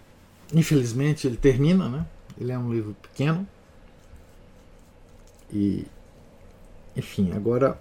infelizmente 0.53 1.27
ele 1.27 1.37
termina, 1.37 1.89
né? 1.89 2.07
Ele 2.41 2.53
é 2.53 2.59
um 2.59 2.73
livro 2.73 2.95
pequeno. 2.95 3.47
E, 5.51 5.87
enfim, 6.97 7.33
agora 7.33 7.81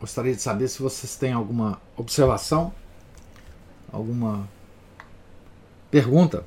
gostaria 0.00 0.34
de 0.34 0.40
saber 0.40 0.68
se 0.68 0.80
vocês 0.82 1.16
têm 1.16 1.32
alguma 1.32 1.80
observação, 1.96 2.72
alguma 3.92 4.48
pergunta 5.94 6.44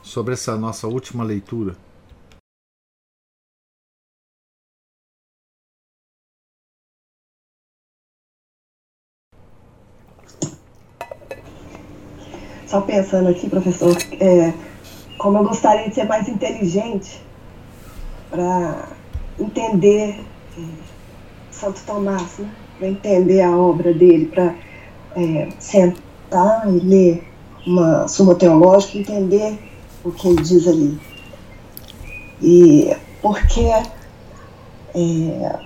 sobre 0.00 0.34
essa 0.34 0.56
nossa 0.56 0.86
última 0.86 1.24
leitura. 1.24 1.74
Só 12.68 12.82
pensando 12.82 13.30
aqui, 13.30 13.50
professor, 13.50 13.96
é, 14.20 14.54
como 15.18 15.38
eu 15.38 15.44
gostaria 15.44 15.88
de 15.88 15.96
ser 15.96 16.04
mais 16.04 16.28
inteligente 16.28 17.20
para 18.30 18.90
entender 19.40 20.24
é, 20.56 20.62
Santo 21.50 21.82
Tomás, 21.84 22.38
né? 22.38 22.48
para 22.78 22.86
entender 22.86 23.42
a 23.42 23.56
obra 23.56 23.92
dele, 23.92 24.26
para 24.26 24.54
é, 25.16 25.50
sentar 25.58 26.72
e 26.72 26.78
ler 26.78 27.33
uma 27.66 28.06
suma 28.08 28.34
teológica 28.34 28.98
entender 28.98 29.58
o 30.04 30.10
que 30.10 30.28
ele 30.28 30.42
diz 30.42 30.66
ali. 30.68 30.98
E 32.42 32.94
porque 33.22 33.70
é, 34.94 35.58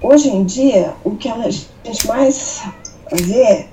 hoje 0.00 0.28
em 0.28 0.44
dia 0.44 0.94
o 1.04 1.16
que 1.16 1.28
a 1.28 1.50
gente 1.50 2.06
mais 2.06 2.62
vê 3.12 3.66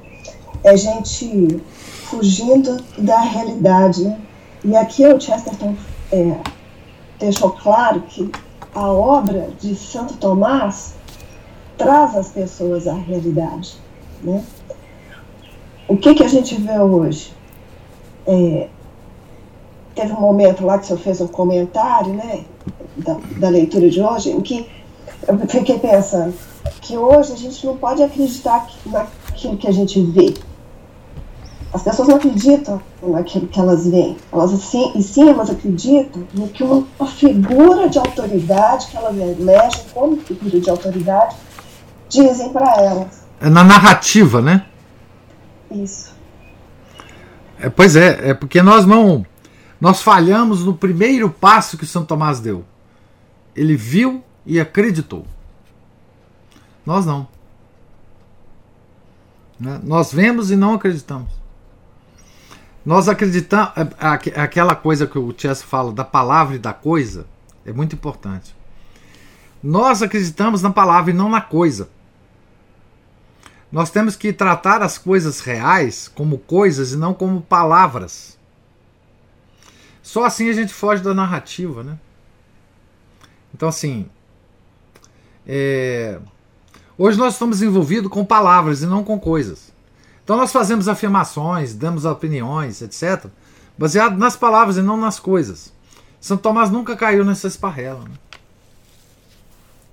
é 0.63 0.77
gente 0.77 1.61
fugindo 2.09 2.83
da 2.97 3.19
realidade. 3.21 4.03
Né? 4.03 4.19
E 4.65 4.75
aqui 4.75 5.05
o 5.05 5.19
Chesterton 5.19 5.75
é, 6.11 6.37
deixou 7.19 7.51
claro 7.51 8.01
que 8.01 8.31
a 8.73 8.91
obra 8.91 9.49
de 9.59 9.75
Santo 9.75 10.15
Tomás 10.17 10.95
traz 11.77 12.15
as 12.15 12.29
pessoas 12.29 12.87
à 12.87 12.93
realidade. 12.93 13.77
Né? 14.23 14.43
O 15.89 15.97
que, 15.97 16.13
que 16.13 16.23
a 16.23 16.27
gente 16.27 16.53
vê 16.53 16.77
hoje? 16.79 17.33
É, 18.27 18.67
teve 19.95 20.13
um 20.13 20.21
momento 20.21 20.63
lá 20.63 20.77
que 20.77 20.83
o 20.83 20.87
senhor 20.87 20.99
fez 20.99 21.19
um 21.19 21.27
comentário 21.27 22.13
né, 22.13 22.45
da, 22.95 23.17
da 23.37 23.49
leitura 23.49 23.89
de 23.89 23.99
hoje, 23.99 24.29
em 24.29 24.39
que 24.39 24.69
eu 25.27 25.35
fiquei 25.47 25.79
pensando 25.79 26.31
que 26.79 26.95
hoje 26.95 27.33
a 27.33 27.35
gente 27.35 27.65
não 27.65 27.75
pode 27.75 28.03
acreditar 28.03 28.67
naquilo 28.85 29.57
que 29.57 29.67
a 29.67 29.71
gente 29.71 29.99
vê. 29.99 30.35
As 31.73 31.81
pessoas 31.81 32.07
não 32.07 32.17
acreditam 32.17 32.79
naquilo 33.01 33.47
que 33.47 33.59
elas 33.59 33.87
veem, 33.87 34.15
elas 34.31 34.51
sim, 34.51 34.91
e 34.93 35.01
sim 35.01 35.27
elas 35.27 35.49
acreditam 35.49 36.23
no 36.35 36.49
que 36.49 36.63
uma 36.63 37.07
figura 37.07 37.89
de 37.89 37.97
autoridade 37.97 38.87
que 38.87 38.97
elas 38.97 39.17
elegem 39.17 39.81
como 39.91 40.17
figura 40.17 40.59
de 40.59 40.69
autoridade 40.69 41.35
dizem 42.07 42.49
para 42.49 42.75
elas. 42.75 43.23
É 43.41 43.49
na 43.49 43.63
narrativa, 43.63 44.39
né? 44.39 44.65
Isso. 45.71 46.13
É, 47.59 47.69
pois 47.69 47.95
é, 47.95 48.29
é 48.29 48.33
porque 48.33 48.61
nós 48.61 48.85
não. 48.85 49.25
Nós 49.79 50.01
falhamos 50.01 50.65
no 50.65 50.75
primeiro 50.75 51.29
passo 51.29 51.77
que 51.77 51.85
São 51.85 52.05
Tomás 52.05 52.39
deu. 52.39 52.65
Ele 53.55 53.75
viu 53.75 54.23
e 54.45 54.59
acreditou. 54.59 55.25
Nós 56.85 57.05
não. 57.05 57.27
Né? 59.59 59.79
Nós 59.83 60.11
vemos 60.13 60.51
e 60.51 60.55
não 60.55 60.73
acreditamos. 60.73 61.31
Nós 62.85 63.09
acreditamos. 63.09 63.73
Aquela 64.35 64.75
coisa 64.75 65.05
que 65.05 65.19
o 65.19 65.33
Chess 65.37 65.61
fala 65.61 65.91
da 65.91 66.05
palavra 66.05 66.55
e 66.55 66.59
da 66.59 66.73
coisa 66.73 67.25
é 67.65 67.71
muito 67.71 67.93
importante. 67.93 68.55
Nós 69.61 70.01
acreditamos 70.01 70.61
na 70.61 70.71
palavra 70.71 71.11
e 71.11 71.13
não 71.13 71.29
na 71.29 71.41
coisa. 71.41 71.89
Nós 73.71 73.91
temos 73.91 74.15
que 74.15 74.33
tratar 74.33 74.81
as 74.81 74.97
coisas 74.97 75.39
reais 75.41 76.07
como 76.07 76.39
coisas 76.39 76.91
e 76.91 76.97
não 76.97 77.13
como 77.13 77.41
palavras. 77.41 78.37
Só 80.01 80.25
assim 80.25 80.49
a 80.49 80.53
gente 80.53 80.73
foge 80.73 81.03
da 81.03 81.13
narrativa, 81.13 81.83
né? 81.83 81.99
Então, 83.53 83.69
assim. 83.69 84.09
É... 85.45 86.19
Hoje 86.97 87.17
nós 87.17 87.33
estamos 87.33 87.61
envolvidos 87.61 88.11
com 88.11 88.25
palavras 88.25 88.81
e 88.81 88.85
não 88.85 89.03
com 89.03 89.19
coisas. 89.19 89.71
Então 90.23 90.35
nós 90.35 90.51
fazemos 90.51 90.87
afirmações, 90.87 91.73
damos 91.73 92.05
opiniões, 92.05 92.81
etc., 92.81 93.25
baseado 93.77 94.17
nas 94.17 94.35
palavras 94.35 94.77
e 94.77 94.81
não 94.81 94.97
nas 94.97 95.19
coisas. 95.19 95.71
São 96.19 96.37
Tomás 96.37 96.69
nunca 96.69 96.95
caiu 96.95 97.23
nessa 97.23 97.47
esparrela. 97.47 98.01
Né? 98.01 98.15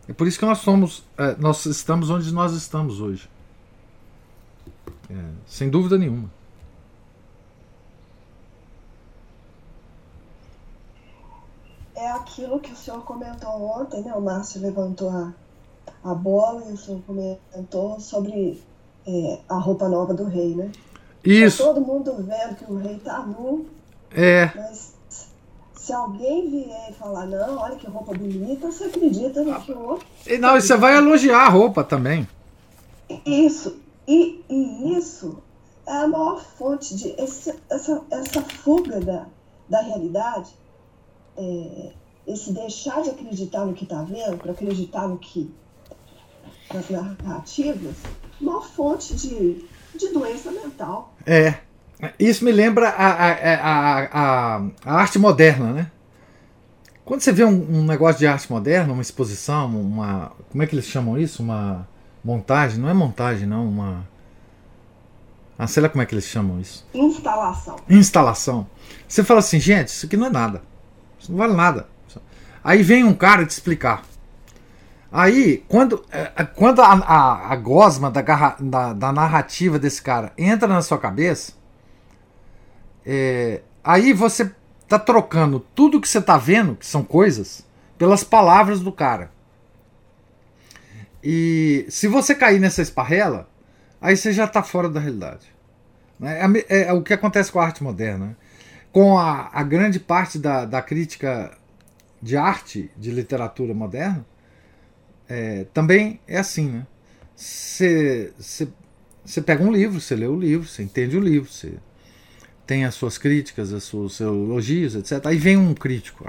É 0.09 0.13
por 0.13 0.27
isso 0.27 0.39
que 0.39 0.45
nós 0.45 0.59
somos, 0.59 1.05
é, 1.17 1.37
nós 1.39 1.65
estamos 1.67 2.11
onde 2.11 2.33
nós 2.33 2.53
estamos 2.53 3.01
hoje. 3.01 3.29
É, 5.11 5.15
sem 5.47 5.71
dúvida 5.71 5.97
nenhuma. 5.97 6.31
É 11.95 12.11
aquilo 12.11 12.61
que 12.61 12.73
o 12.73 12.77
senhor 12.77 13.03
comentou 13.05 13.51
ontem, 13.51 14.03
né? 14.03 14.13
O 14.15 14.21
Márcio 14.21 14.61
levantou 14.61 15.09
a, 15.09 15.33
a 16.05 16.15
bola 16.15 16.65
e 16.69 16.73
o 16.73 16.77
senhor 16.77 17.01
comentou 17.07 17.99
sobre 18.01 18.63
é, 19.07 19.39
a 19.49 19.57
roupa 19.57 19.89
nova 19.89 20.13
do 20.13 20.25
rei, 20.25 20.55
né? 20.55 20.71
Isso. 21.25 21.59
Tá 21.59 21.65
todo 21.65 21.81
mundo 21.81 22.15
vendo 22.19 22.57
que 22.57 22.71
o 22.71 22.77
rei 22.77 22.99
tá 22.99 23.21
nu. 23.21 23.67
É. 24.15 24.51
Mas 24.55 24.95
se 25.75 25.93
alguém 25.93 26.51
vier 26.51 26.91
e 26.91 26.95
falar, 26.95 27.27
não, 27.27 27.59
olha 27.59 27.77
que 27.77 27.87
roupa 27.87 28.13
bonita, 28.13 28.71
você 28.71 28.85
acredita 28.85 29.43
no 29.43 29.61
que 29.61 29.73
o 29.73 29.81
outro. 29.81 30.07
Não, 30.41 30.57
e 30.57 30.61
você 30.61 30.77
vai 30.77 30.97
elogiar 30.97 31.47
a 31.47 31.49
roupa 31.49 31.83
também. 31.83 32.29
Isso. 33.25 33.86
E, 34.07 34.45
e 34.49 34.97
isso 34.97 35.43
é 35.87 35.93
a 35.93 36.09
maior 36.09 36.43
fonte 36.43 36.97
de. 36.97 37.09
Esse, 37.21 37.55
essa, 37.71 38.03
essa 38.11 38.43
fuga 38.43 39.01
da, 39.01 39.27
da 39.69 39.81
realidade, 39.83 40.51
é, 41.37 41.93
esse 42.27 42.53
deixar 42.53 43.03
de 43.03 43.11
acreditar 43.11 43.65
no 43.65 43.75
que 43.75 43.85
está 43.85 44.03
vendo, 44.03 44.37
para 44.37 44.53
acreditar 44.53 45.09
no 45.09 45.19
que. 45.19 45.53
nas 46.73 46.89
narrativas, 46.91 47.97
uma 48.41 48.61
fonte 48.63 49.15
de, 49.15 49.65
de 49.95 50.09
doença 50.09 50.51
mental. 50.51 51.15
É. 51.25 51.55
Isso 52.19 52.45
me 52.45 52.53
lembra 52.53 52.91
a, 52.91 53.07
a, 53.07 54.05
a, 54.05 54.71
a, 54.85 54.93
arte 54.93 55.19
moderna, 55.19 55.73
né? 55.73 55.91
Quando 57.07 57.23
você 57.23 57.33
vê 57.33 57.43
um, 57.43 57.79
um, 57.79 57.85
negócio 57.85 58.19
de 58.19 58.27
arte 58.27 58.51
moderna, 58.51 58.93
uma 58.93 59.01
exposição, 59.01 59.69
uma. 59.81 60.33
Como 60.51 60.63
é 60.63 60.67
que 60.67 60.75
eles 60.75 60.87
chamam 60.87 61.19
isso? 61.19 61.43
Uma 61.43 61.89
montagem? 62.27 62.81
Não 62.81 62.89
é 62.89 62.93
montagem, 62.93 63.47
não, 63.47 63.69
uma. 63.69 64.07
Ah, 65.57 65.67
sei 65.67 65.83
lá 65.83 65.89
como 65.89 66.03
é 66.03 66.07
que 66.07 66.15
eles 66.15 66.27
chamam 66.27 66.61
isso. 66.61 66.87
Instalação. 66.93 67.77
Instalação. 67.89 68.67
Você 69.09 69.23
fala 69.25 69.41
assim, 69.41 69.61
gente, 69.61 69.89
isso 69.89 70.05
aqui 70.05 70.17
não 70.17 70.27
é 70.27 70.31
nada. 70.31 70.63
Isso 71.19 71.31
não 71.31 71.39
vale 71.39 71.55
nada. 71.55 71.89
Aí 72.63 72.83
vem 72.83 73.05
um 73.05 73.15
cara 73.15 73.47
te 73.47 73.51
explicar. 73.51 74.03
Aí, 75.11 75.65
quando, 75.69 76.05
é, 76.11 76.33
é, 76.37 76.45
quando 76.45 76.83
a, 76.83 76.93
a, 76.93 77.53
a 77.53 77.57
gosma 77.57 78.11
da, 78.11 78.21
da, 78.61 78.93
da, 78.93 79.13
narrativa 79.13 79.79
desse 79.79 80.03
cara 80.03 80.33
entra 80.37 80.67
na 80.69 80.83
sua 80.83 80.99
cabeça, 80.99 81.53
é, 83.05 83.63
aí 83.85 84.13
você 84.13 84.53
tá 84.89 84.99
trocando 84.99 85.61
tudo 85.61 86.01
que 86.01 86.09
você 86.09 86.21
tá 86.21 86.37
vendo, 86.37 86.75
que 86.75 86.85
são 86.85 87.05
coisas, 87.05 87.65
pelas 87.97 88.25
palavras 88.25 88.81
do 88.81 88.91
cara. 88.91 89.31
E 91.29 91.87
se 91.89 92.07
você 92.07 92.37
cair 92.37 92.61
nessa 92.61 92.81
esparrela, 92.81 93.51
aí 94.01 94.17
você 94.17 94.33
já 94.33 94.45
está 94.45 94.63
fora 94.63 94.89
da 94.89 95.01
realidade. 95.01 95.53
Né? 96.21 96.39
É, 96.69 96.83
é, 96.83 96.93
o 96.93 97.03
que 97.03 97.13
acontece 97.13 97.51
com 97.51 97.59
a 97.59 97.65
arte 97.65 97.83
moderna. 97.83 98.27
Né? 98.27 98.37
Com 98.93 99.19
a, 99.19 99.51
a 99.53 99.65
grande 99.65 99.99
parte 99.99 100.39
da, 100.39 100.65
da 100.65 100.81
crítica 100.81 101.51
de 102.23 102.37
arte, 102.37 102.93
de 102.97 103.11
literatura 103.11 103.75
moderna, 103.75 104.25
é, 105.29 105.67
também 105.75 106.21
é 106.29 106.39
assim, 106.39 106.69
né? 106.69 106.87
Você 107.35 108.33
pega 109.45 109.65
um 109.65 109.73
livro, 109.73 110.01
você 110.01 110.15
lê 110.15 110.29
o 110.29 110.39
livro, 110.39 110.69
você 110.69 110.85
entende 110.85 111.17
o 111.17 111.21
livro, 111.21 111.51
você 111.51 111.75
tem 112.65 112.85
as 112.85 112.95
suas 112.95 113.19
críticas, 113.19 113.73
os 113.73 113.83
seus, 113.83 114.21
elogios, 114.21 114.95
etc. 114.95 115.27
Aí 115.27 115.37
vem 115.37 115.57
um 115.57 115.75
crítico, 115.75 116.25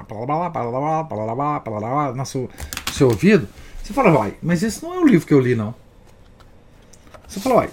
no 2.15 2.25
seu, 2.25 2.49
seu 2.91 3.09
ouvido, 3.09 3.47
você 3.87 3.93
fala, 3.93 4.11
vai, 4.11 4.33
mas 4.41 4.63
esse 4.63 4.83
não 4.83 4.93
é 4.93 4.99
o 4.99 5.07
livro 5.07 5.25
que 5.25 5.33
eu 5.33 5.39
li, 5.39 5.55
não. 5.55 5.73
Você 7.25 7.39
fala, 7.39 7.55
vai, 7.55 7.69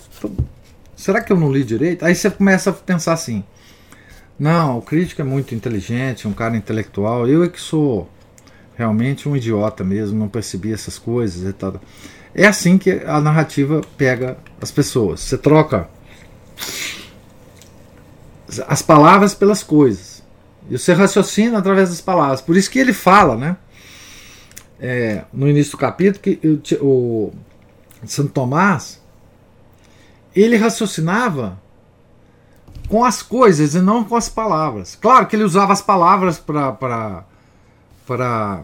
será 0.95 1.21
que 1.21 1.33
eu 1.33 1.37
não 1.37 1.53
li 1.53 1.65
direito? 1.65 2.05
Aí 2.05 2.15
você 2.15 2.31
começa 2.31 2.71
a 2.71 2.73
pensar 2.73 3.15
assim, 3.15 3.43
não, 4.39 4.79
o 4.79 4.83
crítico 4.83 5.21
é 5.21 5.25
muito 5.25 5.57
inteligente, 5.57 6.29
um 6.29 6.33
cara 6.33 6.57
intelectual, 6.57 7.27
eu 7.27 7.43
é 7.43 7.49
que 7.49 7.61
sou 7.61 8.09
realmente 8.77 9.29
um 9.29 9.35
idiota 9.35 9.83
mesmo, 9.83 10.17
não 10.17 10.29
percebi 10.29 10.73
essas 10.73 11.01
coisas 11.01 11.49
e 11.49 11.53
tal. 11.53 11.81
É 12.33 12.47
assim 12.47 12.79
que 12.79 12.93
a 13.05 13.21
narrativa 13.21 13.81
pega 13.99 14.39
as 14.61 14.71
pessoas. 14.71 15.19
Você 15.19 15.37
troca 15.37 15.89
as 18.69 18.83
palavras 18.83 19.35
pelas 19.35 19.65
coisas. 19.65 20.23
E 20.71 20.79
você 20.79 20.93
raciocina 20.93 21.59
através 21.59 21.89
das 21.89 22.01
palavras. 22.01 22.41
Por 22.41 22.57
isso 22.57 22.71
que 22.71 22.79
ele 22.79 22.93
fala, 22.93 23.37
né? 23.37 23.57
É, 24.87 25.25
no 25.33 25.49
início 25.49 25.73
do 25.73 25.79
capítulo, 25.79 26.23
que 26.23 26.39
o, 26.79 27.33
Santo 28.05 28.33
Tomás 28.33 29.03
ele 30.37 30.59
raciocinava 30.59 31.59
com 32.87 33.03
as 33.03 33.23
coisas 33.23 33.75
e 33.75 33.81
não 33.81 34.05
com 34.05 34.15
as 34.15 34.29
palavras. 34.29 34.95
Claro 34.95 35.27
que 35.27 35.37
ele 35.37 35.43
usava 35.43 35.73
as 35.73 35.81
palavras 35.81 36.39
para 36.39 36.73
para 36.73 37.25
para 38.07 38.63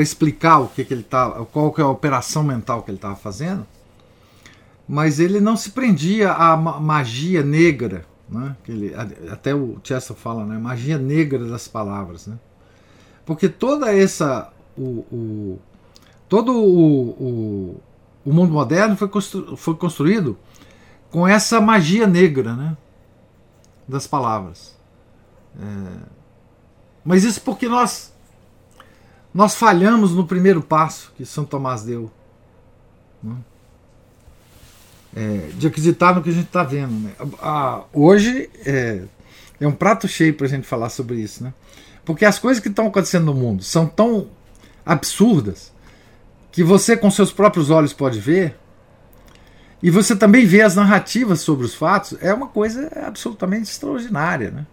explicar 0.00 0.60
o 0.60 0.68
que, 0.68 0.86
que 0.86 0.94
ele 0.94 1.02
tá, 1.02 1.32
qual 1.52 1.70
que 1.70 1.82
é 1.82 1.84
a 1.84 1.88
operação 1.88 2.42
mental 2.42 2.82
que 2.82 2.90
ele 2.90 2.96
estava 2.96 3.14
fazendo, 3.14 3.66
mas 4.88 5.20
ele 5.20 5.38
não 5.38 5.54
se 5.54 5.72
prendia 5.72 6.32
à 6.32 6.56
magia 6.56 7.42
negra, 7.42 8.06
né? 8.26 8.56
Ele, 8.66 8.94
até 9.30 9.54
o 9.54 9.78
Chester 9.84 10.16
fala, 10.16 10.46
né? 10.46 10.56
Magia 10.56 10.96
negra 10.96 11.44
das 11.44 11.68
palavras, 11.68 12.26
né? 12.26 12.38
Porque 13.26 13.48
toda 13.48 13.92
essa 13.92 14.50
o, 14.78 15.04
o 15.10 15.58
todo 16.28 16.52
o, 16.52 17.10
o, 17.10 17.82
o, 18.24 18.32
mundo 18.32 18.52
moderno 18.52 18.96
foi, 18.96 19.08
constru, 19.08 19.56
foi 19.56 19.74
construído 19.74 20.38
com 21.10 21.26
essa 21.26 21.60
magia 21.60 22.06
negra, 22.06 22.54
né? 22.54 22.76
Das 23.86 24.06
palavras. 24.06 24.76
É, 25.60 26.16
mas 27.04 27.24
isso 27.24 27.40
porque 27.42 27.68
nós 27.68 28.12
nós 29.34 29.54
falhamos 29.54 30.12
no 30.12 30.26
primeiro 30.26 30.62
passo 30.62 31.12
que 31.16 31.26
São 31.26 31.44
Tomás 31.44 31.82
deu. 31.82 32.10
Né? 33.22 33.36
É, 35.14 35.50
de 35.54 35.66
acreditar 35.66 36.14
no 36.14 36.22
que 36.22 36.30
a 36.30 36.32
gente 36.32 36.46
está 36.46 36.62
vendo. 36.62 36.92
Né? 36.92 37.12
Hoje 37.92 38.50
é, 38.64 39.02
é, 39.60 39.66
um 39.66 39.72
prato 39.72 40.06
cheio 40.06 40.34
para 40.34 40.46
a 40.46 40.48
gente 40.48 40.66
falar 40.66 40.90
sobre 40.90 41.16
isso. 41.16 41.44
Né? 41.44 41.52
Porque 42.06 42.24
as 42.24 42.38
coisas 42.38 42.62
que 42.62 42.68
estão 42.68 42.86
acontecendo 42.86 43.26
no 43.26 43.34
mundo 43.34 43.62
são 43.62 43.86
tão 43.86 44.28
absurdas 44.84 45.70
que 46.50 46.64
você, 46.64 46.96
com 46.96 47.10
seus 47.10 47.30
próprios 47.30 47.68
olhos, 47.68 47.92
pode 47.92 48.18
ver. 48.18 48.58
E 49.82 49.90
você 49.90 50.16
também 50.16 50.46
vê 50.46 50.62
as 50.62 50.74
narrativas 50.74 51.40
sobre 51.40 51.66
os 51.66 51.74
fatos. 51.74 52.16
É 52.22 52.32
uma 52.32 52.46
coisa 52.46 52.90
absolutamente 53.04 53.70
extraordinária. 53.70 54.50
Né? 54.50 54.66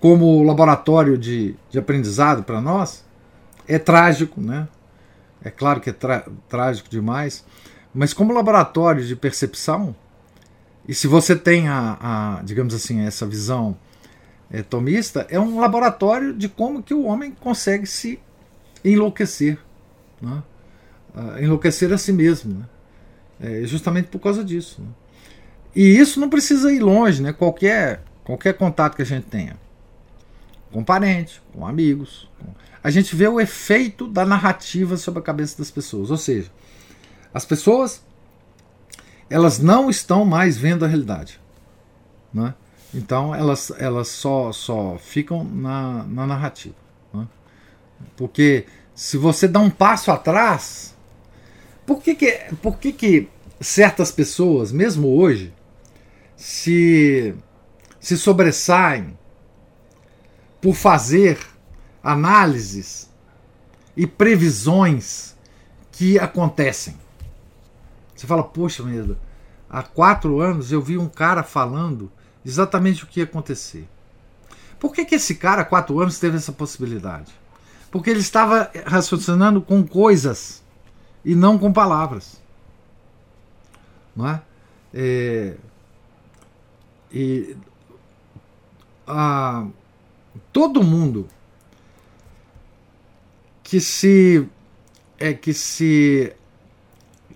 como 0.00 0.42
laboratório 0.42 1.18
de, 1.18 1.54
de 1.70 1.78
aprendizado 1.78 2.42
para 2.42 2.60
nós, 2.60 3.04
é 3.68 3.78
trágico, 3.78 4.40
né? 4.40 4.66
É 5.44 5.50
claro 5.50 5.80
que 5.80 5.90
é 5.90 5.94
trágico 6.48 6.88
demais, 6.88 7.44
mas 7.94 8.12
como 8.12 8.32
laboratório 8.32 9.04
de 9.04 9.14
percepção, 9.14 9.94
e 10.88 10.94
se 10.94 11.06
você 11.06 11.36
tem 11.36 11.68
a, 11.68 11.98
a 12.00 12.42
digamos 12.42 12.74
assim, 12.74 13.02
essa 13.02 13.26
visão 13.26 13.76
tomista, 14.62 15.26
é 15.30 15.38
um 15.38 15.60
laboratório 15.60 16.34
de 16.34 16.48
como 16.48 16.82
que 16.82 16.92
o 16.92 17.04
homem 17.04 17.30
consegue 17.30 17.86
se 17.86 18.18
enlouquecer, 18.84 19.58
né? 20.20 20.42
uh, 21.14 21.42
enlouquecer 21.42 21.92
a 21.92 21.98
si 21.98 22.12
mesmo, 22.12 22.54
né? 22.54 23.62
é 23.62 23.66
justamente 23.66 24.08
por 24.08 24.18
causa 24.18 24.44
disso. 24.44 24.82
Né? 24.82 24.88
E 25.74 25.96
isso 25.96 26.18
não 26.18 26.28
precisa 26.28 26.72
ir 26.72 26.80
longe, 26.80 27.22
né? 27.22 27.32
Qualquer 27.32 28.02
qualquer 28.24 28.54
contato 28.54 28.96
que 28.96 29.02
a 29.02 29.06
gente 29.06 29.26
tenha 29.26 29.56
com 30.70 30.84
parentes, 30.84 31.40
com 31.52 31.66
amigos. 31.66 32.28
A 32.82 32.90
gente 32.90 33.14
vê 33.14 33.26
o 33.26 33.40
efeito 33.40 34.06
da 34.06 34.24
narrativa 34.24 34.96
sobre 34.96 35.20
a 35.20 35.22
cabeça 35.22 35.58
das 35.58 35.70
pessoas. 35.70 36.10
Ou 36.10 36.16
seja, 36.16 36.50
as 37.32 37.44
pessoas 37.44 38.02
elas 39.28 39.58
não 39.60 39.88
estão 39.88 40.24
mais 40.24 40.56
vendo 40.56 40.84
a 40.84 40.88
realidade. 40.88 41.40
Né? 42.32 42.52
Então 42.92 43.34
elas, 43.34 43.72
elas 43.78 44.08
só, 44.08 44.52
só 44.52 44.98
ficam 44.98 45.44
na, 45.44 46.04
na 46.04 46.26
narrativa. 46.26 46.74
Né? 47.12 47.26
Porque 48.16 48.66
se 48.94 49.16
você 49.16 49.46
dá 49.46 49.60
um 49.60 49.70
passo 49.70 50.10
atrás, 50.10 50.96
por 51.86 52.02
que, 52.02 52.14
que, 52.14 52.32
por 52.60 52.78
que, 52.78 52.92
que 52.92 53.28
certas 53.60 54.10
pessoas, 54.10 54.72
mesmo 54.72 55.08
hoje, 55.16 55.54
se, 56.36 57.34
se 58.00 58.16
sobressaem 58.18 59.16
por 60.60 60.74
fazer 60.74 61.38
análises 62.02 63.10
e 63.96 64.06
previsões 64.06 65.36
que 65.92 66.18
acontecem? 66.18 66.96
Você 68.14 68.26
fala, 68.26 68.42
poxa, 68.42 68.82
mesmo, 68.82 69.16
há 69.68 69.82
quatro 69.82 70.40
anos 70.40 70.72
eu 70.72 70.82
vi 70.82 70.98
um 70.98 71.08
cara 71.08 71.42
falando 71.42 72.10
exatamente 72.44 73.04
o 73.04 73.06
que 73.06 73.20
ia 73.20 73.24
acontecer. 73.24 73.88
Por 74.78 74.92
que, 74.92 75.04
que 75.04 75.14
esse 75.14 75.34
cara, 75.34 75.62
há 75.62 75.64
quatro 75.64 76.00
anos, 76.00 76.18
teve 76.18 76.36
essa 76.36 76.52
possibilidade? 76.52 77.32
Porque 77.90 78.08
ele 78.08 78.20
estava 78.20 78.70
raciocinando 78.86 79.60
com 79.60 79.86
coisas 79.86 80.62
e 81.24 81.34
não 81.34 81.58
com 81.58 81.72
palavras. 81.72 82.40
Não 84.16 84.28
é? 84.28 84.42
é 84.94 85.56
e 87.12 87.56
a, 89.06 89.66
todo 90.52 90.82
mundo 90.82 91.28
que 93.62 93.80
se 93.80 94.46
é 95.18 95.34
que 95.34 95.52
se 95.52 96.32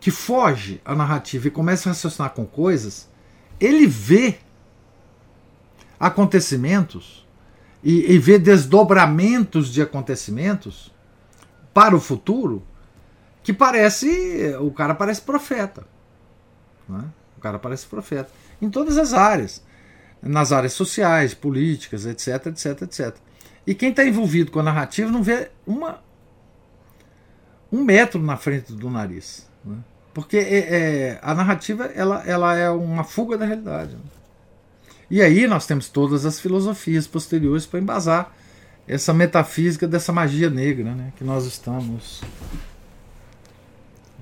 que 0.01 0.10
foge 0.10 0.81
à 0.85 0.94
narrativa 0.94 1.48
e 1.48 1.51
começa 1.51 1.89
a 1.89 1.93
raciocinar 1.93 2.31
com 2.31 2.44
coisas, 2.44 3.09
ele 3.59 3.86
vê 3.86 4.39
acontecimentos 6.05 7.26
e, 7.82 8.12
e 8.12 8.18
vê 8.18 8.39
desdobramentos 8.39 9.72
de 9.72 9.81
acontecimentos 9.81 10.93
para 11.72 11.97
o 11.97 12.01
futuro 12.01 12.62
que 13.43 13.55
parece. 13.55 14.55
O 14.60 14.70
cara 14.70 14.94
parece 14.94 15.22
profeta. 15.22 15.86
Né? 16.86 17.05
O 17.39 17.40
cara 17.40 17.59
parece 17.59 17.86
profeta. 17.86 18.31
Em 18.60 18.68
todas 18.68 18.98
as 18.98 19.14
áreas. 19.14 19.62
Nas 20.22 20.52
áreas 20.52 20.74
sociais, 20.74 21.32
políticas, 21.32 22.05
etc, 22.05 22.47
etc, 22.47 22.82
etc. 22.82 23.16
E 23.66 23.74
quem 23.74 23.90
está 23.90 24.05
envolvido 24.05 24.51
com 24.51 24.60
a 24.60 24.62
narrativa 24.62 25.10
não 25.10 25.22
vê 25.22 25.51
uma, 25.66 26.02
um 27.72 27.82
metro 27.82 28.22
na 28.22 28.36
frente 28.36 28.72
do 28.72 28.90
nariz. 28.90 29.48
Né? 29.64 29.76
Porque 30.12 30.36
é, 30.36 30.59
é, 30.59 31.18
a 31.22 31.35
narrativa 31.35 31.86
ela, 31.86 32.22
ela 32.26 32.55
é 32.55 32.70
uma 32.70 33.05
fuga 33.05 33.39
da 33.39 33.47
realidade. 33.47 33.94
Né? 33.94 34.02
E 35.10 35.20
aí 35.20 35.47
nós 35.47 35.66
temos 35.66 35.89
todas 35.89 36.24
as 36.24 36.40
filosofias 36.40 37.06
posteriores 37.06 37.66
para 37.66 37.81
embasar 37.81 38.32
essa 38.86 39.12
metafísica 39.12 39.86
dessa 39.86 40.12
magia 40.12 40.51
negra 40.51 40.94
né, 40.94 41.12
que 41.16 41.24
nós 41.24 41.44
estamos 41.44 42.22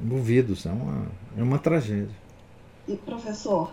envolvidos. 0.02 0.66
É 0.66 0.70
uma, 0.70 1.06
é 1.36 1.42
uma 1.42 1.59
tragédia. 1.59 2.14
E 2.88 2.96
professor, 2.96 3.72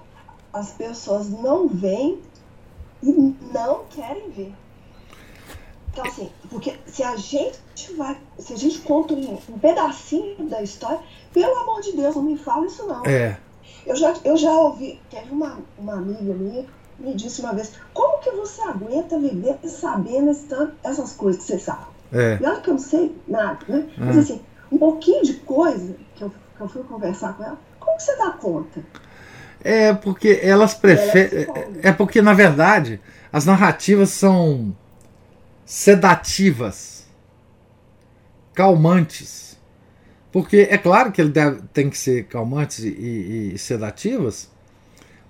as 0.53 0.71
pessoas 0.71 1.29
não 1.29 1.67
veem 1.67 2.19
e 3.01 3.35
não 3.53 3.85
querem 3.89 4.29
ver. 4.31 4.53
Então, 5.91 6.05
assim, 6.05 6.29
porque 6.49 6.77
se 6.85 7.01
a 7.01 7.15
gente 7.15 7.93
vai, 7.97 8.15
se 8.37 8.53
a 8.53 8.55
gente 8.55 8.79
conta 8.79 9.13
um, 9.13 9.33
um, 9.49 9.59
pedacinho 9.59 10.47
da 10.47 10.61
história, 10.61 10.99
pelo 11.33 11.57
amor 11.57 11.81
de 11.81 11.93
Deus, 11.93 12.15
não 12.15 12.23
me 12.23 12.37
fala 12.37 12.67
isso 12.67 12.85
não. 12.85 13.03
É. 13.05 13.39
Eu 13.85 13.95
já, 13.95 14.13
eu 14.23 14.37
já 14.37 14.51
ouvi, 14.51 14.99
teve 15.09 15.31
uma, 15.31 15.57
uma 15.77 15.93
amiga 15.93 16.33
minha 16.33 16.65
me 16.99 17.13
disse 17.13 17.41
uma 17.41 17.53
vez, 17.53 17.73
como 17.93 18.19
que 18.19 18.31
você 18.31 18.61
aguenta 18.61 19.19
viver 19.19 19.57
sabendo 19.65 20.31
essas 20.83 21.13
coisas 21.13 21.41
que 21.41 21.47
você 21.47 21.59
sabe? 21.59 21.87
É. 22.11 22.37
E 22.41 22.45
olha 22.45 22.61
que 22.61 22.69
eu 22.69 22.73
não 22.73 22.81
sei 22.81 23.15
nada, 23.27 23.59
né? 23.67 23.87
É. 23.97 24.05
Mas 24.05 24.17
assim, 24.17 24.41
um 24.71 24.77
pouquinho 24.77 25.23
de 25.23 25.33
coisa 25.35 25.95
que 26.15 26.23
eu, 26.23 26.29
que 26.29 26.61
eu 26.61 26.67
fui 26.67 26.83
conversar 26.83 27.33
com 27.33 27.43
ela, 27.43 27.57
como 27.79 27.97
que 27.97 28.03
você 28.03 28.15
dá 28.17 28.31
conta? 28.31 28.83
É 29.63 29.93
porque 29.93 30.39
elas 30.41 30.73
preferem. 30.73 31.47
É, 31.83 31.89
é 31.89 31.91
porque, 31.91 32.21
na 32.21 32.33
verdade, 32.33 32.99
as 33.31 33.45
narrativas 33.45 34.09
são 34.09 34.75
sedativas, 35.65 37.05
calmantes. 38.53 39.57
Porque 40.31 40.67
é 40.69 40.77
claro 40.77 41.11
que 41.11 41.21
ele 41.21 41.31
deve, 41.31 41.61
tem 41.73 41.89
que 41.89 41.97
ser 41.97 42.25
calmantes 42.25 42.79
e, 42.79 42.89
e, 42.89 43.53
e 43.53 43.57
sedativas, 43.57 44.49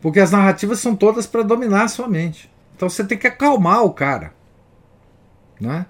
porque 0.01 0.19
as 0.19 0.31
narrativas 0.31 0.79
são 0.79 0.95
todas 0.95 1.27
para 1.27 1.43
dominar 1.43 1.83
a 1.83 1.87
sua 1.87 2.07
mente. 2.07 2.51
Então 2.75 2.89
você 2.89 3.03
tem 3.03 3.17
que 3.17 3.27
acalmar 3.27 3.83
o 3.83 3.93
cara. 3.93 4.33
Né? 5.59 5.85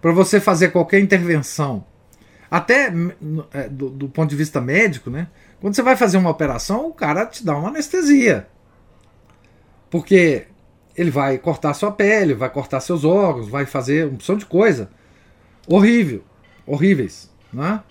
Para 0.00 0.12
você 0.12 0.40
fazer 0.40 0.68
qualquer 0.68 1.00
intervenção. 1.00 1.84
Até 2.50 2.92
é, 3.52 3.68
do, 3.68 3.90
do, 3.90 4.08
ponto 4.08 4.30
de 4.30 4.36
vista 4.36 4.60
médico, 4.60 5.10
né? 5.10 5.28
quando 5.60 5.74
você 5.74 5.82
vai 5.82 5.96
fazer 5.96 6.18
uma 6.18 6.30
operação, 6.30 6.88
o 6.88 6.92
cara 6.92 7.26
te 7.26 7.44
dá 7.44 7.56
uma 7.56 7.70
anestesia. 7.70 8.46
Porque 9.90 10.46
ele 10.94 11.10
vai 11.10 11.38
cortar 11.38 11.74
sua 11.74 11.90
pele, 11.90 12.34
vai 12.34 12.50
cortar 12.50 12.80
seus 12.80 13.04
órgãos, 13.04 13.48
vai 13.48 13.66
fazer 13.66 14.06
uma 14.06 14.14
opção 14.14 14.36
de 14.36 14.46
coisa 14.46 14.90
horrível, 15.66 16.22
horríveis, 16.66 17.30
né? 17.52 17.82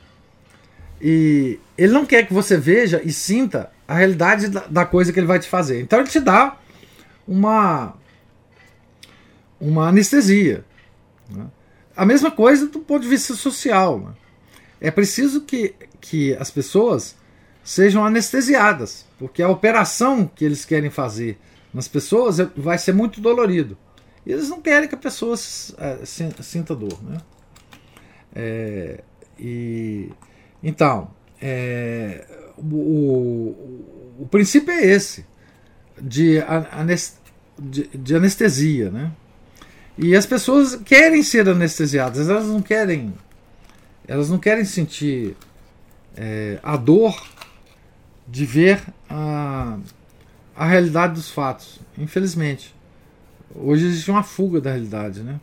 E 1.02 1.60
ele 1.78 1.92
não 1.92 2.06
quer 2.06 2.26
que 2.26 2.34
você 2.34 2.58
veja 2.58 3.02
e 3.04 3.12
sinta 3.12 3.72
a 3.88 3.96
realidade 3.96 4.50
da, 4.50 4.86
coisa 4.86 5.14
que 5.14 5.20
ele 5.20 5.28
vai 5.28 5.40
te 5.40 5.48
fazer. 5.48 5.82
Então 5.82 6.00
ele 6.00 6.10
te 6.10 6.20
dá 6.20 6.58
uma 7.28 7.94
uma 9.60 9.88
anestesia. 9.88 10.66
Né? 11.30 11.46
A 11.96 12.06
mesma 12.06 12.30
coisa 12.30 12.68
do 12.68 12.80
ponto 12.80 13.04
de 13.04 13.08
vista 13.08 13.34
social. 13.34 14.00
Né? 14.00 14.14
É 14.82 14.92
preciso 14.92 15.42
que, 15.42 15.74
que 16.02 16.36
as 16.36 16.52
pessoas 16.52 17.16
sejam 17.64 18.06
anestesiadas, 18.06 19.06
porque 19.18 19.42
a 19.42 19.50
operação 19.50 20.28
que 20.28 20.46
eles 20.46 20.66
querem 20.66 20.90
fazer 20.90 21.40
nas 21.74 21.88
pessoas 21.88 22.38
vai 22.56 22.78
ser 22.78 22.94
muito 22.94 23.20
dolorido. 23.20 23.78
E 24.26 24.32
eles 24.32 24.50
não 24.50 24.62
querem 24.62 24.88
que 24.88 24.96
a 24.96 24.98
pessoa 24.98 25.36
é, 25.78 26.06
sinta 26.06 26.76
dor. 26.76 27.02
Né? 27.04 27.18
É, 28.36 29.04
e, 29.40 30.12
então, 30.62 31.10
é, 31.42 32.45
o, 32.58 33.56
o, 34.20 34.28
princípio 34.30 34.72
é 34.72 34.86
esse, 34.86 35.26
de, 36.02 36.42
de, 37.58 37.88
de 37.88 38.16
anestesia. 38.16 38.90
Né? 38.90 39.12
E 39.98 40.16
as 40.16 40.26
pessoas 40.26 40.76
querem 40.76 41.24
ser 41.24 41.48
anestesiadas, 41.48 42.30
elas 42.30 42.48
não 42.48 42.62
querem, 42.62 43.14
elas 44.08 44.30
não 44.30 44.38
querem 44.38 44.66
sentir 44.66 45.36
é, 46.16 46.60
a 46.64 46.76
dor 46.78 47.22
de 48.28 48.46
ver 48.46 48.82
a 49.10 49.78
a 50.56 50.66
realidade 50.66 51.14
dos 51.14 51.30
fatos, 51.30 51.80
infelizmente. 51.98 52.74
Hoje 53.54 53.86
existe 53.86 54.10
uma 54.10 54.24
fuga 54.24 54.62
da 54.62 54.72
realidade, 54.72 55.22
né? 55.22 55.40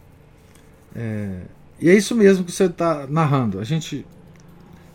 É, 0.97 1.43
e 1.81 1.91
é 1.91 1.95
isso 1.95 2.15
mesmo 2.15 2.45
que 2.45 2.53
você 2.53 2.65
está 2.65 3.07
narrando. 3.07 3.61
A 3.61 3.65
gente, 3.65 4.07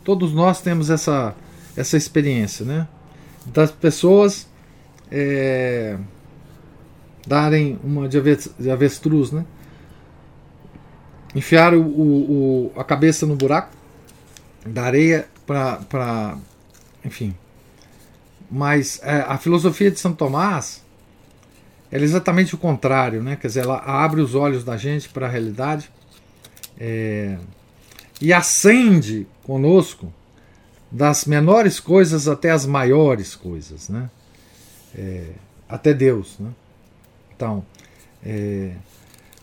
todos 0.03 0.33
nós 0.33 0.61
temos 0.61 0.89
essa 0.89 1.35
essa 1.77 1.95
experiência, 1.95 2.65
né? 2.65 2.87
Das 3.45 3.71
pessoas 3.71 4.47
é, 5.11 5.97
darem 7.25 7.79
uma 7.83 8.09
de, 8.09 8.17
avestruz, 8.69 9.31
né? 9.31 9.45
Enfiar 11.35 11.73
o, 11.73 11.81
o, 11.81 12.71
a 12.75 12.83
cabeça 12.83 13.25
no 13.25 13.35
buraco 13.35 13.75
da 14.65 14.83
areia 14.83 15.27
para, 15.45 16.37
enfim, 17.05 17.35
mas 18.49 18.99
é, 19.03 19.19
a 19.27 19.37
filosofia 19.37 19.91
de 19.91 19.99
São 19.99 20.13
Tomás 20.13 20.83
é 21.91 21.97
exatamente 21.97 22.55
o 22.55 22.57
contrário, 22.57 23.21
né? 23.21 23.35
Quer 23.35 23.47
dizer, 23.47 23.63
ela 23.63 23.77
abre 23.77 24.19
os 24.19 24.35
olhos 24.35 24.63
da 24.63 24.75
gente 24.75 25.07
para 25.07 25.27
a 25.27 25.29
realidade 25.29 25.89
é, 26.77 27.37
e 28.19 28.33
acende 28.33 29.27
conosco 29.43 30.11
das 30.91 31.25
menores 31.25 31.79
coisas 31.79 32.27
até 32.27 32.51
as 32.51 32.65
maiores 32.65 33.35
coisas, 33.35 33.89
né? 33.89 34.09
É, 34.95 35.31
até 35.67 35.93
Deus, 35.93 36.39
né? 36.39 36.51
Então, 37.35 37.65
é, 38.23 38.75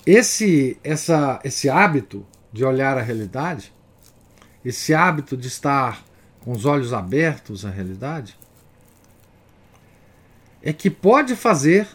esse, 0.06 0.78
essa, 0.82 1.40
esse 1.44 1.68
hábito 1.68 2.26
de 2.52 2.64
olhar 2.64 2.98
a 2.98 3.02
realidade, 3.02 3.72
esse 4.64 4.94
hábito 4.94 5.36
de 5.36 5.48
estar 5.48 6.02
com 6.40 6.52
os 6.52 6.64
olhos 6.64 6.92
abertos 6.92 7.64
à 7.64 7.70
realidade, 7.70 8.36
é 10.62 10.72
que 10.72 10.90
pode 10.90 11.36
fazer 11.36 11.86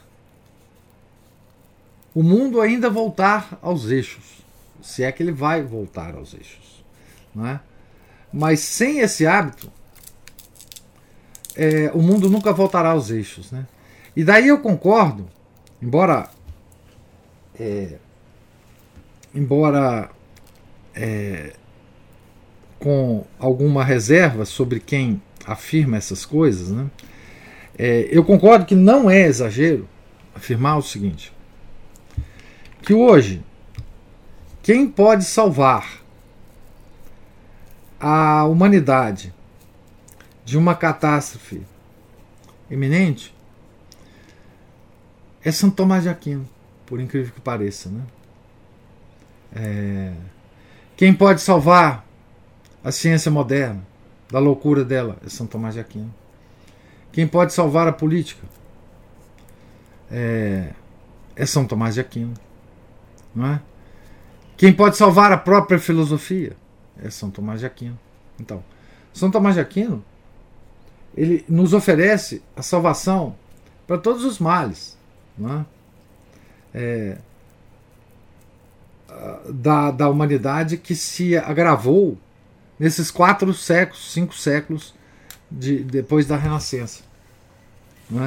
o 2.13 2.23
mundo 2.23 2.61
ainda 2.61 2.89
voltar 2.89 3.57
aos 3.61 3.89
eixos, 3.89 4.43
se 4.81 5.03
é 5.03 5.11
que 5.11 5.21
ele 5.21 5.31
vai 5.31 5.63
voltar 5.63 6.15
aos 6.15 6.33
eixos, 6.33 6.83
não 7.33 7.45
é? 7.45 7.59
Mas 8.31 8.59
sem 8.59 8.99
esse 8.99 9.25
hábito, 9.25 9.71
é, 11.55 11.91
o 11.93 12.01
mundo 12.01 12.29
nunca 12.29 12.53
voltará 12.53 12.91
aos 12.91 13.09
eixos. 13.09 13.51
Né? 13.51 13.67
E 14.15 14.23
daí 14.23 14.47
eu 14.47 14.59
concordo, 14.59 15.27
embora. 15.81 16.29
É, 17.59 17.95
embora 19.35 20.09
é, 20.95 21.53
com 22.79 23.25
alguma 23.37 23.83
reserva 23.83 24.45
sobre 24.45 24.79
quem 24.79 25.21
afirma 25.45 25.97
essas 25.97 26.25
coisas, 26.25 26.69
né? 26.69 26.89
É, 27.77 28.07
eu 28.11 28.23
concordo 28.23 28.65
que 28.65 28.75
não 28.75 29.09
é 29.09 29.21
exagero 29.21 29.87
afirmar 30.35 30.77
o 30.77 30.81
seguinte: 30.81 31.33
que 32.81 32.93
hoje, 32.93 33.43
quem 34.61 34.87
pode 34.87 35.25
salvar 35.25 36.03
a 37.99 38.45
humanidade 38.45 39.33
de 40.45 40.57
uma 40.57 40.73
catástrofe 40.73 41.61
iminente 42.71 43.35
é 45.43 45.51
São 45.51 45.69
Tomás 45.69 46.03
de 46.03 46.09
Aquino, 46.09 46.47
por 46.85 46.99
incrível 46.99 47.33
que 47.33 47.41
pareça. 47.41 47.89
Né? 47.89 48.01
É, 49.55 50.13
quem 50.95 51.13
pode 51.13 51.41
salvar 51.41 52.05
a 52.83 52.91
ciência 52.91 53.29
moderna 53.29 53.85
da 54.31 54.39
loucura 54.39 54.85
dela 54.85 55.17
é 55.25 55.29
São 55.29 55.45
Tomás 55.45 55.73
de 55.73 55.81
Aquino. 55.81 56.13
Quem 57.11 57.27
pode 57.27 57.53
salvar 57.53 57.87
a 57.87 57.91
política 57.91 58.45
é, 60.09 60.71
é 61.35 61.45
São 61.45 61.65
Tomás 61.65 61.95
de 61.95 62.01
Aquino. 62.01 62.33
Não 63.35 63.45
é? 63.45 63.61
Quem 64.57 64.73
pode 64.73 64.97
salvar 64.97 65.31
a 65.31 65.37
própria 65.37 65.79
filosofia 65.79 66.55
é 67.03 67.09
São 67.09 67.29
Tomás 67.29 67.59
de 67.59 67.65
Aquino. 67.65 67.99
Então, 68.39 68.63
São 69.13 69.29
Tomás 69.29 69.55
de 69.55 69.61
Aquino 69.61 70.03
ele 71.15 71.43
nos 71.49 71.73
oferece 71.73 72.41
a 72.55 72.61
salvação 72.61 73.35
para 73.87 73.97
todos 73.97 74.23
os 74.23 74.39
males. 74.39 74.97
Não 75.37 75.65
é? 76.73 77.17
Da, 79.49 79.91
da 79.91 80.09
humanidade 80.09 80.77
que 80.77 80.95
se 80.95 81.35
agravou 81.35 82.17
nesses 82.77 83.09
quatro 83.09 83.53
séculos, 83.53 84.13
cinco 84.13 84.35
séculos 84.35 84.93
de, 85.49 85.83
depois 85.83 86.25
da 86.25 86.37
Renascença. 86.37 87.03
Não 88.09 88.25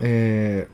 é? 0.00 0.66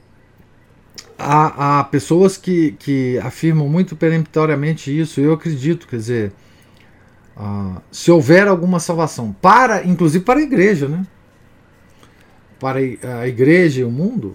Há, 1.22 1.80
há 1.80 1.84
pessoas 1.84 2.38
que, 2.38 2.72
que 2.72 3.18
afirmam 3.18 3.68
muito 3.68 3.94
peremptoriamente 3.94 4.98
isso, 4.98 5.20
eu 5.20 5.34
acredito, 5.34 5.86
quer 5.86 5.96
dizer, 5.96 6.32
uh, 7.36 7.78
se 7.92 8.10
houver 8.10 8.48
alguma 8.48 8.80
salvação, 8.80 9.30
para, 9.30 9.84
inclusive 9.84 10.24
para 10.24 10.40
a 10.40 10.42
igreja, 10.42 10.88
né? 10.88 11.06
para 12.58 12.78
a 12.78 13.28
igreja 13.28 13.82
e 13.82 13.84
o 13.84 13.90
mundo, 13.90 14.34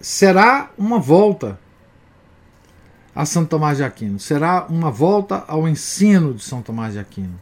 será 0.00 0.70
uma 0.78 1.00
volta 1.00 1.58
a 3.12 3.24
São 3.24 3.44
Tomás 3.44 3.78
de 3.78 3.84
Aquino, 3.84 4.20
será 4.20 4.66
uma 4.68 4.92
volta 4.92 5.44
ao 5.48 5.68
ensino 5.68 6.34
de 6.34 6.44
São 6.44 6.62
Tomás 6.62 6.92
de 6.92 7.00
Aquino, 7.00 7.40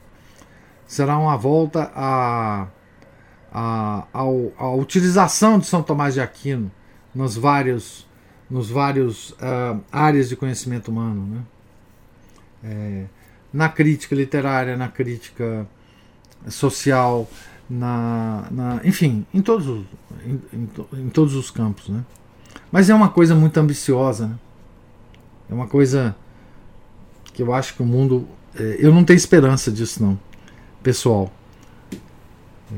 será 0.86 1.18
uma 1.18 1.36
volta 1.36 1.92
a, 1.94 2.66
a, 3.52 4.06
a, 4.12 4.22
a 4.56 4.70
utilização 4.74 5.58
de 5.58 5.66
São 5.66 5.82
Tomás 5.82 6.14
de 6.14 6.20
Aquino 6.22 6.72
nos 7.14 7.36
vários, 7.36 8.06
nos 8.48 8.70
vários 8.70 9.30
uh, 9.30 9.80
áreas 9.90 10.28
de 10.28 10.36
conhecimento 10.36 10.90
humano, 10.90 11.26
né? 11.26 11.42
É, 12.62 13.04
na 13.52 13.68
crítica 13.68 14.14
literária, 14.14 14.76
na 14.76 14.88
crítica 14.88 15.66
social, 16.48 17.28
na, 17.68 18.46
na 18.50 18.80
enfim, 18.84 19.26
em 19.32 19.40
todos, 19.40 19.66
os, 19.66 19.84
em, 20.24 20.40
em, 20.52 20.68
em 21.00 21.08
todos 21.08 21.34
os 21.34 21.50
campos, 21.50 21.88
né? 21.88 22.04
Mas 22.70 22.90
é 22.90 22.94
uma 22.94 23.08
coisa 23.08 23.34
muito 23.34 23.58
ambiciosa, 23.58 24.28
né? 24.28 24.38
É 25.50 25.54
uma 25.54 25.66
coisa 25.66 26.14
que 27.32 27.42
eu 27.42 27.52
acho 27.52 27.74
que 27.74 27.82
o 27.82 27.86
mundo. 27.86 28.28
É, 28.54 28.76
eu 28.78 28.92
não 28.92 29.04
tenho 29.04 29.16
esperança 29.16 29.70
disso, 29.70 30.02
não, 30.02 30.18
pessoal. 30.82 31.32
É, 31.92 32.76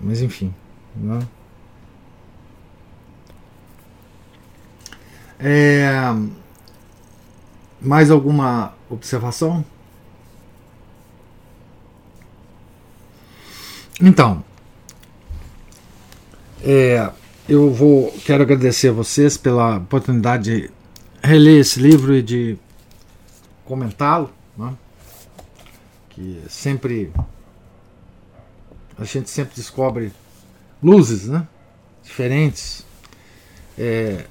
mas 0.00 0.22
enfim. 0.22 0.54
Né? 0.96 1.20
É, 5.40 5.88
mais 7.80 8.10
alguma 8.10 8.74
observação? 8.90 9.64
Então, 14.00 14.44
é, 16.62 17.10
eu 17.48 17.72
vou 17.72 18.12
quero 18.24 18.42
agradecer 18.42 18.88
a 18.88 18.92
vocês 18.92 19.36
pela 19.36 19.78
oportunidade 19.78 20.44
de 20.44 20.70
reler 21.22 21.60
esse 21.60 21.80
livro 21.80 22.14
e 22.14 22.22
de 22.22 22.58
comentá-lo, 23.64 24.30
né? 24.56 24.74
que 26.10 26.42
sempre 26.48 27.12
a 28.96 29.04
gente 29.04 29.30
sempre 29.30 29.54
descobre 29.54 30.12
luzes, 30.82 31.26
né? 31.26 31.46
diferentes 32.02 32.84
é, 33.76 34.26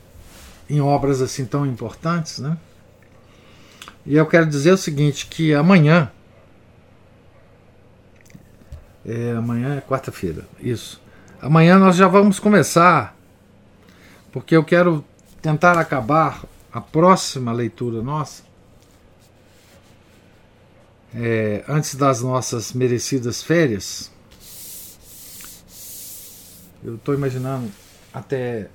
em 0.69 0.81
obras 0.81 1.21
assim 1.21 1.45
tão 1.45 1.65
importantes, 1.65 2.39
né? 2.39 2.57
E 4.05 4.15
eu 4.15 4.25
quero 4.25 4.45
dizer 4.45 4.71
o 4.71 4.77
seguinte, 4.77 5.27
que 5.27 5.53
amanhã 5.53 6.11
é, 9.07 9.31
amanhã 9.31 9.75
é 9.77 9.81
quarta-feira, 9.81 10.45
isso. 10.59 11.01
Amanhã 11.41 11.79
nós 11.79 11.95
já 11.95 12.09
vamos 12.09 12.39
começar, 12.39 13.15
porque 14.33 14.55
eu 14.55 14.65
quero 14.65 15.03
tentar 15.41 15.77
acabar 15.77 16.43
a 16.73 16.81
próxima 16.81 17.53
leitura 17.53 18.01
nossa, 18.01 18.43
é, 21.15 21.63
antes 21.69 21.95
das 21.95 22.21
nossas 22.21 22.73
merecidas 22.73 23.41
férias, 23.41 24.11
eu 26.83 26.95
estou 26.95 27.13
imaginando 27.13 27.71
até 28.13 28.69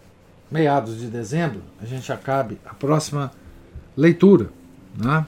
meados 0.52 0.98
de 0.98 1.06
dezembro 1.06 1.62
a 1.80 1.86
gente 1.86 2.12
acabe 2.12 2.58
a 2.64 2.74
próxima 2.74 3.32
leitura, 3.96 4.50
né? 4.96 5.26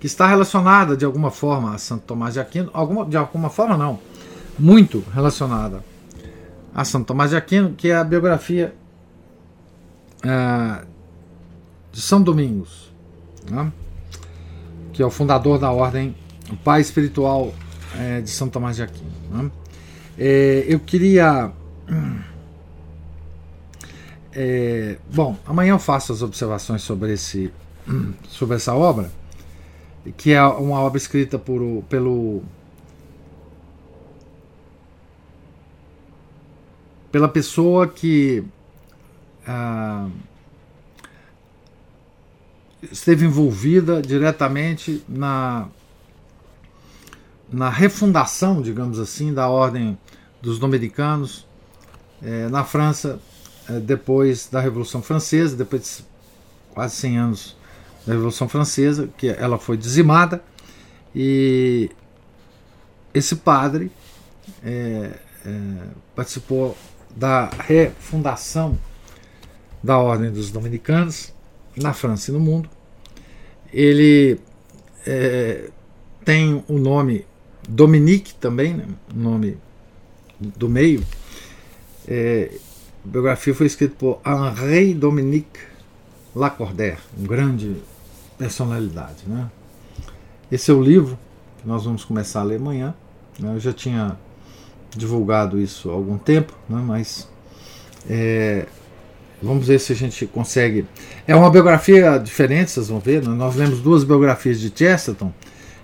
que 0.00 0.06
está 0.06 0.26
relacionada 0.26 0.96
de 0.96 1.04
alguma 1.04 1.30
forma 1.30 1.74
a 1.74 1.78
Santo 1.78 2.04
Tomás 2.04 2.34
de 2.34 2.40
Aquino, 2.40 2.70
alguma, 2.72 3.04
de 3.04 3.16
alguma 3.16 3.50
forma 3.50 3.76
não, 3.76 3.98
muito 4.58 5.04
relacionada 5.12 5.84
a 6.74 6.84
Santo 6.84 7.06
Tomás 7.06 7.30
de 7.30 7.36
Aquino, 7.36 7.74
que 7.74 7.90
é 7.90 7.96
a 7.96 8.04
biografia 8.04 8.74
é, 10.22 10.86
de 11.92 12.00
São 12.00 12.22
Domingos, 12.22 12.92
né? 13.50 13.72
que 14.92 15.02
é 15.02 15.06
o 15.06 15.10
fundador 15.10 15.58
da 15.58 15.70
ordem, 15.70 16.14
o 16.50 16.56
pai 16.56 16.80
espiritual 16.80 17.52
é, 17.98 18.20
de 18.20 18.30
São 18.30 18.48
Tomás 18.48 18.76
de 18.76 18.82
Aquino. 18.82 19.10
Né? 19.30 19.50
É, 20.16 20.64
eu 20.68 20.80
queria. 20.80 21.52
É, 24.32 24.98
bom, 25.12 25.36
amanhã 25.46 25.72
eu 25.72 25.78
faço 25.78 26.12
as 26.12 26.22
observações 26.22 26.82
sobre, 26.82 27.12
esse, 27.12 27.52
sobre 28.28 28.56
essa 28.56 28.74
obra, 28.74 29.10
que 30.16 30.32
é 30.32 30.42
uma 30.42 30.80
obra 30.80 30.98
escrita 30.98 31.38
por, 31.38 31.82
pelo 31.88 32.42
pela 37.10 37.28
pessoa 37.28 37.88
que 37.88 38.44
ah, 39.46 40.08
esteve 42.92 43.24
envolvida 43.24 44.02
diretamente 44.02 45.02
na, 45.08 45.68
na 47.50 47.70
refundação, 47.70 48.60
digamos 48.60 48.98
assim, 48.98 49.32
da 49.32 49.48
ordem 49.48 49.98
dos 50.40 50.58
dominicanos 50.58 51.46
é, 52.22 52.48
na 52.48 52.62
França 52.62 53.18
depois 53.82 54.48
da 54.50 54.60
Revolução 54.60 55.02
Francesa, 55.02 55.56
depois 55.56 55.98
de 55.98 56.04
quase 56.74 56.96
100 56.96 57.18
anos 57.18 57.56
da 58.06 58.12
Revolução 58.12 58.48
Francesa, 58.48 59.08
que 59.18 59.28
ela 59.28 59.58
foi 59.58 59.76
dizimada 59.76 60.42
e 61.14 61.90
esse 63.12 63.36
padre 63.36 63.90
é, 64.62 65.10
participou 66.14 66.76
da 67.14 67.50
refundação 67.58 68.78
da 69.82 69.98
Ordem 69.98 70.30
dos 70.30 70.50
Dominicanos, 70.50 71.32
na 71.76 71.92
França 71.92 72.30
e 72.30 72.34
no 72.34 72.40
mundo. 72.40 72.68
Ele 73.72 74.38
é, 75.06 75.70
tem 76.24 76.64
o 76.68 76.78
nome 76.78 77.26
Dominique 77.68 78.34
também, 78.34 78.74
né, 78.74 78.86
o 79.14 79.18
nome 79.18 79.58
do 80.40 80.68
meio. 80.68 81.04
É, 82.06 82.50
a 83.08 83.10
biografia 83.10 83.54
foi 83.54 83.66
escrita 83.66 83.94
por 83.98 84.20
Henri 84.26 84.92
Dominique 84.92 85.60
Lacordaire, 86.36 86.98
um 87.18 87.24
grande 87.24 87.76
personalidade. 88.36 89.24
Né? 89.26 89.46
Esse 90.52 90.70
é 90.70 90.74
o 90.74 90.82
livro 90.82 91.18
que 91.58 91.66
nós 91.66 91.86
vamos 91.86 92.04
começar 92.04 92.40
a 92.40 92.44
ler 92.44 92.56
amanhã. 92.56 92.94
Eu 93.42 93.58
já 93.58 93.72
tinha 93.72 94.14
divulgado 94.94 95.58
isso 95.58 95.88
há 95.88 95.94
algum 95.94 96.18
tempo, 96.18 96.52
né, 96.68 96.82
mas 96.84 97.26
é, 98.10 98.66
vamos 99.42 99.66
ver 99.66 99.80
se 99.80 99.92
a 99.94 99.96
gente 99.96 100.26
consegue. 100.26 100.84
É 101.26 101.34
uma 101.34 101.50
biografia 101.50 102.18
diferente, 102.18 102.72
vocês 102.72 102.88
vão 102.88 103.00
ver. 103.00 103.26
Né? 103.26 103.34
Nós 103.34 103.56
lemos 103.56 103.80
duas 103.80 104.04
biografias 104.04 104.60
de 104.60 104.70
Chesterton 104.74 105.32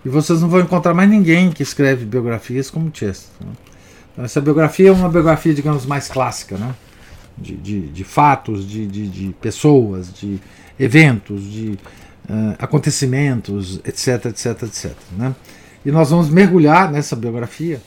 e 0.04 0.10
vocês 0.10 0.42
não 0.42 0.50
vão 0.50 0.60
encontrar 0.60 0.92
mais 0.92 1.08
ninguém 1.08 1.50
que 1.50 1.62
escreve 1.62 2.04
biografias 2.04 2.70
como 2.70 2.90
Chesterton. 2.92 3.46
Né? 3.46 3.52
Então, 4.12 4.24
essa 4.26 4.42
biografia 4.42 4.90
é 4.90 4.92
uma 4.92 5.08
biografia, 5.08 5.54
digamos, 5.54 5.86
mais 5.86 6.06
clássica, 6.06 6.58
né? 6.58 6.74
De, 7.36 7.56
de, 7.56 7.80
de 7.88 8.04
fatos, 8.04 8.68
de, 8.68 8.86
de, 8.86 9.08
de, 9.08 9.32
pessoas, 9.40 10.12
de 10.12 10.40
eventos, 10.78 11.42
de 11.44 11.78
uh, 12.28 12.54
acontecimentos, 12.58 13.80
etc, 13.84 14.26
etc, 14.26 14.62
etc. 14.62 14.92
Né? 15.16 15.34
E 15.84 15.90
nós 15.90 16.10
vamos 16.10 16.28
mergulhar 16.28 16.90
nessa 16.90 17.14
biografia 17.14 17.80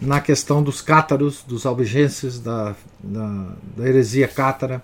na 0.00 0.20
questão 0.20 0.62
dos 0.62 0.80
cátaros, 0.80 1.42
dos 1.42 1.66
albigenses, 1.66 2.40
da, 2.40 2.74
da, 3.02 3.54
da 3.76 3.86
heresia 3.86 4.26
cátara, 4.26 4.82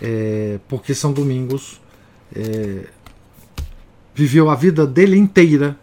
é, 0.00 0.58
porque 0.68 0.94
São 0.94 1.12
Domingos 1.12 1.80
é, 2.34 2.86
viveu 4.14 4.50
a 4.50 4.54
vida 4.54 4.86
dele 4.86 5.16
inteira 5.16 5.76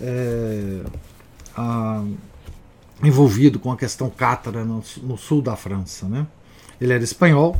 é, 0.00 0.82
a, 1.56 2.04
envolvido 3.02 3.58
com 3.58 3.72
a 3.72 3.76
questão 3.76 4.08
cátara 4.08 4.64
no, 4.64 4.82
no, 5.02 5.18
sul 5.18 5.42
da 5.42 5.56
França. 5.56 6.06
Né? 6.06 6.26
Ele 6.80 6.92
era 6.92 7.02
espanhol, 7.02 7.56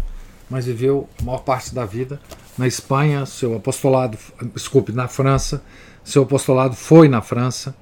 mas 0.49 0.66
viveu 0.66 1.09
a 1.20 1.24
maior 1.24 1.39
parte 1.39 1.74
da 1.74 1.85
vida 1.85 2.20
na 2.59 2.66
Espanha, 2.66 3.24
seu 3.24 3.57
apostolado, 3.57 4.19
desculpe, 4.53 4.90
na 4.90 5.07
França, 5.07 5.62
seu 6.03 6.24
apostolado 6.24 6.74
foi 6.74 7.09
na 7.09 7.23
França 7.23 7.74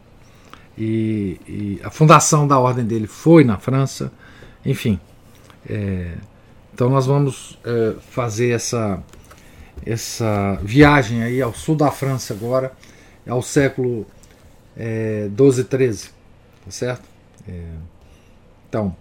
e, 0.77 1.41
e, 1.49 1.81
a 1.83 1.91
fundação 1.91 2.47
da 2.47 2.59
ordem 2.59 2.85
dele 2.85 3.07
foi 3.07 3.43
na 3.43 3.57
França, 3.57 4.13
enfim. 4.65 5.01
É, 5.69 6.13
então 6.75 6.91
nós 6.91 7.07
vamos 7.07 7.59
é, 7.65 7.95
fazer 8.11 8.51
essa, 8.51 9.03
essa 9.85 10.59
viagem 10.63 11.23
aí 11.23 11.41
ao 11.41 11.55
sul 11.55 11.75
da 11.75 11.91
França 11.91 12.35
agora, 12.35 12.73
ao 13.27 13.41
século 13.41 14.07
é, 14.77 15.29
12 15.31 15.65
13, 15.65 16.11
tá 16.65 16.71
certo? 16.71 17.03
É, 17.49 17.63
então, 18.69 18.95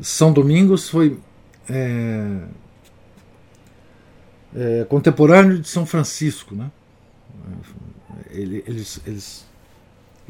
São 0.00 0.32
Domingos 0.32 0.88
foi 0.88 1.18
é, 1.70 2.42
é, 4.56 4.84
contemporâneo 4.84 5.58
de 5.60 5.68
São 5.68 5.86
Francisco, 5.86 6.54
né? 6.54 6.70
Eles, 8.30 9.00
eles 9.06 9.50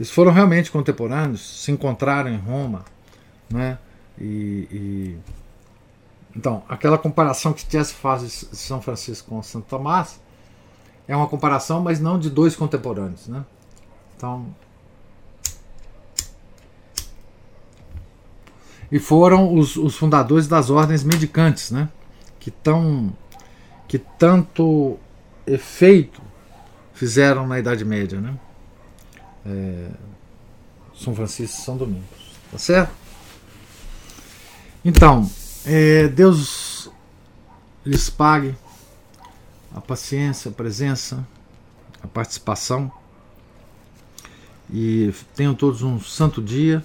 eles 0.01 0.11
foram 0.11 0.33
realmente 0.33 0.71
contemporâneos, 0.71 1.63
se 1.63 1.71
encontraram 1.71 2.31
em 2.31 2.39
Roma, 2.39 2.87
né? 3.51 3.79
E, 4.19 4.67
e 4.71 5.19
então 6.35 6.63
aquela 6.67 6.97
comparação 6.97 7.53
que 7.53 7.71
Jess 7.71 7.93
faz 7.93 8.23
de 8.23 8.31
São 8.31 8.81
Francisco 8.81 9.29
com 9.29 9.43
Santo 9.43 9.67
Tomás 9.67 10.19
é 11.07 11.15
uma 11.15 11.27
comparação, 11.27 11.83
mas 11.83 12.01
não 12.01 12.19
de 12.19 12.31
dois 12.31 12.57
contemporâneos, 12.57 13.29
né? 13.29 13.45
Então 14.17 14.47
e 18.91 18.99
foram 18.99 19.55
os, 19.55 19.77
os 19.77 19.97
fundadores 19.97 20.49
das 20.49 20.71
ordens 20.71 21.05
mendicantes, 21.05 21.71
né? 21.71 21.89
Que 22.39 22.51
tão 22.51 23.13
que 23.87 23.99
tanto 23.99 24.99
efeito 25.47 26.23
fizeram 26.95 27.47
na 27.47 27.59
Idade 27.59 27.85
Média, 27.85 28.21
né? 28.21 28.37
é, 29.45 29.91
São 30.95 31.15
Francisco 31.15 31.57
e 31.61 31.65
São 31.65 31.77
Domingos. 31.77 32.31
Tá 32.51 32.59
certo? 32.59 32.93
Então, 34.85 35.31
é, 35.65 36.09
Deus 36.09 36.91
lhes 37.85 38.11
pague 38.11 38.55
a 39.75 39.81
paciência, 39.81 40.51
a 40.51 40.55
presença, 40.55 41.27
a 42.03 42.07
participação. 42.07 42.91
E 44.73 45.13
tenham 45.35 45.55
todos 45.55 45.83
um 45.83 46.01
santo 46.01 46.41
dia. 46.41 46.85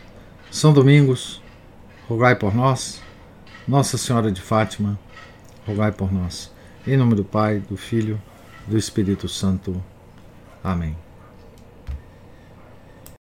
São 0.51 0.73
Domingos, 0.73 1.41
rogai 2.09 2.35
por 2.35 2.53
nós. 2.53 3.01
Nossa 3.65 3.97
Senhora 3.97 4.29
de 4.29 4.41
Fátima, 4.41 4.99
rogai 5.65 5.93
por 5.93 6.11
nós. 6.11 6.51
Em 6.85 6.97
nome 6.97 7.15
do 7.15 7.23
Pai, 7.23 7.59
do 7.59 7.77
Filho, 7.77 8.21
do 8.67 8.77
Espírito 8.77 9.29
Santo. 9.29 9.81
Amém. 10.61 10.97